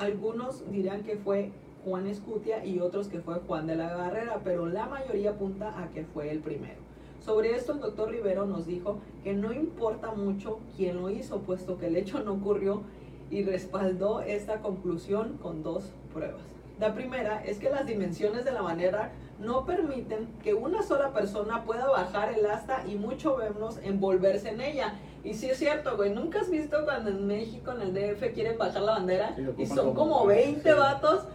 algunos 0.01 0.69
dirán 0.73 1.05
que 1.05 1.15
fue 1.19 1.53
Juan 1.85 2.07
Escutia 2.07 2.65
y 2.65 2.81
otros 2.81 3.09
que 3.09 3.21
fue 3.21 3.37
Juan 3.47 3.67
de 3.67 3.77
la 3.77 3.95
Barrera, 3.97 4.41
pero 4.45 4.67
la 4.67 4.87
mayoría 4.87 5.31
apunta 5.31 5.79
a 5.81 5.89
que 5.89 6.05
fue 6.05 6.31
el 6.31 6.41
primero. 6.41 6.81
Sobre 7.21 7.55
esto 7.55 7.73
el 7.73 7.81
doctor 7.81 8.11
Rivero 8.11 8.47
nos 8.47 8.67
dijo 8.67 8.99
que 9.25 9.35
no 9.35 9.53
importa 9.53 10.13
mucho 10.13 10.61
quién 10.77 11.01
lo 11.01 11.11
hizo, 11.11 11.39
puesto 11.41 11.79
que 11.79 11.87
el 11.87 11.97
hecho 11.97 12.21
no 12.21 12.35
ocurrió 12.35 12.83
y 13.31 13.43
respaldó 13.45 14.21
esta 14.21 14.61
conclusión 14.61 15.39
con 15.43 15.63
dos 15.63 15.93
pruebas. 16.13 16.41
La 16.81 16.95
primera 16.95 17.43
es 17.45 17.59
que 17.59 17.71
las 17.71 17.87
dimensiones 17.87 18.45
de 18.45 18.53
la 18.53 18.63
bandera 18.63 19.11
no 19.41 19.67
permiten 19.67 20.29
que 20.43 20.55
una 20.55 20.83
sola 20.83 21.13
persona 21.13 21.65
pueda 21.65 21.89
bajar 21.89 22.33
el 22.33 22.47
asta 22.47 22.85
y 22.89 22.95
mucho 22.95 23.37
menos 23.37 23.79
envolverse 23.83 24.51
en 24.51 24.61
ella. 24.61 24.95
Y 25.25 25.35
sí 25.35 25.51
es 25.51 25.59
cierto, 25.59 25.97
güey, 25.97 26.11
¿nunca 26.15 26.41
has 26.41 26.51
visto 26.51 26.85
cuando 26.85 27.11
en 27.11 27.27
México, 27.27 27.73
en 27.73 27.81
el 27.83 27.93
DF, 27.95 28.33
quieren 28.33 28.57
bajar 28.57 28.83
la 28.83 28.93
bandera? 28.93 29.35
Sí, 29.35 29.43
y 29.59 29.67
son 29.67 29.93
como- 29.95 30.19
como 30.21 30.27
20 30.27 30.73
sí. 30.73 30.79
vatos. 30.79 31.27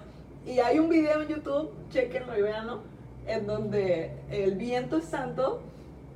Y 0.45 0.59
hay 0.59 0.79
un 0.79 0.89
video 0.89 1.21
en 1.21 1.27
YouTube, 1.29 1.71
chequenlo 1.89 2.37
y 2.37 2.41
véanlo, 2.41 2.81
en 3.27 3.47
donde 3.47 4.11
el 4.29 4.55
viento 4.55 4.97
es 4.97 5.09
tanto 5.09 5.61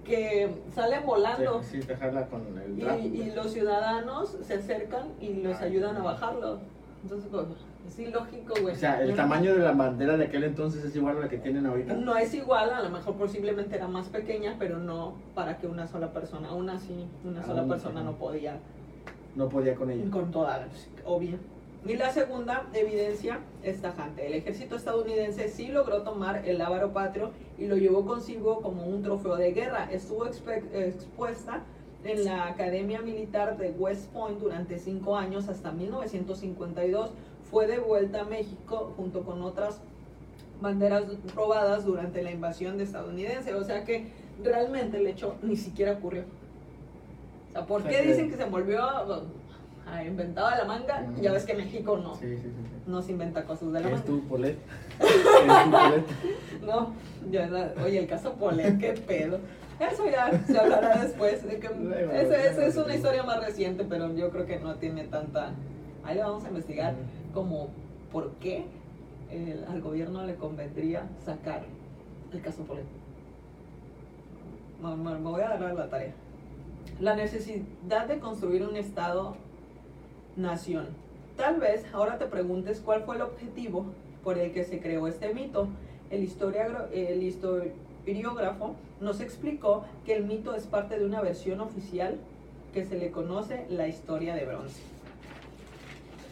que 0.04 0.50
salen 0.74 1.06
volando. 1.06 1.62
Sí, 1.64 1.82
sí, 1.82 1.88
dejarla 1.88 2.28
con 2.28 2.42
el 2.58 2.78
Y, 2.80 3.22
y 3.22 3.32
los 3.32 3.52
ciudadanos 3.52 4.38
se 4.42 4.56
acercan 4.56 5.08
y 5.22 5.34
los 5.42 5.56
Ah, 5.58 5.64
ayudan 5.66 5.96
a 5.98 6.04
bajarlo. 6.04 6.60
Entonces, 7.04 7.30
pues, 7.32 7.46
es 7.88 8.00
ilógico, 8.00 8.54
güey. 8.62 8.74
O 8.74 8.78
sea, 8.78 9.02
el 9.02 9.12
no- 9.12 9.16
tamaño 9.16 9.54
de 9.54 9.60
la 9.60 9.72
bandera 9.72 10.18
de 10.18 10.26
aquel 10.26 10.44
entonces 10.44 10.84
es 10.84 10.96
igual 10.96 11.18
a 11.18 11.20
la 11.22 11.30
que 11.30 11.38
tienen 11.38 11.66
ahorita. 11.66 11.94
No 11.94 12.18
es 12.18 12.34
igual, 12.34 12.70
a 12.72 12.82
lo 12.82 12.90
mejor 12.90 13.16
posiblemente 13.16 13.76
era 13.76 13.88
más 13.88 14.10
pequeña, 14.10 14.56
pero 14.60 14.78
no 14.78 15.16
para 15.36 15.58
que 15.58 15.68
una 15.68 15.88
sola 15.88 16.12
persona, 16.12 16.50
aún 16.50 16.70
así, 16.70 17.06
una 17.24 17.44
sola 17.44 17.62
Aún, 17.62 17.70
persona 17.70 18.04
no 18.04 18.14
podía 18.18 18.58
No 19.36 19.48
podía 19.48 19.76
con 19.76 19.90
ella. 19.92 20.10
con 20.12 20.32
toda, 20.32 20.68
obvio. 21.06 21.38
Y 21.86 21.96
la 21.96 22.12
segunda 22.12 22.68
evidencia 22.74 23.40
es 23.64 23.82
tajante. 23.82 24.28
El 24.28 24.34
ejército 24.34 24.76
estadounidense 24.76 25.48
sí 25.48 25.68
logró 25.68 26.02
tomar 26.02 26.46
el 26.46 26.58
lábaro 26.58 26.92
patrio 26.92 27.32
y 27.58 27.68
lo 27.68 27.78
llevó 27.78 28.06
consigo 28.06 28.62
como 28.62 28.86
un 28.86 29.04
trofeo 29.04 29.38
de 29.38 29.54
guerra. 29.54 29.88
Estuvo 29.92 30.26
expuesta 30.26 31.64
en 32.04 32.26
la 32.26 32.48
Academia 32.48 33.02
Militar 33.02 33.58
de 33.58 33.72
West 33.72 34.12
Point 34.12 34.40
durante 34.40 34.80
cinco 34.80 35.16
años 35.16 35.48
hasta 35.48 35.72
1952. 35.72 37.12
Fue 37.50 37.68
devuelta 37.68 38.22
a 38.22 38.26
México 38.26 38.94
junto 38.98 39.24
con 39.24 39.42
otras 39.42 39.80
banderas 40.60 41.06
robadas 41.36 41.86
durante 41.86 42.22
la 42.22 42.32
invasión 42.32 42.78
de 42.78 42.84
estadounidense. 42.84 43.54
O 43.54 43.64
sea 43.64 43.86
que 43.86 44.12
realmente 44.44 44.98
el 44.98 45.08
hecho 45.08 45.36
ni 45.42 45.56
siquiera 45.56 45.94
ocurrió. 45.94 46.24
O 47.50 47.52
sea, 47.54 47.66
¿por 47.66 47.84
qué 47.84 48.02
dicen 48.02 48.30
que 48.30 48.36
se 48.36 48.44
envolvió 48.44 48.82
a 49.92 50.04
inventado 50.04 50.50
de 50.52 50.58
la 50.58 50.66
manga? 50.66 51.06
Ujú. 51.12 51.22
Ya 51.22 51.32
ves 51.32 51.46
que 51.46 51.54
México 51.54 51.98
no, 51.98 52.16
Sí, 52.16 52.28
sí, 52.38 52.42
sí. 52.44 52.50
no 52.88 53.02
se 53.02 53.12
inventa 53.14 53.44
cosas 53.46 53.72
de 53.72 53.80
la 53.80 53.88
¿Qué 53.90 53.94
es 53.96 54.00
manga. 54.02 54.06
tu 54.06 54.28
Polet? 54.28 54.58
¿Qué 55.00 55.06
es 55.08 55.24
tu 55.24 55.72
Polet? 55.72 56.04
No, 56.66 56.94
ya, 57.32 57.48
la- 57.48 57.74
oye, 57.84 58.00
el 58.00 58.08
caso 58.08 58.34
Polet, 58.34 58.78
qué 58.80 58.94
pedo. 58.94 59.40
Eso 59.80 60.10
ya 60.10 60.32
se 60.46 60.58
hablará 60.58 61.04
después. 61.04 61.44
De 61.48 61.60
que, 61.60 61.70
Luego, 61.80 62.12
ese- 62.12 62.36
ese 62.48 62.54
luego, 62.56 62.62
es 62.70 62.78
una 62.78 62.96
historia 62.96 63.24
más 63.24 63.44
reciente, 63.46 63.86
pero 63.88 64.14
yo 64.16 64.30
creo 64.32 64.46
que 64.46 64.60
no 64.60 64.76
tiene 64.76 65.04
tanta... 65.06 65.52
Ahí 66.04 66.18
vamos 66.18 66.44
a 66.46 66.50
investigar 66.50 66.96
como 67.34 67.70
por 68.12 68.32
qué 68.36 68.66
el- 69.32 69.66
al 69.70 69.82
gobierno 69.82 70.24
le 70.26 70.36
convendría 70.36 71.04
sacar 71.24 71.64
el 72.34 72.42
caso 72.42 72.64
Polet. 72.64 72.86
Me, 74.82 74.96
me- 74.96 75.16
me 75.20 75.30
voy 75.30 75.42
a 75.42 75.50
dar 75.50 75.74
la 75.74 75.90
tarea. 75.90 76.14
La 77.00 77.16
necesidad 77.16 78.08
de 78.08 78.20
construir 78.20 78.64
un 78.64 78.76
Estado-nación. 80.38 80.86
Tal 81.36 81.60
vez 81.60 81.84
ahora 81.94 82.18
te 82.18 82.26
preguntes 82.26 82.80
cuál 82.84 83.04
fue 83.04 83.16
el 83.16 83.22
objetivo 83.24 83.86
por 84.24 84.38
el 84.38 84.52
que 84.52 84.64
se 84.64 84.80
creó 84.80 85.08
este 85.08 85.34
mito. 85.34 85.68
El, 86.10 86.28
el 86.94 87.24
historiógrafo 87.24 88.76
nos 89.02 89.20
explicó 89.20 89.84
que 90.06 90.16
el 90.16 90.24
mito 90.26 90.56
es 90.56 90.64
parte 90.64 90.98
de 90.98 91.06
una 91.06 91.22
versión 91.22 91.60
oficial 91.60 92.18
que 92.74 92.86
se 92.86 92.98
le 92.98 93.12
conoce 93.12 93.66
la 93.70 93.88
historia 93.88 94.36
de 94.36 94.46
bronce. 94.46 94.82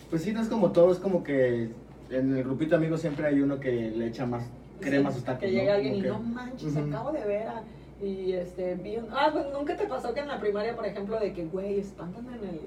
Pues 0.09 0.21
sí, 0.23 0.31
no 0.31 0.41
es 0.41 0.47
como 0.47 0.71
todo, 0.71 0.91
es 0.91 0.99
como 0.99 1.23
que 1.23 1.69
en 2.09 2.37
el 2.37 2.43
grupito 2.43 2.71
de 2.71 2.75
amigos 2.77 3.01
siempre 3.01 3.27
hay 3.27 3.41
uno 3.41 3.59
que 3.59 3.71
le 3.71 4.07
echa 4.07 4.25
más 4.25 4.43
crema 4.79 5.09
a 5.09 5.11
sus 5.11 5.23
tacos. 5.23 5.41
Que 5.41 5.47
¿no? 5.51 5.53
llega 5.53 5.75
alguien 5.75 5.95
y 5.95 6.01
no 6.01 6.19
manches, 6.19 6.77
acabo 6.77 7.11
de 7.11 7.25
ver 7.25 7.47
a... 7.47 7.63
Y 8.03 8.33
este, 8.33 8.75
vi 8.75 8.97
un- 8.97 9.07
Ah, 9.11 9.29
pues 9.31 9.45
nunca 9.53 9.75
te 9.77 9.87
pasó 9.87 10.13
que 10.13 10.19
en 10.19 10.27
la 10.27 10.39
primaria, 10.39 10.75
por 10.75 10.85
ejemplo, 10.85 11.17
de 11.19 11.33
que, 11.33 11.45
güey, 11.45 11.79
espantan 11.79 12.27
en, 12.27 12.49
el, 12.49 12.59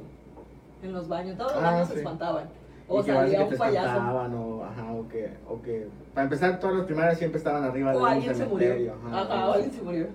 en 0.83 0.93
los 0.93 1.09
baños. 1.09 1.37
Todos 1.37 1.53
los 1.55 1.63
Ah, 1.63 1.71
baños 1.73 1.89
sí. 1.89 1.93
se 1.95 1.99
espantaban. 2.01 2.45
O 2.91 3.03
salía 3.03 3.39
que 3.39 3.45
un 3.45 3.51
te 3.51 3.57
payaso. 3.57 3.99
o, 3.99 4.65
ajá, 4.65 4.93
o 4.93 5.09
que, 5.09 5.29
o 5.47 5.61
que, 5.61 5.89
para 6.15 6.25
empezar, 6.25 6.59
todas 6.59 6.77
las 6.77 6.87
primarias 6.87 7.19
siempre 7.19 7.37
estaban 7.39 7.63
arriba 7.65 7.91
de 7.93 7.99
O 7.99 8.01
un 8.01 8.09
alguien 8.09 8.35
se 8.35 8.47
murió. 8.47 8.69
cementerio, 8.69 8.95
Ajá, 9.07 9.21
ajá, 9.21 9.49
o 9.49 9.53
alguien 9.53 9.73
se 9.73 9.83
murió. 9.83 10.07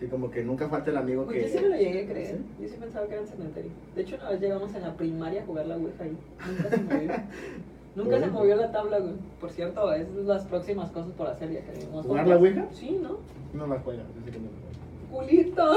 Sí, 0.00 0.06
como 0.08 0.30
que 0.30 0.42
nunca 0.42 0.68
falta 0.68 0.90
el 0.90 0.96
amigo 0.96 1.24
Pues 1.26 1.36
yo 1.36 1.42
que... 1.44 1.48
sí 1.58 1.62
me 1.62 1.68
lo 1.68 1.76
llegué 1.76 2.04
a 2.04 2.08
creer. 2.08 2.36
¿Sí? 2.38 2.62
Yo 2.62 2.68
sí 2.68 2.76
pensaba 2.80 3.06
que 3.06 3.12
era 3.12 3.22
el 3.22 3.28
cementerio. 3.28 3.70
De 3.94 4.02
hecho, 4.02 4.16
una 4.16 4.30
vez 4.30 4.40
llegamos 4.40 4.74
en 4.74 4.82
la 4.82 4.94
primaria 4.94 5.42
a 5.42 5.46
jugar 5.46 5.66
la 5.66 5.76
Ouija 5.76 6.04
ahí. 6.04 6.16
Nunca 6.48 6.68
se 6.70 6.76
movió. 6.82 7.12
Nunca 7.94 8.18
se 8.20 8.26
movió 8.28 8.56
la 8.56 8.72
tabla, 8.72 8.98
güey. 8.98 9.12
Por 9.38 9.50
cierto, 9.50 9.92
es 9.92 10.08
las 10.24 10.44
próximas 10.46 10.90
cosas 10.90 11.12
por 11.12 11.26
hacer 11.28 11.52
ya 11.52 11.60
que 11.60 11.78
vimos. 11.84 12.06
¿Jugar 12.06 12.26
la 12.26 12.36
Ouija? 12.38 12.66
Sí, 12.72 12.98
¿no? 13.02 13.18
No 13.52 13.66
la 13.66 13.78
juega, 13.80 14.02
dice 14.16 14.30
que 14.30 14.38
no 14.38 14.46
la 14.46 14.56
juega. 14.62 15.26
Culito. 15.26 15.72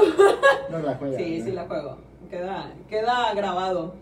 No 0.70 0.78
la 0.78 0.94
juega. 0.94 1.18
Sí, 1.18 1.38
¿no? 1.38 1.44
sí 1.44 1.52
la 1.52 1.66
juego. 1.66 1.96
Queda, 2.30 2.72
queda 2.88 3.34
grabado. 3.34 3.94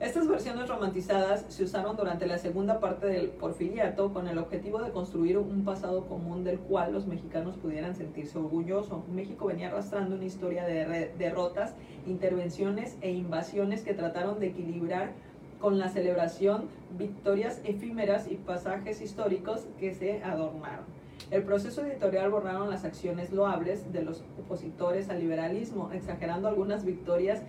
Estas 0.00 0.26
versiones 0.26 0.66
romantizadas 0.66 1.44
se 1.50 1.62
usaron 1.62 1.94
durante 1.94 2.26
la 2.26 2.38
segunda 2.38 2.80
parte 2.80 3.06
del 3.06 3.28
porfiriato 3.28 4.14
con 4.14 4.28
el 4.28 4.38
objetivo 4.38 4.82
de 4.82 4.92
construir 4.92 5.36
un 5.36 5.62
pasado 5.62 6.06
común 6.06 6.42
del 6.42 6.58
cual 6.58 6.94
los 6.94 7.06
mexicanos 7.06 7.58
pudieran 7.58 7.94
sentirse 7.94 8.38
orgullosos. 8.38 9.06
México 9.08 9.44
venía 9.44 9.68
arrastrando 9.68 10.14
una 10.14 10.24
historia 10.24 10.64
de 10.64 11.12
derrotas, 11.18 11.74
intervenciones 12.06 12.96
e 13.02 13.10
invasiones 13.10 13.82
que 13.82 13.92
trataron 13.92 14.40
de 14.40 14.46
equilibrar 14.46 15.12
con 15.60 15.78
la 15.78 15.90
celebración 15.90 16.70
victorias 16.96 17.60
efímeras 17.64 18.26
y 18.26 18.36
pasajes 18.36 19.02
históricos 19.02 19.66
que 19.78 19.92
se 19.92 20.24
adornaron. 20.24 20.99
El 21.30 21.44
proceso 21.44 21.84
editorial 21.84 22.30
borraron 22.30 22.70
las 22.70 22.84
acciones 22.84 23.30
loables 23.30 23.92
de 23.92 24.02
los 24.02 24.24
opositores 24.38 25.10
al 25.10 25.20
liberalismo, 25.20 25.90
exagerando 25.92 26.48
algunas 26.48 26.84
victorias 26.84 27.42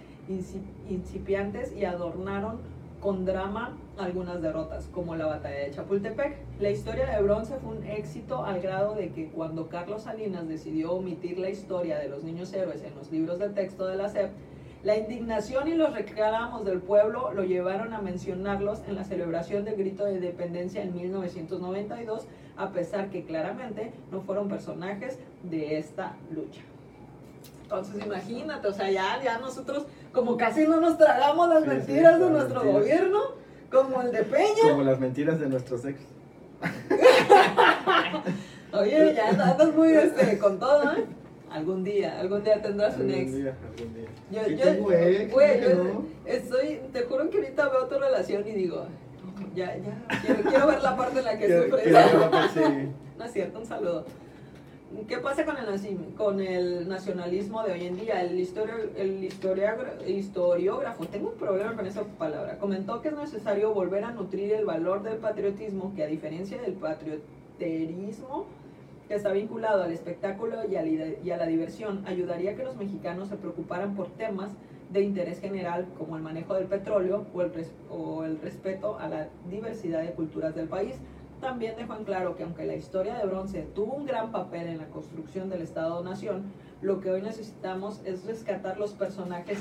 incipiantes 0.87 1.75
y 1.75 1.85
adornaron 1.85 2.59
con 3.01 3.25
drama 3.25 3.75
algunas 3.97 4.41
derrotas, 4.41 4.87
como 4.93 5.15
la 5.15 5.25
batalla 5.25 5.57
de 5.57 5.71
Chapultepec. 5.71 6.37
La 6.59 6.69
historia 6.69 7.07
de 7.07 7.23
bronce 7.23 7.55
fue 7.57 7.77
un 7.77 7.83
éxito 7.83 8.45
al 8.45 8.61
grado 8.61 8.93
de 8.93 9.11
que 9.11 9.29
cuando 9.29 9.67
Carlos 9.67 10.03
Salinas 10.03 10.47
decidió 10.47 10.93
omitir 10.93 11.39
la 11.39 11.49
historia 11.49 11.97
de 11.97 12.07
los 12.07 12.23
niños 12.23 12.53
héroes 12.53 12.83
en 12.83 12.95
los 12.95 13.11
libros 13.11 13.39
de 13.39 13.49
texto 13.49 13.87
de 13.87 13.95
la 13.95 14.09
SEP, 14.09 14.31
la 14.83 14.97
indignación 14.97 15.67
y 15.67 15.75
los 15.75 15.93
reclamos 15.93 16.65
del 16.65 16.81
pueblo 16.81 17.33
lo 17.33 17.43
llevaron 17.43 17.93
a 17.93 18.01
mencionarlos 18.01 18.81
en 18.87 18.95
la 18.95 19.03
celebración 19.03 19.63
del 19.63 19.75
grito 19.75 20.05
de 20.05 20.13
independencia 20.13 20.81
en 20.81 20.95
1992, 20.95 22.27
a 22.57 22.71
pesar 22.71 23.09
que 23.09 23.23
claramente 23.23 23.93
no 24.11 24.21
fueron 24.21 24.49
personajes 24.49 25.17
de 25.43 25.77
esta 25.77 26.15
lucha. 26.33 26.61
Entonces 27.63 28.05
imagínate, 28.05 28.67
o 28.67 28.73
sea, 28.73 28.91
ya, 28.91 29.21
ya 29.23 29.39
nosotros 29.39 29.85
como 30.11 30.35
casi 30.35 30.67
no 30.67 30.81
nos 30.81 30.97
tragamos 30.97 31.47
las 31.47 31.65
mentiras 31.65 32.19
de 32.19 32.29
nuestro 32.29 32.63
gobierno, 32.63 33.19
como 33.71 34.01
el 34.01 34.11
de 34.11 34.23
Peña. 34.23 34.71
Como 34.71 34.83
las 34.83 34.99
mentiras 34.99 35.39
de 35.39 35.47
nuestros 35.47 35.85
ex. 35.85 36.01
Oye, 38.73 39.13
ya 39.15 39.29
andas 39.29 39.73
muy 39.73 39.89
este, 39.89 40.37
con 40.37 40.59
todo, 40.59 40.91
¿eh? 40.93 41.05
Algún 41.49 41.83
día, 41.83 42.19
algún 42.19 42.43
día 42.43 42.61
tendrás 42.61 42.97
un 42.97 43.09
ex. 43.09 43.19
Algún 43.19 43.41
día, 43.41 43.55
algún 43.69 43.93
día. 43.93 44.09
Yo, 44.31 44.47
yo, 44.49 44.63
tengo 44.63 44.91
ex, 44.91 45.33
güey, 45.33 45.61
yo 45.61 46.03
estoy, 46.25 46.81
te 46.93 47.03
juro 47.03 47.29
que 47.29 47.37
ahorita 47.37 47.69
veo 47.69 47.87
tu 47.87 47.99
relación 47.99 48.45
y 48.47 48.51
digo, 48.51 48.85
ya, 49.55 49.77
ya, 49.77 50.19
quiero, 50.21 50.43
quiero 50.43 50.67
ver 50.67 50.81
la 50.81 50.95
parte 50.95 51.19
en 51.19 51.25
la 51.25 51.37
que 51.37 51.63
sufres. 51.63 51.93
no 53.17 53.25
es 53.25 53.31
cierto, 53.31 53.59
un 53.59 53.65
saludo. 53.65 54.05
¿Qué 55.07 55.17
pasa 55.19 55.45
con 55.45 55.55
el, 55.57 56.13
con 56.15 56.41
el 56.41 56.87
nacionalismo 56.89 57.63
de 57.63 57.71
hoy 57.71 57.85
en 57.85 57.95
día? 57.95 58.21
El, 58.21 58.31
el 58.97 59.23
historiógrafo, 59.23 61.05
tengo 61.05 61.29
un 61.29 61.37
problema 61.37 61.75
con 61.75 61.85
esa 61.85 62.03
palabra, 62.03 62.57
comentó 62.57 63.01
que 63.01 63.07
es 63.07 63.15
necesario 63.15 63.73
volver 63.73 64.03
a 64.03 64.11
nutrir 64.11 64.51
el 64.51 64.65
valor 64.65 65.01
del 65.01 65.17
patriotismo, 65.17 65.93
que 65.95 66.03
a 66.03 66.07
diferencia 66.07 66.61
del 66.61 66.73
patrioterismo, 66.73 68.45
que 69.07 69.15
está 69.15 69.31
vinculado 69.31 69.83
al 69.83 69.93
espectáculo 69.93 70.57
y 70.69 70.75
a, 70.75 70.85
y 70.85 71.31
a 71.31 71.37
la 71.37 71.45
diversión, 71.45 72.03
ayudaría 72.05 72.51
a 72.51 72.55
que 72.55 72.63
los 72.63 72.75
mexicanos 72.75 73.29
se 73.29 73.37
preocuparan 73.37 73.95
por 73.95 74.09
temas 74.09 74.51
de 74.91 75.01
interés 75.01 75.39
general 75.39 75.87
como 75.97 76.17
el 76.17 76.21
manejo 76.21 76.53
del 76.55 76.65
petróleo 76.65 77.25
o 77.89 78.23
el, 78.23 78.39
respeto 78.39 78.97
a 78.99 79.07
la 79.07 79.27
diversidad 79.49 80.01
de 80.01 80.11
culturas 80.11 80.53
del 80.55 80.67
país 80.67 80.95
también 81.39 81.75
dejó 81.75 81.95
en 81.95 82.03
claro 82.03 82.35
que 82.35 82.43
aunque 82.43 82.65
la 82.65 82.75
historia 82.75 83.15
de 83.17 83.25
bronce 83.25 83.63
tuvo 83.73 83.95
un 83.95 84.05
gran 84.05 84.31
papel 84.31 84.67
en 84.67 84.77
la 84.77 84.85
construcción 84.85 85.49
del 85.49 85.63
Estado-Nación, 85.63 86.43
lo 86.83 86.99
que 86.99 87.09
hoy 87.09 87.23
necesitamos 87.23 87.99
es 88.05 88.25
rescatar 88.25 88.77
los 88.77 88.93
personajes 88.93 89.59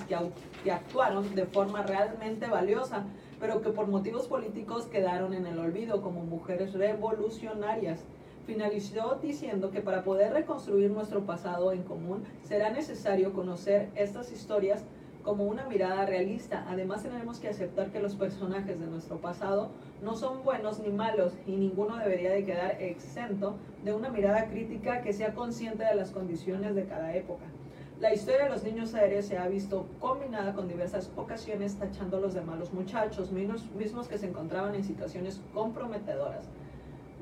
que 0.62 0.70
actuaron 0.70 1.34
de 1.34 1.46
forma 1.46 1.82
realmente 1.82 2.48
valiosa, 2.48 3.04
pero 3.40 3.62
que 3.62 3.70
por 3.70 3.88
motivos 3.88 4.28
políticos 4.28 4.86
quedaron 4.86 5.32
en 5.32 5.46
el 5.46 5.58
olvido 5.58 6.02
como 6.02 6.22
mujeres 6.22 6.74
revolucionarias. 6.74 8.04
Finalizó 8.46 9.18
diciendo 9.22 9.70
que 9.70 9.80
para 9.80 10.02
poder 10.02 10.34
reconstruir 10.34 10.90
nuestro 10.90 11.24
pasado 11.24 11.72
en 11.72 11.82
común 11.82 12.24
será 12.42 12.70
necesario 12.70 13.32
conocer 13.32 13.88
estas 13.94 14.32
historias 14.32 14.84
como 15.22 15.44
una 15.44 15.66
mirada 15.66 16.06
realista. 16.06 16.64
Además 16.68 17.02
tenemos 17.02 17.38
que 17.38 17.48
aceptar 17.48 17.90
que 17.90 18.00
los 18.00 18.14
personajes 18.14 18.78
de 18.78 18.86
nuestro 18.86 19.18
pasado 19.18 19.70
no 20.02 20.16
son 20.16 20.42
buenos 20.42 20.80
ni 20.80 20.90
malos 20.90 21.32
y 21.46 21.56
ninguno 21.56 21.96
debería 21.96 22.32
de 22.32 22.44
quedar 22.44 22.80
exento 22.82 23.56
de 23.84 23.92
una 23.92 24.08
mirada 24.08 24.46
crítica 24.46 25.02
que 25.02 25.12
sea 25.12 25.34
consciente 25.34 25.84
de 25.84 25.94
las 25.94 26.10
condiciones 26.10 26.74
de 26.74 26.86
cada 26.86 27.14
época. 27.14 27.44
La 28.00 28.14
historia 28.14 28.44
de 28.44 28.50
los 28.50 28.64
niños 28.64 28.94
aéreos 28.94 29.26
se 29.26 29.36
ha 29.36 29.46
visto 29.46 29.86
combinada 29.98 30.54
con 30.54 30.68
diversas 30.68 31.10
ocasiones 31.16 31.76
tachándolos 31.78 32.32
de 32.32 32.40
malos 32.40 32.72
muchachos, 32.72 33.30
mismos 33.30 34.08
que 34.08 34.16
se 34.16 34.26
encontraban 34.26 34.74
en 34.74 34.84
situaciones 34.84 35.42
comprometedoras. 35.52 36.48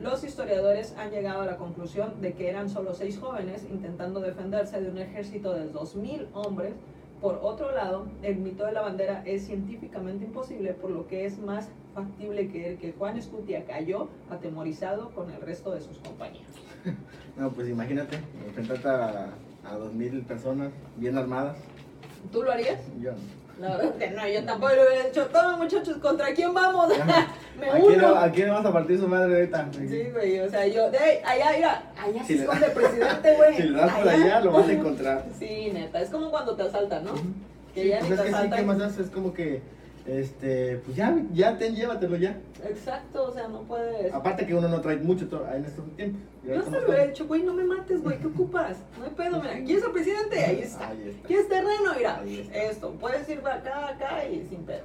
Los 0.01 0.23
historiadores 0.23 0.95
han 0.97 1.11
llegado 1.11 1.43
a 1.43 1.47
la 1.47 1.57
conclusión 1.57 2.21
de 2.21 2.35
que 2.35 2.49
eran 2.49 2.71
solo 2.71 2.95
seis 2.95 3.19
jóvenes 3.19 3.67
intentando 3.69 4.21
defenderse 4.21 4.81
de 4.81 4.89
un 4.89 4.99
ejército 4.99 5.53
de 5.53 5.73
2.000 5.73 6.29
hombres 6.35 6.75
por 7.20 7.40
otro 7.42 7.72
lado, 7.72 8.07
el 8.22 8.37
mito 8.37 8.64
de 8.64 8.72
la 8.72 8.83
bandera 8.83 9.22
es 9.26 9.46
científicamente 9.46 10.24
imposible, 10.24 10.72
por 10.74 10.90
lo 10.90 11.07
que 11.07 11.24
es 11.26 11.38
más 11.38 11.68
factible 11.94 12.48
creer 12.48 12.78
que 12.78 12.92
Juan 12.92 13.16
Escutia 13.18 13.64
cayó 13.64 14.09
atemorizado 14.31 15.11
con 15.11 15.31
el 15.31 15.40
resto 15.40 15.72
de 15.72 15.81
sus 15.81 15.98
compañeros. 15.98 16.52
No, 17.37 17.52
pues 17.52 17.68
imagínate, 17.68 18.18
enfrentarte 18.48 18.88
a, 18.88 19.33
a 19.64 19.74
dos 19.76 19.94
mil 19.94 20.22
personas 20.22 20.72
bien 20.96 21.16
armadas. 21.16 21.57
¿Tú 22.33 22.42
lo 22.42 22.50
harías? 22.50 22.81
Yo 23.00 23.12
no. 23.12 23.38
La 23.61 23.77
verdad 23.77 23.94
que 23.97 24.11
no, 24.11 24.29
yo 24.29 24.44
tampoco 24.44 24.73
le 24.73 24.87
hubiera 24.87 25.07
dicho, 25.07 25.27
toma 25.27 25.57
muchachos, 25.57 25.97
¿contra 25.99 26.33
quién 26.33 26.55
vamos? 26.55 26.88
Me 27.59 27.68
¿A 27.68 27.81
quién, 27.81 28.05
¿A 28.05 28.31
quién 28.31 28.49
vamos 28.51 28.66
a 28.66 28.73
partir 28.73 28.99
su 29.01 29.09
madre 29.09 29.35
ahorita? 29.35 29.68
Sí, 29.73 30.11
güey, 30.12 30.38
o 30.38 30.49
sea, 30.49 30.64
yo, 30.68 30.88
de 30.92 30.99
ahí, 30.99 31.18
allá, 31.25 31.53
mira, 31.57 31.83
allá 32.01 32.25
se 32.25 32.35
esconde 32.35 32.66
el 32.66 32.73
presidente, 32.73 33.35
güey. 33.37 33.55
Si 33.57 33.62
le 33.64 33.79
das 33.79 33.92
por 33.92 34.09
allá, 34.09 34.40
lo 34.40 34.53
vas 34.53 34.68
a 34.68 34.73
encontrar. 34.73 35.25
Sí, 35.38 35.71
neta, 35.73 36.01
es 36.01 36.11
como 36.11 36.31
cuando 36.31 36.55
te 36.55 36.62
asaltan, 36.62 37.05
¿no? 37.05 37.12
Que 37.75 37.88
ya 37.88 37.99
pues 37.99 38.11
ni 38.11 38.14
es 38.14 38.21
te 38.21 38.29
que 38.29 38.35
asaltan. 38.35 38.59
sí, 38.59 38.64
¿qué 38.64 38.66
más 38.66 38.81
haces? 38.81 39.07
Es 39.07 39.11
como 39.11 39.35
que 39.35 39.61
este, 40.09 40.79
pues 40.79 40.97
ya, 40.97 41.14
ya 41.35 41.59
ten, 41.59 41.75
llévatelo 41.75 42.16
ya. 42.16 42.40
Exacto, 42.66 43.25
o 43.25 43.33
sea, 43.33 43.47
no 43.49 43.62
puedes. 43.62 44.12
Aparte 44.12 44.47
que 44.47 44.55
uno 44.55 44.66
no 44.66 44.81
trae 44.81 44.97
mucho 44.97 45.29
en 45.55 45.64
estos 45.66 45.85
tiempos. 45.97 46.23
Yo 46.44 46.59
hasta 46.59 46.81
lo 46.81 46.94
he 46.94 47.09
dicho, 47.09 47.27
güey, 47.27 47.42
no 47.42 47.53
me 47.53 47.64
mates, 47.64 48.03
güey, 48.03 48.18
¿qué 48.18 48.27
ocupas? 48.27 48.79
No 48.99 49.05
hay 49.05 49.11
pedo, 49.11 49.42
mira, 49.42 49.53
¿quién 49.64 49.79
es 49.79 49.85
el 49.85 49.90
presidente? 49.92 50.44
Ahí 50.44 50.61
está. 50.61 50.88
Ahí 50.88 51.09
está. 51.11 51.29
¿Quién 51.29 51.40
es 51.40 51.49
terreno? 51.49 51.92
Mira, 51.94 52.23
esto, 52.55 52.90
puedes 52.92 53.29
ir 53.29 53.40
acá, 53.40 53.88
acá 53.88 54.27
y 54.27 54.47
sin 54.49 54.62
pedo. 54.62 54.85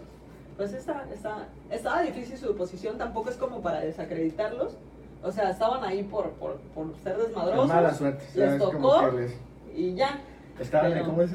Pues 0.58 0.74
está, 0.74 1.06
está, 1.14 1.48
estaba 1.72 2.02
difícil 2.02 2.38
su 2.38 2.56
posición, 2.56 2.98
tampoco 2.98 3.30
es 3.30 3.38
como 3.38 3.62
para 3.62 3.80
desacreditarlos. 3.80 4.76
O 5.24 5.32
sea, 5.32 5.52
estaban 5.52 5.84
ahí 5.86 6.04
por, 6.04 6.32
por, 6.32 6.58
por 6.76 6.88
ser 7.02 7.18
desmadrosos. 7.18 7.70
Mala 7.70 7.94
suerte. 7.94 8.26
Les 8.36 8.60
tocó 8.60 9.10
y 9.74 9.96
ya. 9.96 10.20
Estaban, 10.60 10.92
Pero, 10.92 11.06
¿cómo 11.06 11.22
es? 11.22 11.32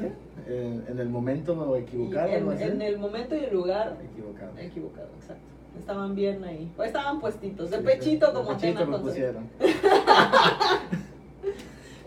En, 0.47 0.85
en, 0.87 0.99
el 0.99 1.09
momento 1.09 1.75
equivocado. 1.75 2.27
En, 2.27 2.61
en, 2.61 2.81
el 2.81 2.97
momento 2.97 3.35
y 3.35 3.39
el 3.45 3.53
lugar 3.53 3.97
equivocado. 4.03 4.57
Equivocado, 4.57 5.09
exacto. 5.19 5.43
Estaban 5.77 6.15
bien 6.15 6.43
ahí. 6.43 6.71
Pues 6.75 6.87
estaban 6.87 7.19
puestitos, 7.19 7.69
de 7.69 7.77
sí, 7.77 7.83
pechito 7.83 8.27
sí, 8.27 8.33
como 8.33 8.49
de 8.49 8.55
pechito 8.55 8.85
me 8.85 8.99
pusieron. 8.99 9.49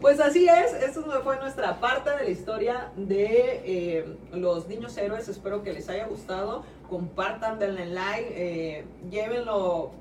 pues 0.00 0.20
así 0.20 0.48
es, 0.48 0.74
esto 0.74 1.02
fue 1.22 1.38
nuestra 1.38 1.80
parte 1.80 2.10
de 2.10 2.24
la 2.24 2.30
historia 2.30 2.90
de 2.96 3.62
eh, 3.64 4.16
los 4.32 4.68
niños 4.68 4.96
héroes. 4.96 5.28
Espero 5.28 5.62
que 5.62 5.72
les 5.72 5.88
haya 5.88 6.06
gustado. 6.06 6.64
Compartan, 6.88 7.58
denle 7.58 7.86
like, 7.86 8.32
eh, 8.34 8.84
llévenlo 9.10 9.92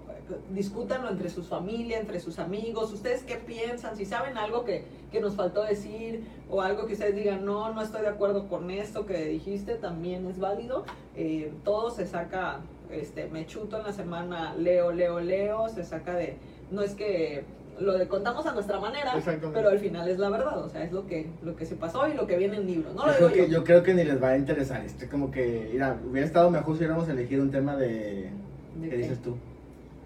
discútanlo 0.51 1.09
entre 1.09 1.29
sus 1.29 1.47
familias, 1.47 2.01
entre 2.01 2.19
sus 2.19 2.39
amigos, 2.39 2.91
ustedes 2.93 3.23
qué 3.23 3.35
piensan, 3.35 3.95
si 3.95 4.05
saben 4.05 4.37
algo 4.37 4.63
que, 4.63 4.85
que, 5.11 5.19
nos 5.21 5.35
faltó 5.35 5.63
decir 5.63 6.23
o 6.49 6.61
algo 6.61 6.85
que 6.85 6.93
ustedes 6.93 7.15
digan, 7.15 7.45
no, 7.45 7.73
no 7.73 7.81
estoy 7.81 8.01
de 8.01 8.09
acuerdo 8.09 8.47
con 8.47 8.71
esto 8.71 9.05
que 9.05 9.25
dijiste, 9.25 9.75
también 9.75 10.27
es 10.27 10.39
válido. 10.39 10.85
Eh, 11.15 11.51
todo 11.63 11.91
se 11.91 12.05
saca, 12.07 12.61
este, 12.91 13.27
me 13.27 13.45
chuto 13.45 13.77
en 13.77 13.83
la 13.83 13.93
semana, 13.93 14.55
leo, 14.55 14.91
leo, 14.91 15.19
leo, 15.19 15.69
se 15.69 15.83
saca 15.83 16.15
de, 16.15 16.37
no 16.71 16.81
es 16.81 16.95
que 16.95 17.43
lo 17.79 17.97
de 17.97 18.07
contamos 18.07 18.45
a 18.45 18.53
nuestra 18.53 18.79
manera, 18.79 19.13
pero 19.53 19.69
al 19.69 19.79
final 19.79 20.07
es 20.07 20.19
la 20.19 20.29
verdad, 20.29 20.63
o 20.63 20.69
sea, 20.69 20.83
es 20.83 20.91
lo 20.91 21.07
que, 21.07 21.27
lo 21.41 21.55
que 21.55 21.65
se 21.65 21.75
pasó 21.75 22.07
y 22.07 22.13
lo 22.13 22.27
que 22.27 22.37
viene 22.37 22.55
en 22.55 22.61
el 22.61 22.67
libro. 22.67 22.93
No 22.93 23.05
yo, 23.05 23.07
lo 23.07 23.13
creo 23.13 23.29
digo 23.29 23.45
que, 23.45 23.51
yo. 23.51 23.63
creo 23.63 23.83
que 23.83 23.93
ni 23.93 24.03
les 24.03 24.21
va 24.21 24.29
a 24.29 24.37
interesar, 24.37 24.83
este 24.85 25.07
como 25.07 25.31
que, 25.31 25.69
mira, 25.71 25.97
hubiera 26.07 26.27
estado 26.27 26.49
mejor 26.51 26.75
si 26.75 26.79
hubiéramos 26.79 27.09
elegido 27.09 27.41
un 27.41 27.51
tema 27.51 27.75
de, 27.75 28.29
¿De 28.75 28.83
¿qué, 28.83 28.89
qué? 28.89 28.97
dices 28.97 29.21
tú? 29.21 29.35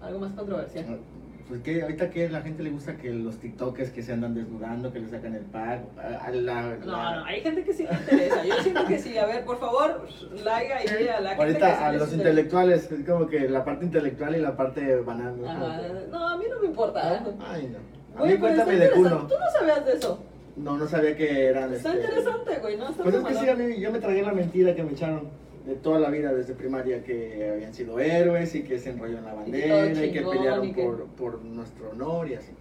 Algo 0.06 0.20
más 0.20 0.32
controversial. 0.32 0.98
Pues 1.48 1.62
que 1.62 1.82
ahorita 1.82 2.10
que 2.10 2.26
a 2.26 2.30
la 2.30 2.40
gente 2.40 2.62
le 2.62 2.70
gusta 2.70 2.96
que 2.96 3.10
los 3.10 3.36
TikTokers 3.38 3.90
que 3.90 4.02
se 4.02 4.12
andan 4.12 4.34
desnudando, 4.34 4.92
que 4.92 4.98
le 4.98 5.08
sacan 5.08 5.34
el 5.34 5.44
pack. 5.44 5.80
A 6.20 6.30
la, 6.30 6.76
no, 6.84 6.86
no, 6.86 7.24
hay 7.24 7.40
gente 7.40 7.62
que 7.62 7.72
sí 7.72 7.84
le 7.84 7.94
interesa. 7.94 8.44
Yo 8.44 8.54
siento 8.62 8.84
que 8.86 8.98
sí. 8.98 9.16
A 9.16 9.26
ver, 9.26 9.44
por 9.44 9.58
favor, 9.58 10.08
like 10.44 10.72
ahí 10.72 11.08
a 11.08 11.20
la 11.20 11.30
gente. 11.30 11.42
Ahorita 11.42 11.70
que 11.70 11.76
sí 11.76 11.82
a 11.82 11.92
los 11.92 12.12
interesa. 12.12 12.16
intelectuales, 12.16 12.92
es 12.92 13.06
como 13.06 13.28
que 13.28 13.48
la 13.48 13.64
parte 13.64 13.84
intelectual 13.84 14.36
y 14.36 14.40
la 14.40 14.56
parte 14.56 14.96
banal. 14.96 15.40
¿no? 15.40 15.48
Ajá. 15.48 15.82
No, 16.10 16.28
a 16.28 16.36
mí 16.36 16.44
no 16.50 16.60
me 16.60 16.66
importa. 16.66 17.24
Ay, 17.48 17.72
no. 17.72 18.22
A 18.22 18.26
mí 18.26 18.36
cuéntame 18.38 18.76
de 18.76 18.90
culo. 18.90 19.26
Tú 19.28 19.34
no 19.38 19.50
sabías 19.58 19.86
de 19.86 19.92
eso. 19.92 20.18
No, 20.56 20.76
no 20.76 20.86
sabía 20.88 21.16
que 21.16 21.46
eran. 21.46 21.72
Está 21.72 21.94
este... 21.94 22.06
interesante, 22.06 22.58
güey. 22.60 22.76
No 22.76 22.88
está 22.90 23.02
Pues 23.02 23.14
es 23.14 23.24
que 23.24 23.34
sí, 23.34 23.48
a 23.48 23.54
mí, 23.54 23.80
yo 23.80 23.92
me 23.92 23.98
tragué 24.00 24.22
la 24.22 24.32
mentira 24.32 24.74
que 24.74 24.82
me 24.82 24.92
echaron. 24.92 25.28
De 25.66 25.74
toda 25.74 25.98
la 25.98 26.10
vida 26.10 26.32
desde 26.32 26.54
primaria 26.54 27.02
que 27.02 27.50
habían 27.52 27.74
sido 27.74 27.98
héroes 27.98 28.54
y 28.54 28.62
que 28.62 28.78
se 28.78 28.90
enrolló 28.90 29.18
en 29.18 29.24
la 29.24 29.34
bandera 29.34 29.86
y 29.90 30.12
que 30.12 30.18
chingón, 30.20 30.36
pelearon 30.36 30.64
y 30.64 30.72
que- 30.72 30.82
por, 30.84 31.06
por 31.08 31.44
nuestro 31.44 31.90
honor 31.90 32.28
y 32.28 32.34
así. 32.34 32.52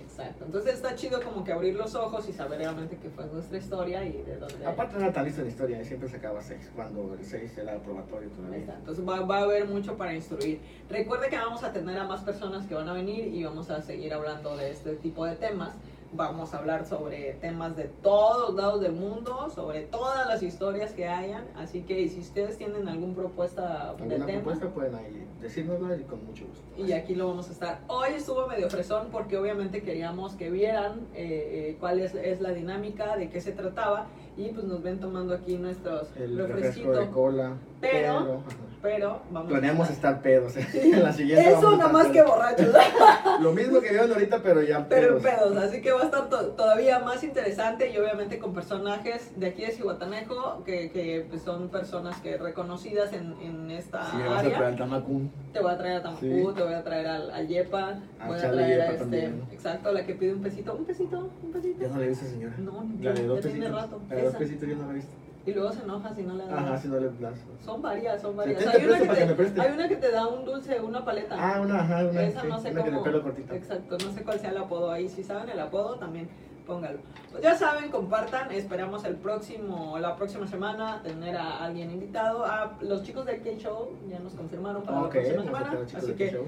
Exacto. 0.00 0.44
Entonces 0.44 0.74
está 0.74 0.94
chido 0.94 1.20
como 1.22 1.42
que 1.44 1.52
abrir 1.52 1.74
los 1.74 1.94
ojos 1.96 2.28
y 2.28 2.32
saber 2.32 2.60
realmente 2.60 2.96
qué 3.02 3.10
fue 3.10 3.26
nuestra 3.26 3.58
historia 3.58 4.04
y 4.04 4.12
de 4.22 4.36
dónde. 4.36 4.64
Aparte 4.64 4.94
no 4.94 5.00
era 5.02 5.12
tan 5.12 5.24
listo 5.24 5.42
en 5.42 5.48
historia, 5.48 5.80
y 5.82 5.84
siempre 5.84 6.08
sacaba 6.08 6.40
6, 6.40 6.70
cuando 6.74 7.14
el 7.18 7.24
6 7.24 7.58
era 7.58 7.76
probatorio 7.78 8.28
todavía. 8.30 8.58
está. 8.60 8.74
Entonces 8.76 9.06
va, 9.06 9.20
va 9.22 9.38
a 9.38 9.42
haber 9.42 9.66
mucho 9.66 9.96
para 9.96 10.14
instruir. 10.14 10.60
Recuerde 10.88 11.28
que 11.28 11.36
vamos 11.36 11.64
a 11.64 11.72
tener 11.72 11.98
a 11.98 12.04
más 12.04 12.20
personas 12.22 12.64
que 12.66 12.74
van 12.74 12.88
a 12.88 12.92
venir 12.92 13.26
y 13.26 13.42
vamos 13.44 13.68
a 13.70 13.82
seguir 13.82 14.14
hablando 14.14 14.56
de 14.56 14.70
este 14.70 14.94
tipo 14.94 15.26
de 15.26 15.34
temas. 15.34 15.74
Vamos 16.16 16.54
a 16.54 16.58
hablar 16.58 16.86
sobre 16.86 17.32
temas 17.40 17.76
de 17.76 17.84
todos 17.84 18.54
lados 18.54 18.80
del 18.80 18.92
mundo, 18.92 19.50
sobre 19.52 19.80
todas 19.82 20.28
las 20.28 20.44
historias 20.44 20.92
que 20.92 21.08
hayan. 21.08 21.44
Así 21.56 21.82
que 21.82 22.08
si 22.08 22.20
ustedes 22.20 22.56
tienen 22.56 22.86
alguna 22.86 23.14
propuesta 23.14 23.94
de 23.96 24.02
¿Alguna 24.04 24.26
tema, 24.26 24.42
propuesta? 24.42 24.68
Pueden 24.68 24.94
ahí 24.94 25.26
decírnosla 25.40 25.96
y 25.96 26.04
con 26.04 26.24
mucho 26.24 26.44
gusto. 26.46 26.62
y 26.76 26.92
aquí 26.92 27.16
lo 27.16 27.26
vamos 27.26 27.48
a 27.48 27.52
estar. 27.52 27.80
Hoy 27.88 28.10
estuvo 28.14 28.46
medio 28.46 28.70
fresón 28.70 29.08
porque 29.10 29.36
obviamente 29.36 29.82
queríamos 29.82 30.34
que 30.34 30.50
vieran 30.50 31.00
eh, 31.14 31.70
eh, 31.70 31.76
cuál 31.80 31.98
es, 31.98 32.14
es 32.14 32.40
la 32.40 32.52
dinámica, 32.52 33.16
de 33.16 33.28
qué 33.28 33.40
se 33.40 33.50
trataba. 33.50 34.06
Y 34.36 34.48
pues 34.48 34.64
nos 34.64 34.82
ven 34.82 34.98
tomando 35.00 35.34
aquí 35.34 35.56
nuestros 35.56 36.08
El 36.16 36.36
refresco 36.36 36.92
de 36.92 37.08
cola. 37.10 37.56
Pero-. 37.80 38.42
Pero 38.82 39.22
vamos 39.30 39.50
Planeamos 39.50 39.88
a 39.88 39.92
estar 39.94 40.20
pedos. 40.20 40.58
¿eh? 40.58 40.66
En 40.74 41.02
la 41.04 41.10
siguiente 41.10 41.48
Eso 41.52 41.74
nada 41.74 41.90
más 41.90 42.08
que 42.08 42.22
pedos. 42.22 42.28
borrachos. 42.28 42.68
Lo 43.40 43.52
mismo 43.52 43.80
que 43.80 43.88
vieron 43.88 44.12
ahorita, 44.12 44.42
pero 44.42 44.60
ya 44.62 44.86
Pero 44.90 45.18
pedos. 45.18 45.22
pedos, 45.22 45.56
así 45.56 45.80
que 45.80 45.90
va 45.92 46.02
a 46.02 46.04
estar 46.04 46.28
to- 46.28 46.48
todavía 46.48 46.98
más 46.98 47.24
interesante 47.24 47.88
y 47.90 47.96
obviamente 47.96 48.38
con 48.38 48.52
personajes 48.52 49.32
de 49.40 49.46
aquí 49.46 49.62
de 49.64 49.72
Cihuatanejo 49.72 50.64
que, 50.64 50.90
que 50.90 51.24
pues, 51.30 51.40
son 51.40 51.70
personas 51.70 52.20
que 52.20 52.36
reconocidas 52.36 53.14
en, 53.14 53.34
en 53.40 53.70
esta 53.70 54.04
Sí, 54.10 54.18
me 54.18 54.24
vas 54.28 54.36
a 54.36 54.38
área. 54.40 54.50
traer 54.58 54.72
al 54.72 54.76
Tamacún. 54.76 55.32
Te 55.54 55.60
voy 55.60 55.72
a 55.72 55.78
traer 55.78 55.96
a 55.96 56.02
Tamacú, 56.02 56.20
Sí. 56.20 56.54
te 56.54 56.62
voy 56.62 56.74
a 56.74 56.84
traer 56.84 57.06
al, 57.06 57.30
a 57.30 57.42
Yepa, 57.42 57.98
A 58.20 58.26
voy 58.26 58.38
a 58.38 58.50
traer 58.52 58.80
a 58.82 58.86
este, 58.88 58.98
también. 58.98 59.42
exacto, 59.50 59.92
la 59.92 60.04
que 60.04 60.12
pide 60.14 60.34
un 60.34 60.42
pesito, 60.42 60.74
un 60.74 60.84
pesito, 60.84 61.30
un 61.42 61.52
pesito. 61.52 61.80
Ya 61.80 61.88
no 61.88 61.96
la 62.00 62.04
he 62.04 62.08
visto, 62.10 62.26
señora. 62.26 62.54
No, 62.58 62.86
La 63.00 63.12
de 63.14 63.26
dos 63.26 63.36
ya 63.40 63.48
tiene 63.50 63.60
pesitos. 63.60 63.82
rato. 63.82 64.00
La 64.10 64.14
de 64.16 64.22
dos 64.24 64.34
pesitos 64.36 64.68
yo 64.68 64.76
no 64.76 64.84
la 64.88 64.90
he 64.92 64.94
visto. 64.96 65.12
Y 65.46 65.52
luego 65.52 65.72
se 65.72 65.82
enoja 65.82 66.14
si 66.14 66.22
no 66.22 66.34
le 66.34 66.46
das. 66.46 66.58
Ajá, 66.58 66.78
si 66.78 66.88
no 66.88 66.98
le 66.98 67.06
das. 67.20 67.34
Son 67.64 67.82
varias, 67.82 68.22
son 68.22 68.34
varias. 68.36 68.62
te 68.62 68.68
Hay 68.70 68.86
una, 68.86 68.98
que 68.98 69.08
que 69.08 69.44
te, 69.44 69.60
hay 69.60 69.72
una 69.72 69.88
que 69.88 69.96
te 69.96 70.10
da 70.10 70.26
un 70.26 70.44
dulce, 70.44 70.80
una 70.80 71.04
paleta. 71.04 71.36
Ah, 71.38 71.60
una, 71.60 71.80
ajá, 71.80 72.04
una. 72.10 72.22
Esa 72.22 72.40
sí, 72.40 72.48
no 72.48 72.58
sé 72.60 72.70
una 72.70 72.80
que 72.82 72.88
de 72.90 72.94
cómo. 72.96 73.04
pelo 73.04 73.22
cortito. 73.22 73.54
Exacto, 73.54 73.98
no 73.98 74.12
sé 74.12 74.22
cuál 74.22 74.40
sea 74.40 74.50
el 74.50 74.56
apodo 74.58 74.90
ahí. 74.90 75.08
Si 75.08 75.22
saben 75.22 75.50
el 75.50 75.60
apodo, 75.60 75.96
también 75.96 76.28
póngalo. 76.66 76.98
Pues 77.30 77.42
ya 77.42 77.54
saben, 77.54 77.90
compartan. 77.90 78.50
Esperamos 78.52 79.04
el 79.04 79.16
próximo, 79.16 79.98
la 79.98 80.16
próxima 80.16 80.46
semana 80.46 81.02
tener 81.02 81.36
a 81.36 81.62
alguien 81.62 81.90
invitado. 81.90 82.46
A 82.46 82.72
los 82.80 83.02
chicos 83.02 83.26
del 83.26 83.42
K-Show 83.42 83.90
ya 84.08 84.18
nos 84.20 84.32
confirmaron 84.32 84.82
para 84.82 85.00
Ok, 85.02 85.14
la 85.14 85.20
próxima 85.20 85.44
semana. 85.44 85.78
Así 85.94 86.12
que 86.14 86.40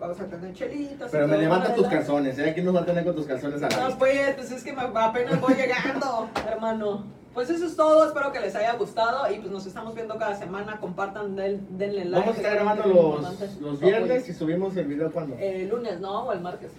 vamos 0.00 0.18
a 0.18 0.24
tener 0.24 0.54
chelitas. 0.54 1.08
y 1.08 1.12
Pero 1.12 1.26
me 1.26 1.34
todo, 1.34 1.42
levanta 1.42 1.74
tus 1.74 1.86
calzones, 1.88 2.38
¿eh? 2.38 2.48
Aquí 2.50 2.62
nos 2.62 2.74
va 2.74 2.80
a 2.80 2.84
tener 2.86 3.04
con 3.04 3.14
tus 3.14 3.26
calzones 3.26 3.62
a 3.62 3.68
la 3.68 3.76
No, 3.76 3.82
vista. 3.84 3.98
pues, 3.98 4.34
pues 4.34 4.50
es 4.52 4.64
que 4.64 4.72
me- 4.72 4.80
apenas 4.80 5.38
voy 5.42 5.52
llegando, 5.52 6.30
hermano. 6.48 7.19
Pues 7.34 7.48
eso 7.48 7.64
es 7.64 7.76
todo, 7.76 8.04
espero 8.06 8.32
que 8.32 8.40
les 8.40 8.54
haya 8.56 8.74
gustado 8.74 9.32
y 9.32 9.38
pues 9.38 9.52
nos 9.52 9.64
estamos 9.64 9.94
viendo 9.94 10.18
cada 10.18 10.34
semana, 10.34 10.78
compartan, 10.80 11.36
den- 11.36 11.64
denle 11.78 12.04
like. 12.06 12.20
Vamos 12.20 12.34
a 12.34 12.36
estar 12.40 12.54
grabando 12.56 12.86
los, 12.86 13.60
los 13.60 13.80
viernes 13.80 14.28
y 14.28 14.32
subimos 14.34 14.76
el 14.76 14.86
video 14.86 15.12
cuando. 15.12 15.36
El 15.38 15.68
lunes, 15.68 16.00
¿no? 16.00 16.24
O 16.26 16.32
el 16.32 16.40
martes. 16.40 16.72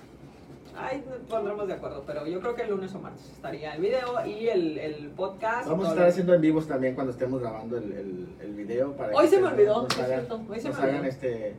Ay, 0.78 1.04
nos 1.10 1.20
pondremos 1.30 1.68
de 1.68 1.74
acuerdo, 1.74 2.04
pero 2.06 2.26
yo 2.28 2.40
creo 2.42 2.56
que 2.56 2.64
el 2.64 2.70
lunes 2.72 2.94
o 2.96 3.00
martes 3.00 3.26
estaría 3.34 3.76
el 3.76 3.82
video 3.82 4.26
y 4.26 4.48
el, 4.50 4.78
el 4.78 5.10
podcast. 5.10 5.70
Vamos 5.70 5.88
a 5.88 5.92
estar 5.92 6.08
haciendo 6.08 6.34
en 6.34 6.42
vivos 6.42 6.68
también 6.68 6.96
cuando 6.96 7.12
estemos 7.14 7.40
grabando 7.42 7.78
el, 7.78 7.92
el, 7.92 8.28
el 8.42 8.54
video. 8.54 8.92
Para 8.94 9.16
Hoy 9.16 9.26
que 9.26 9.30
se 9.36 9.42
me 9.42 9.48
olvidó, 9.48 9.84
nos 9.84 9.94
hagan, 9.98 10.08
cierto, 10.08 10.42
hoy 10.50 10.60
se 10.60 10.68
nos 10.70 10.78
me 10.78 10.84
hagan 10.84 10.96
olvidó. 11.00 11.10
este, 11.12 11.56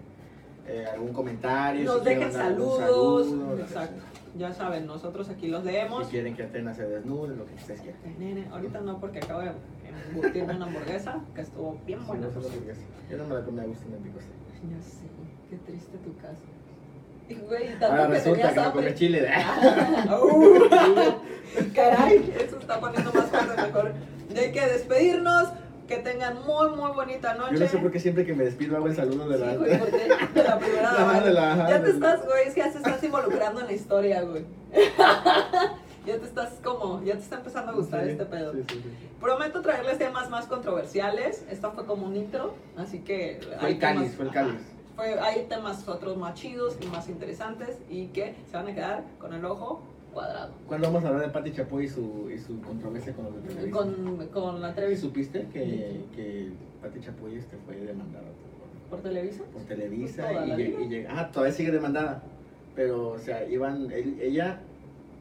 eh, 0.67 0.87
algún 0.93 1.13
comentario. 1.15 1.85
Nos 1.85 1.99
si 2.01 2.05
dejen 2.05 2.33
saludos. 2.33 2.79
saludo, 3.27 3.59
exacto. 3.59 4.03
Ya 4.35 4.53
saben, 4.53 4.87
nosotros 4.87 5.29
aquí 5.29 5.49
los 5.49 5.63
Si 5.63 5.71
leemos. 5.73 6.09
quieren 6.09 6.35
que 6.35 6.45
Atena 6.45 6.73
se 6.75 6.85
desnude, 6.87 7.37
lo 7.37 7.45
que 7.45 7.55
ustedes 7.55 7.83
quieran. 7.83 8.01
Nene, 8.19 8.49
ahorita 8.51 8.81
no, 8.81 8.99
porque 8.99 9.19
acabo 9.19 9.41
de 9.41 9.53
embutirme 10.11 10.57
una 10.57 10.65
hamburguesa 10.67 11.21
que 11.35 11.43
estuvo 11.43 11.79
bien 11.87 12.01
Sí, 12.01 12.07
buena. 12.07 12.27
no. 12.29 12.41
Yo 13.11 13.19
no 13.19 13.25
me 13.27 13.35
la 13.35 13.45
comí 13.45 13.61
a 13.61 13.65
gusto 13.65 13.85
en 13.89 13.95
el. 13.95 14.03
Ya 14.75 14.83
sé, 14.83 15.05
qué 15.51 15.57
triste 15.59 15.99
tu 15.99 16.17
caso. 16.17 16.45
Y 17.29 17.35
güey, 17.35 17.69
tanto 17.79 17.87
Ahora 17.87 18.07
que 18.07 18.13
resulta 18.15 18.49
que 18.49 18.55
me 18.55 18.61
hambre. 18.67 18.85
comí 18.85 18.95
chile. 18.99 19.29
Uh, 20.11 21.73
caray, 21.75 22.35
eso 22.41 22.59
está 22.59 22.81
poniendo 22.81 23.13
más 23.13 23.25
fuerte 23.29 23.63
mejor. 23.63 23.93
Y 24.35 24.39
hay 24.39 24.53
que 24.53 24.61
despedirnos. 24.67 25.49
Que 25.93 25.99
tengan 25.99 26.43
muy, 26.47 26.71
muy 26.71 26.91
bonita 26.93 27.35
noche. 27.35 27.55
Yo 27.55 27.61
no 27.61 27.69
sé 27.69 27.77
por 27.79 27.93
qué 27.93 28.01
siempre 28.01 28.25
que 28.25 28.33
me 28.35 28.45
despido 28.45 28.77
hago 28.79 28.87
el 28.87 28.97
saludo 28.97 29.29
de 29.29 29.39
la. 29.39 29.51
Sí, 29.51 29.57
güey, 29.59 29.79
porque 29.79 29.99
de 29.99 30.43
la 30.43 30.59
primera 30.59 30.93
La 30.93 31.21
de 31.21 31.33
Ya 31.71 31.81
te 31.81 31.87
de- 31.87 31.91
estás, 31.91 32.25
güey, 32.25 32.49
es 32.49 32.55
que 32.55 32.61
ya 32.61 32.71
te 32.73 32.79
estás 32.79 33.05
involucrando 33.05 33.61
en 33.61 33.67
la 33.67 33.73
historia, 33.75 34.23
güey. 34.23 34.45
ya 36.07 36.19
te 36.19 36.25
estás 36.25 36.49
como, 36.65 37.03
ya 37.05 37.13
te 37.13 37.21
está 37.21 37.37
empezando 37.37 37.73
a 37.73 37.75
gustar 37.75 38.05
Sí, 38.05 38.11
este 38.11 38.25
pedo. 38.25 38.53
sí, 38.55 38.63
sí, 38.69 38.75
sí. 38.83 39.09
Prometo 39.21 39.61
traerles 39.61 39.99
temas 39.99 40.31
más 40.31 40.47
controversiales. 40.47 41.45
Esta 41.51 41.71
fue 41.73 41.85
como 41.85 42.07
un 42.07 42.17
intro, 42.17 42.55
así 42.79 43.01
que 43.01 43.39
Fue 43.61 43.71
el 43.73 43.79
cáliz, 43.79 44.01
temas- 44.13 44.17
fue 44.17 44.25
el 44.25 44.31
cáliz. 44.31 44.61
fue- 44.97 45.21
hay 45.21 45.45
temas 45.45 45.87
otros 45.87 46.17
más 46.17 46.35
chidos 46.35 46.77
y 46.81 46.87
más 46.87 47.09
interesantes 47.11 47.77
y 47.91 48.07
que 48.09 48.35
se 48.51 48.57
van 48.57 48.69
a 48.69 48.75
quedar 48.75 49.05
con 49.19 49.35
el 49.35 49.45
ojo 49.45 49.83
cuadrado. 50.13 50.53
¿Cuándo 50.69 50.87
vamos 50.89 51.05
a 51.05 51.09
hablar 51.09 51.27
de 51.27 51.33
Pati 51.33 51.53
Chapoy 51.53 51.85
y 51.85 51.89
su, 51.89 52.31
y 52.31 52.39
su 52.39 52.61
controversia 52.61 53.13
con 53.15 53.25
los 53.27 53.35
de 53.37 53.41
Televisa? 53.49 53.77
Con, 53.79 54.27
con 54.29 54.61
la 54.61 54.71
¿Y 54.71 54.75
Televisa. 54.75 55.01
supiste 55.03 55.47
que, 55.53 56.05
que 56.15 56.53
Pati 56.81 57.01
Chapoy 57.01 57.37
este 57.37 57.57
fue 57.67 57.77
demandada 57.77 58.25
por, 58.91 58.99
¿Por 58.99 59.01
Televisa? 59.09 59.43
por 59.53 59.63
Televisa 59.63 60.33
y, 60.47 60.51
y 60.95 61.07
ah, 61.09 61.31
todavía 61.33 61.53
sigue 61.55 61.71
demandada? 61.73 62.23
Pero, 62.75 63.11
o 63.11 63.19
sea, 63.19 63.47
iban, 63.49 63.91
él- 63.91 64.19
ella 64.21 64.61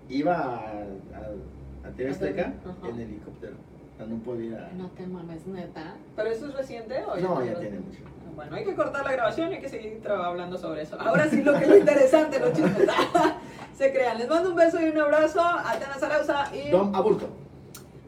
iba 0.10 0.36
a, 0.36 0.60
a, 0.70 1.88
a 1.88 1.92
TV 1.96 2.10
Azteca 2.12 2.54
Ajá. 2.66 2.90
en 2.90 3.00
helicóptero. 3.00 3.56
O 3.94 3.98
sea, 3.98 4.06
no 4.06 4.18
podía... 4.24 4.72
No 4.78 4.90
te 4.92 5.06
mames, 5.06 5.46
neta. 5.48 5.96
¿Pero 6.16 6.30
eso 6.30 6.48
es 6.48 6.54
reciente 6.56 6.96
o 7.06 7.16
No, 7.18 7.46
ya 7.46 7.60
tiene 7.60 7.80
mucho. 7.80 8.00
Bueno, 8.36 8.56
hay 8.56 8.66
que 8.66 8.76
cortar 8.76 9.04
la 9.06 9.12
grabación 9.12 9.52
y 9.52 9.56
hay 9.56 9.62
que 9.62 9.70
seguir 9.70 10.02
hablando 10.08 10.58
sobre 10.58 10.84
eso. 10.84 11.00
Ahora 11.00 11.28
sí, 11.30 11.42
lo 11.42 11.54
que 11.54 11.64
es 11.64 11.70
lo 11.70 11.78
interesante, 11.78 12.40
los 12.40 12.54
chismes. 12.54 12.88
Se 13.78 13.92
crean. 13.92 14.18
Les 14.18 14.30
mando 14.30 14.50
un 14.50 14.56
beso 14.56 14.80
y 14.80 14.90
un 14.90 15.00
abrazo. 15.00 15.42
Atenas 15.42 16.02
Arauza 16.04 16.56
y 16.56 16.70
Dom 16.70 16.94
Aburto. 16.96 17.28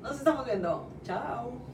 nos 0.02 0.16
estamos 0.18 0.46
viendo. 0.46 0.88
Chao. 1.04 1.64